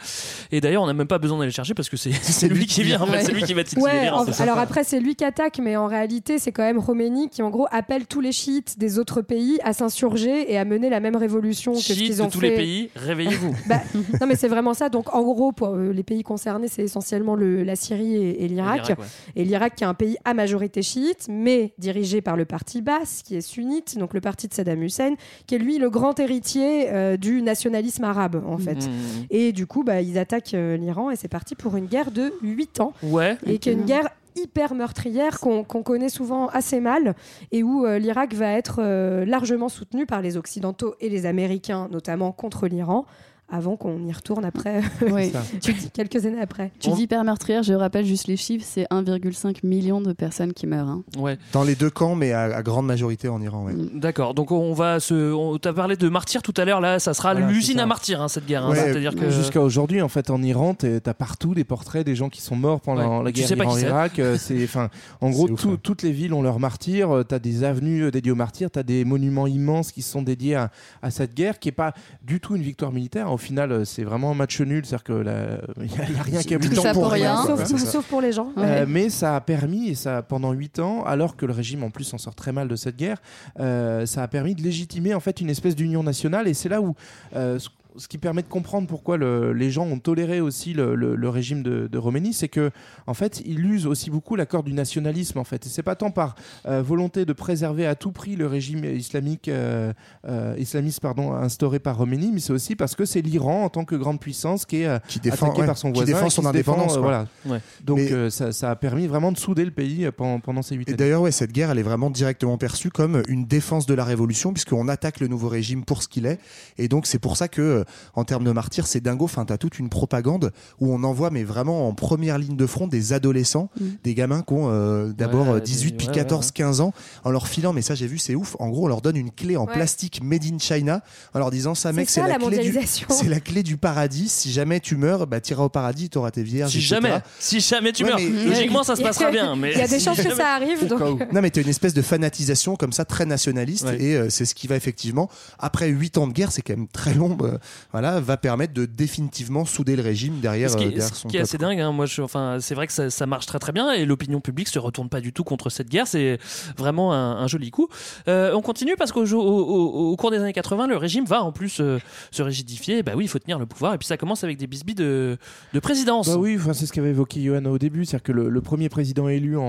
[0.53, 2.67] Et d'ailleurs on n'a même pas besoin d'aller le chercher parce que c'est c'est lui
[2.67, 3.01] qui vient.
[3.01, 4.53] En fait, c'est lui qui va titiller en- alors sympa.
[4.61, 7.67] après c'est lui qui attaque, mais en réalité c'est quand même Khomeini qui en gros
[7.71, 11.73] appelle tous les chiites des autres pays à s'insurger et à mener la même révolution
[11.73, 12.51] que ce qu'ils de ont tous fait.
[12.51, 13.55] les pays, réveillez-vous.
[13.69, 13.81] Bah,
[14.21, 14.89] non mais c'est vraiment ça.
[14.89, 18.49] Donc en gros pour euh, les pays concernés c'est essentiellement le, la Syrie et, et
[18.49, 18.83] l'Irak.
[18.89, 19.05] L'Irak, ouais.
[19.37, 23.23] Et l'Irak qui est un pays à majorité chiite, mais dirigé par le parti basse
[23.25, 25.15] qui est sunnite, donc le parti de Saddam Hussein,
[25.47, 28.87] qui est lui le grand héritier euh, du nationalisme arabe en fait.
[28.87, 28.91] Mmh.
[29.31, 32.33] Et du coup bah, ils attaquent euh, l'Iran et c'est parti pour une guerre de
[32.43, 33.37] 8 ans Ouais.
[33.47, 37.15] et qui est une guerre hyper meurtrière qu'on connaît souvent assez mal
[37.51, 41.89] et où euh, l'Irak va être euh, largement soutenu par les Occidentaux et les Américains,
[41.91, 43.05] notamment contre l'Iran,
[43.51, 45.33] avant qu'on y retourne après, Oui.
[45.63, 46.71] Tu dis quelques années après.
[46.81, 50.67] Tu dis hyper meurtrière, je rappelle juste les chiffres, c'est 1,5 million de personnes qui
[50.67, 50.89] meurent.
[50.89, 51.03] hein.
[51.19, 51.39] Ouais.
[51.53, 53.65] Dans les deux camps, mais à, à grande majorité en Iran.
[53.65, 53.73] ouais.
[53.95, 54.35] D'accord.
[54.35, 55.33] Donc on va se.
[55.33, 56.81] On t'a parlé de martyrs tout à l'heure.
[56.81, 58.65] Là, ça sera l'usine à martyrs hein, cette guerre.
[58.67, 58.71] hein.
[58.71, 59.31] Ouais, C'est-à-dire que.
[59.31, 62.81] Jusqu'à aujourd'hui, en fait, en Iran, t'as partout des portraits des gens qui sont morts
[62.81, 63.25] pendant Ouais.
[63.25, 63.63] la Tu guerre sais c'est.
[63.63, 64.19] Iran-Irak.
[64.19, 64.89] Euh, C'est, enfin,
[65.21, 67.11] en gros, ouf, toutes les villes ont leurs martyrs.
[67.11, 68.71] Euh, T'as des avenues euh, dédiées aux martyrs.
[68.71, 70.71] T'as des monuments immenses qui sont dédiés à,
[71.03, 73.31] à cette guerre, qui est pas du tout une victoire militaire.
[73.39, 74.85] Au final, euh, c'est vraiment un match nul.
[74.85, 75.13] C'est-à-dire que
[75.81, 77.37] il y, a- rien qui est ça pour rien.
[77.47, 77.65] quoi.
[77.65, 78.53] Sauf, pour les gens.
[78.59, 81.91] Euh, mais ça a permis, et ça pendant 8 ans, alors que le régime en
[81.91, 83.23] plus s'en sort très mal de cette guerre,
[83.61, 86.49] euh, ça a permis de légitimer en fait une espèce d'union nationale.
[86.49, 86.97] Et c'est là où
[87.37, 90.95] euh, ce, ce qui permet de comprendre pourquoi le- les gens ont toléré aussi le,
[90.95, 92.71] le- le régime de, de Khomeini, c'est que
[93.07, 95.67] en fait, il use aussi beaucoup l'accord du nationalisme en fait.
[95.67, 96.35] Et c'est pas tant par
[96.67, 99.93] euh, volonté de préserver à tout prix le régime islamique, euh,
[100.27, 103.85] euh, islamiste pardon, instauré par Khomeini, mais c'est aussi parce que c'est l'Iran en tant
[103.85, 106.27] que grande puissance qui est euh, Qui défend, attaqué ouais, par son qui voisin, défend
[106.27, 106.97] et qui son se défend, indépendance.
[106.97, 107.27] euh, voilà.
[107.47, 107.61] Ouais.
[107.85, 110.75] Donc Mais- euh, ça, ça a permis vraiment de souder le pays pendant, pendant ces
[110.77, 110.97] huit Et années.
[110.97, 114.53] d'ailleurs, ouais, cette guerre, elle est vraiment directement perçue comme une défense de la révolution,
[114.53, 116.39] puisqu'on attaque le nouveau régime pour ce qu'il est.
[116.79, 119.25] Et donc, c'est pour ça que, euh, en termes de martyrs, c'est dingo.
[119.25, 122.87] Enfin, t'as toute une propagande où on envoie, mais vraiment en première ligne de front,
[122.87, 123.85] des adolescents, Mm.
[124.05, 126.81] des gamins qui ont euh, d'abord Ouais, euh, 18 des- puis ouais, 14, ouais, 15
[126.81, 126.93] ans,
[127.25, 128.57] en leur filant, mais ça, j'ai vu, c'est ouf.
[128.59, 129.73] En gros, on leur donne une clé en Ouais.
[129.73, 131.03] plastique made in China,
[131.35, 132.79] en leur disant, ça, mec, c'est la, la clé du.
[133.11, 134.29] C'est la clé du paradis.
[134.29, 136.73] Si jamais tu meurs, bah, t'iras au paradis, t'auras tes vierges.
[136.73, 136.89] Si etc.
[136.95, 139.57] jamais, si jamais tu Ouais, meurs, mais- logiquement ça se passera bien.
[139.57, 140.87] Mais Il y a des si chances que jamais- ça arrive.
[140.87, 141.21] Donc...
[141.33, 144.03] Non, mais t'as une espèce de fanatisation comme ça, très nationaliste, Ouais.
[144.03, 146.89] et euh, c'est ce qui va effectivement, après 8 ans de guerre, c'est quand même
[146.89, 147.59] très long, euh,
[147.93, 151.15] voilà, va permettre de définitivement souder le régime derrière, Ce qui, euh, est- derrière ce
[151.15, 153.47] son qui est assez dingue, hein, moi, je, enfin, c'est vrai que ça, ça marche
[153.47, 156.07] très très bien et l'opinion publique se retourne pas du tout contre cette guerre.
[156.07, 156.39] C'est
[156.77, 157.89] vraiment un, un joli coup.
[158.29, 161.43] Euh, on continue parce qu'au au, au- au cours des années 80, le régime va
[161.43, 161.99] en plus euh,
[162.31, 163.03] se rigidifier.
[163.03, 165.37] Bah oui, il faut tenir le pouvoir et puis ça commence avec des bisbis de,
[165.75, 166.29] de présidence.
[166.29, 168.89] Bah oui, enfin, c'est ce qu'avait évoqué Johan au début, c'est-à-dire que le, le premier
[168.89, 169.63] président élu en,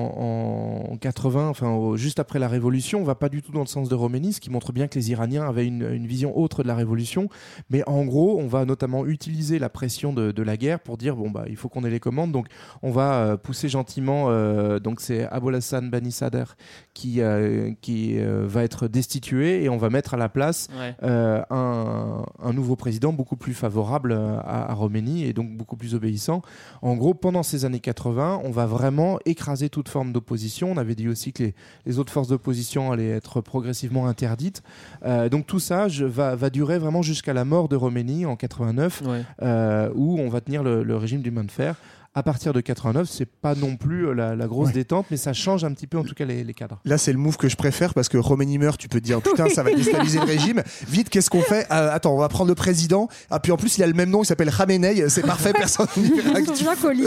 [0.91, 3.89] en 80, enfin au- juste après la Révolution, va pas du tout dans le sens
[3.89, 6.68] de Roménie, ce qui montre bien que les Iraniens avaient une, une vision autre de
[6.68, 7.30] la Révolution.
[7.70, 11.16] Mais en gros, on va notamment utiliser la pression de, de la guerre pour dire
[11.16, 12.48] bon bah il faut qu'on ait les commandes, donc
[12.84, 14.28] on va euh, pousser gentiment.
[14.30, 16.56] euh, donc c'est Abul Hassan Bani Sadr
[16.94, 20.96] qui euh, qui va être destitué et on va mettre à la place Ouais.
[21.02, 26.42] un, un nouveau président beaucoup plus favorable à, à Roménie et donc beaucoup plus obéissant.
[26.82, 30.72] En gros, pendant ces années 80, on va vraiment écraser toute forme d'opposition.
[30.72, 34.62] On avait dit aussi que les, les autres forces d'opposition allaient être progressivement interdites.
[35.06, 38.36] Euh, donc tout ça je, va, va durer vraiment jusqu'à la mort de Roménie en
[38.36, 39.24] 89, Ouais.
[39.42, 41.76] euh, où on va tenir le, le régime du main de fer.
[42.16, 44.74] À partir de 89, c'est pas non plus euh, la, la grosse Ouais.
[44.74, 46.80] détente, mais ça change un petit peu en tout cas les, les cadres.
[46.84, 49.22] Là, c'est le move que je préfère parce que Roménie meurt, tu peux te dire
[49.22, 50.64] putain, ça va déstabiliser le régime.
[50.88, 51.68] Vite, qu'est-ce qu'on fait?
[51.72, 53.07] Euh, Attends, on va prendre le président.
[53.30, 55.07] Ah, puis en plus, il a le même nom, il s'appelle Khamenei.
[55.10, 56.20] C'est parfait, personne n'y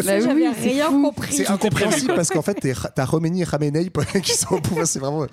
[0.02, 1.34] Bah oui, rien compris.
[1.34, 2.56] C'est incompréhensible parce qu'en fait,
[2.94, 3.90] t'as Roménie et Khamenei
[4.22, 4.86] qui sont au pouvoir.
[4.86, 5.26] C'est vraiment.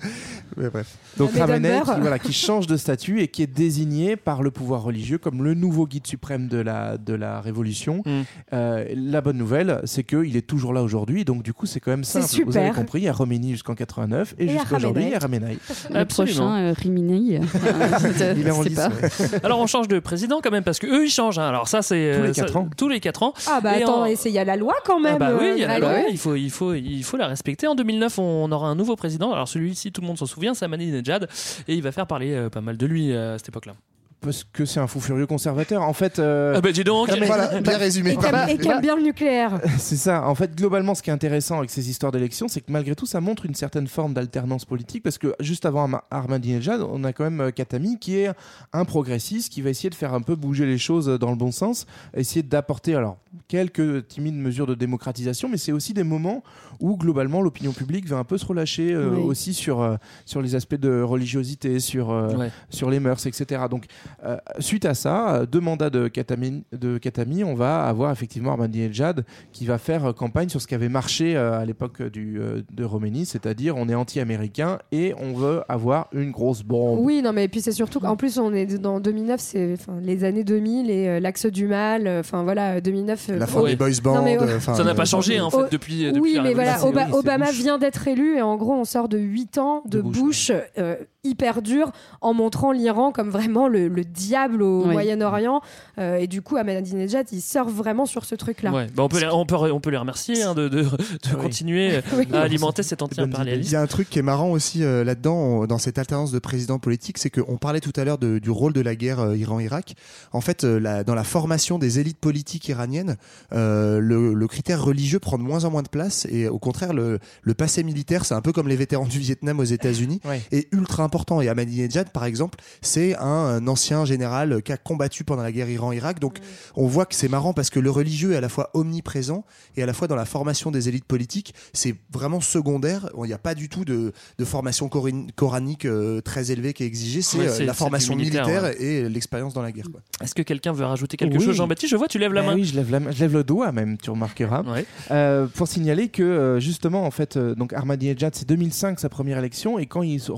[0.56, 0.88] Mais bref.
[1.16, 4.50] Donc Mais Khamenei qui, voilà, qui change de statut et qui est désigné par le
[4.50, 8.02] pouvoir religieux comme le nouveau guide suprême de la, de la révolution.
[8.04, 8.20] Mm.
[8.52, 11.90] Euh, la bonne nouvelle, c'est qu'il est toujours là aujourd'hui, donc du coup c'est quand
[11.90, 12.44] même simple.
[12.46, 15.18] Vous avez compris, il y a Roménie jusqu'en 89 et, jusqu'à aujourd'hui il y a.
[15.18, 15.58] Ramenei.
[15.90, 16.36] Le Absolument.
[16.36, 17.36] prochain, euh, Rimini.
[17.38, 18.88] euh, Il est en lice, pas.
[18.88, 19.10] ouais.
[19.44, 21.38] Alors on change de président quand même parce que eux ils changent.
[21.38, 21.48] hein.
[21.48, 22.68] Alors ça c'est Tous les euh, ça- quatre ans.
[22.76, 23.34] Tous les quatre ans.
[23.48, 25.14] Ah bah Et attends, en- il y a la loi quand même.
[25.16, 26.06] Ah bah oui, il y a la euh, loi, Greg.
[26.10, 27.66] il faut, il, faut, il faut la respecter.
[27.66, 29.32] En 2009, on aura un nouveau président.
[29.32, 31.28] Alors celui-ci, tout le monde s'en souvient, c'est Ahmadinejad.
[31.68, 33.74] Et il va faire parler euh, pas mal de lui euh, à cette époque-là.
[34.22, 35.80] Parce que c'est un fou furieux conservateur.
[35.82, 38.12] En fait, euh, Ah bah dis donc Voilà, bien résumé.
[38.48, 39.60] Et qui aime- bien le nucléaire.
[39.78, 40.26] C'est ça.
[40.28, 43.06] En fait, globalement, ce qui est intéressant avec ces histoires d'élections, c'est que malgré tout,
[43.06, 45.02] ça montre une certaine forme d'alternance politique.
[45.02, 48.30] Parce que juste avant Ahma- Ahmadinejad, on a quand même euh, Khatami qui est
[48.74, 51.50] un progressiste qui va essayer de faire un peu bouger les choses dans le bon
[51.50, 53.16] sens, essayer d'apporter alors
[53.48, 56.42] quelques timides mesures de démocratisation, mais c'est aussi des moments
[56.80, 59.22] où globalement l'opinion publique va un peu se relâcher euh, Oui.
[59.22, 59.96] aussi sur euh,
[60.26, 62.50] sur les aspects de religiosité, sur euh, Ouais.
[62.70, 63.62] sur les mœurs, etc.
[63.70, 63.86] Donc,
[64.24, 68.52] euh, suite à ça, euh, deux mandats de Khatami, de Khatami, on va avoir effectivement
[68.52, 72.40] Ahmadinejad qui va faire euh, campagne sur ce qui avait marché à l'époque du,
[72.70, 76.98] de Roménie, c'est-à-dire on est anti-américain et on veut avoir une grosse bombe.
[77.00, 80.24] Oui, non, mais puis c'est surtout qu'en plus, on est dans 2009, c'est enfin, les
[80.24, 82.08] années 2000 et euh, l'axe du mal.
[82.20, 83.30] Enfin voilà, euh, 2009.
[83.30, 84.16] euh, La fin oh, des boys bands.
[84.16, 86.78] Non, mais, euh, enfin, Ça n'a pas changé hein, en fait depuis, oui, mais voilà,
[87.12, 90.20] Obama vient d'être élu et en gros, on sort de 8 ans de, De Bush,
[90.20, 94.92] Bush, euh, hyper dur en montrant l'Iran comme vraiment le, le diable au Oui.
[94.92, 95.60] Moyen-Orient.
[95.98, 98.72] Euh, et du coup, Ahmadinejad, il sort vraiment sur ce truc-là.
[98.72, 100.88] Ouais, bah, on, peut les, on, peut, on peut les remercier hein, de, de, de
[101.34, 101.40] Oui.
[101.42, 102.26] continuer euh, Oui.
[102.32, 103.72] à alimenter cet Il anti-impérialisme.
[103.72, 106.78] y a un truc qui est marrant aussi euh, là-dedans, dans cette alternance de présidents
[106.78, 109.94] politiques, c'est qu'on parlait tout à l'heure du rôle de la guerre euh, Iran-Irak.
[110.32, 113.16] En fait, euh, la- dans la formation des élites politiques iraniennes,
[113.52, 116.92] euh, le, le critère religieux prend de moins en moins de place et au contraire,
[116.94, 120.20] le, le passé militaire, c'est un peu comme les vétérans du Vietnam aux États-Unis,
[120.52, 121.40] est ultra important.
[121.40, 125.68] Et Ahmadinejad, par exemple, c'est un, un ancien général qui a combattu pendant la guerre
[125.68, 126.20] Iran-Irak.
[126.20, 126.38] Donc,
[126.76, 129.44] on voit que c'est marrant parce que le religieux est à la fois omniprésent
[129.76, 133.08] et à la fois dans la formation des élites politiques, c'est vraiment secondaire.
[133.18, 134.88] Il n'y a pas du tout de, de formation
[135.36, 137.22] coranique euh, très élevée qui est exigée.
[137.22, 138.82] C'est Ouais, euh, la formation militaire, militaire ouais.
[138.82, 139.86] et l'expérience dans la guerre.
[140.22, 141.44] Est-ce que quelqu'un veut rajouter quelque Oui.
[141.44, 142.54] chose Jean-Baptiste, je vois, tu lèves la Ben main.
[142.54, 144.62] oui, je lève, la je lève le doigt même, tu remarqueras.
[144.62, 144.84] Ouais.
[145.10, 149.38] Euh, pour signaler que euh, justement, en fait, euh, donc Ahmadinejad, c'est 2005 sa première
[149.38, 150.32] élection, et quand il se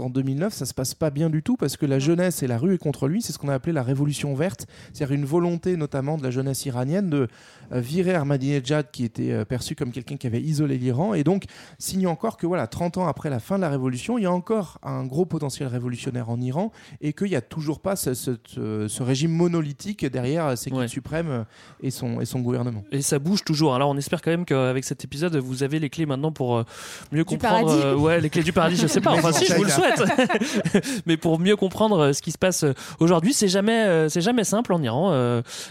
[0.00, 2.58] en 2009, ça se passe pas bien du tout parce que la jeunesse et la
[2.58, 3.22] rue est contre lui.
[3.22, 6.64] C'est ce qu'on a appelé la révolution verte, c'est-à-dire une volonté notamment de la jeunesse
[6.66, 7.28] iranienne de
[7.72, 11.44] euh, virer Ahmadinejad, qui était euh, perçu comme quelqu'un qui avait isolé l'Iran, et donc
[11.78, 14.32] signe encore que voilà, 30 ans après la fin de la révolution, il y a
[14.32, 18.32] encore un gros potentiel révolutionnaire en Iran, et qu'il n'y a toujours pas ce, ce-
[18.46, 20.88] ce- ce régime monolithique derrière euh, ses Ouais.
[20.88, 21.44] suprêmes euh,
[21.82, 22.82] et son, et son gouvernement.
[22.90, 23.74] Et ça bouge toujours.
[23.74, 26.64] Alors on espère quand même qu'avec cet épisode, vous avez les clés maintenant pour
[27.12, 27.66] mieux Du comprendre.
[27.66, 27.82] paradis.
[27.84, 29.12] euh, ouais, les clés du paradis, je sais pas.
[29.12, 29.83] Enfin si, je vous le souhaite.
[31.06, 34.20] Mais pour mieux comprendre euh, ce qui se passe euh, aujourd'hui, c'est jamais, euh, c'est
[34.20, 35.12] jamais simple en Iran.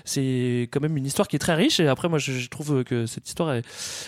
[0.06, 1.80] C'est quand même une histoire qui est très riche.
[1.80, 3.64] Et après, moi, je, trouve que cette histoire est,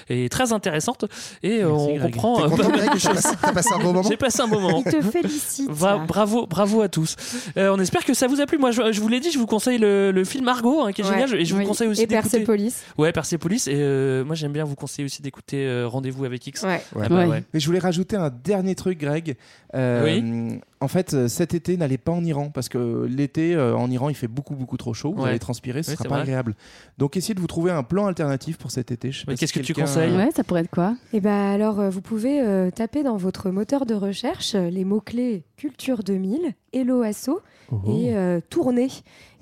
[0.09, 1.05] est très intéressante.
[1.43, 2.01] Et Merci, on Greg.
[2.13, 2.49] comprend.
[3.41, 4.83] T'as passé un bon moment J'ai passé un bon moment.
[4.85, 5.69] Il te félicite.
[5.69, 7.15] Bra- bravo, bravo à tous.
[7.57, 8.57] Euh, on espère que ça vous a plu.
[8.57, 11.01] Moi, je, je vous l'ai dit, je vous conseille le, le film Argo, hein, qui
[11.01, 11.11] est Ouais.
[11.11, 11.35] génial.
[11.39, 12.07] Et je vous conseille aussi Et.
[12.07, 12.75] Persepolis.
[12.97, 13.67] Ouais, Persepolis.
[13.67, 16.63] Et euh, moi, j'aime bien vous conseiller aussi d'écouter euh, Rendez-vous avec X.
[16.63, 16.81] Ouais.
[16.95, 17.03] Ouais.
[17.05, 17.25] Ah bah Ouais.
[17.25, 17.43] ouais.
[17.53, 19.35] Mais je voulais rajouter un dernier truc, Greg.
[19.75, 23.75] Euh, En en fait, euh, cet été, n'allez pas en Iran parce que l'été euh,
[23.75, 25.13] en Iran, il fait beaucoup beaucoup trop chaud.
[25.15, 25.29] Vous Ouais.
[25.31, 26.21] allez transpirer, ce Oui, sera pas vrai.
[26.21, 26.55] agréable.
[26.97, 29.09] Donc, essayez de vous trouver un plan alternatif pour cet été.
[29.09, 30.95] Qu'est-ce si que tu conseilles Ouais, ça pourrait être quoi?
[31.11, 34.85] Et ben alors, euh, vous pouvez euh, taper dans votre moteur de recherche euh, les
[34.85, 37.77] mots-clés Culture 2000, Hello Asso Oh.
[37.87, 38.89] et euh, Tournée.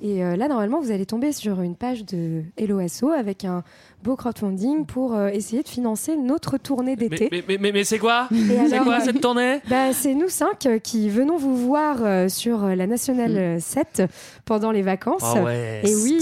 [0.01, 3.63] Et euh, là, normalement, vous allez tomber sur une page de Hello Asso avec un
[4.01, 7.27] beau crowdfunding pour euh, essayer de financer notre tournée d'été.
[7.31, 8.29] mais, mais, mais- mais c'est quoi?
[8.31, 9.59] C'est quoi cette tournée?
[9.69, 13.57] Bah, C'est nous cinq euh, qui venons vous voir euh, sur euh, la Nationale euh,
[13.59, 14.03] 7
[14.45, 15.21] pendant les vacances.
[15.23, 15.81] Ah ouais.
[15.83, 16.17] Et oui,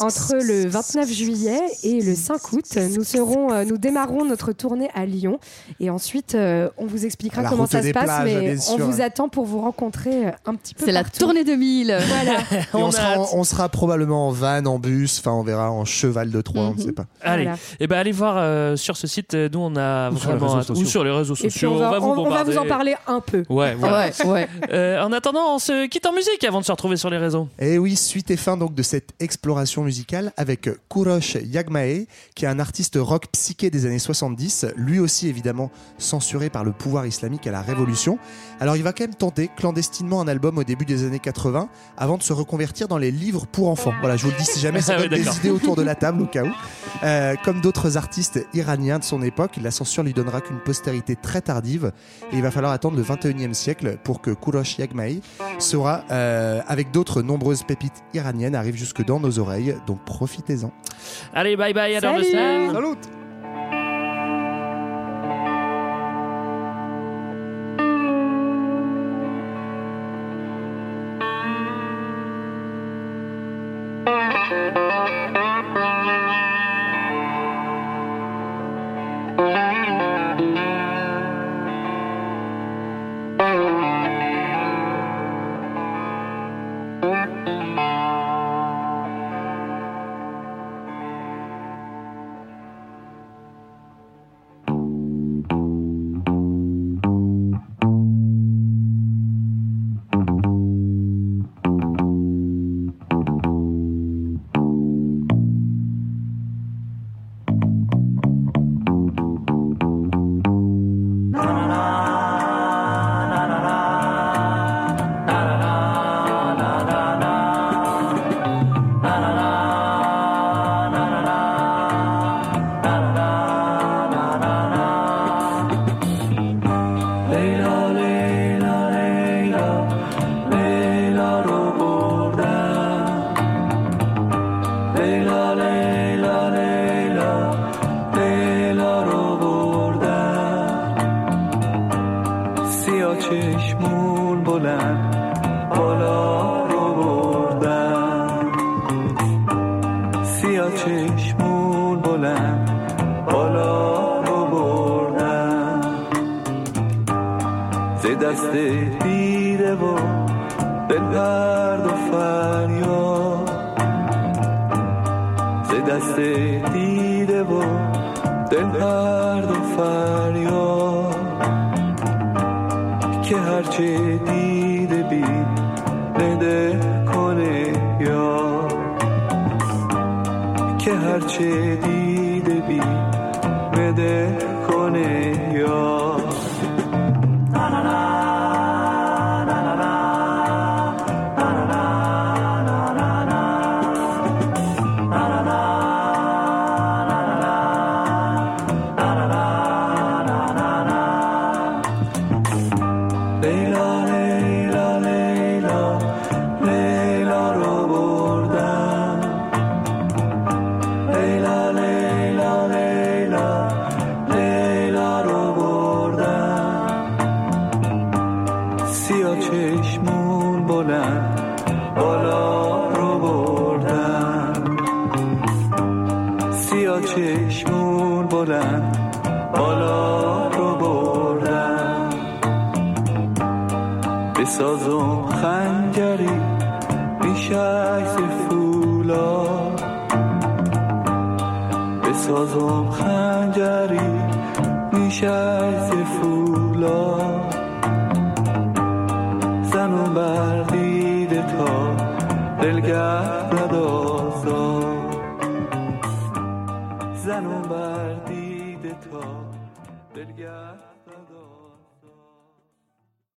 [0.00, 4.88] entre le 29 juillet et le 5 août, nous, serons, euh, nous démarrons notre tournée
[4.94, 5.38] à Lyon.
[5.80, 9.00] Et ensuite, euh, on vous expliquera La comment ça se passe, plages, mais on vous
[9.00, 11.96] attend pour vous rencontrer euh, un petit peu C'est la tournée 2000.
[12.06, 12.38] Voilà.
[12.52, 13.28] Et on, On a sera, hâte.
[13.32, 16.70] on sera probablement en van, en bus, enfin on verra en cheval de Troie, on
[16.70, 16.80] ne Mhm.
[16.80, 17.06] sait pas.
[17.22, 17.58] Allez, Voilà.
[17.80, 19.34] et ben allez voir euh, sur ce site.
[19.34, 21.50] euh, Nous, on a Ou sur les vraiment réseaux ou sur les réseaux Et puis
[21.50, 21.72] sociaux.
[21.72, 23.44] on va, vous on- va vous en parler un peu.
[23.48, 24.08] Ouais, voilà.
[24.24, 24.43] Ouais, ouais.
[24.72, 27.48] Euh, en attendant, on se quitte en musique avant de se retrouver sur les réseaux.
[27.58, 32.48] Et oui, suite et fin donc de cette exploration musicale avec Kurosh Yagmae, qui est
[32.48, 37.46] un artiste rock psyché des années 70, lui aussi évidemment censuré par le pouvoir islamique
[37.46, 38.18] à la Révolution.
[38.60, 42.18] Alors il va quand même tenter clandestinement un album au début des années 80 avant
[42.18, 43.92] de se reconvertir dans les livres pour enfants.
[44.00, 45.38] Voilà, je vous le dis si jamais ça Ah ouais, donne des d'accord.
[45.38, 46.52] idées autour de la table au cas où.
[47.02, 51.40] Euh, comme d'autres artistes iraniens de son époque, la censure lui donnera qu'une postérité très
[51.40, 51.92] tardive
[52.32, 55.20] et il va falloir attendre le 21e siècle pour que Kurosh Yagmae
[55.58, 60.72] sera euh, avec d'autres nombreuses pépites iraniennes arrive jusque dans nos oreilles, donc profitez-en.
[61.32, 62.32] Allez, bye bye, à dans deux Salut.
[62.32, 62.72] semaines.
[62.72, 62.96] Salut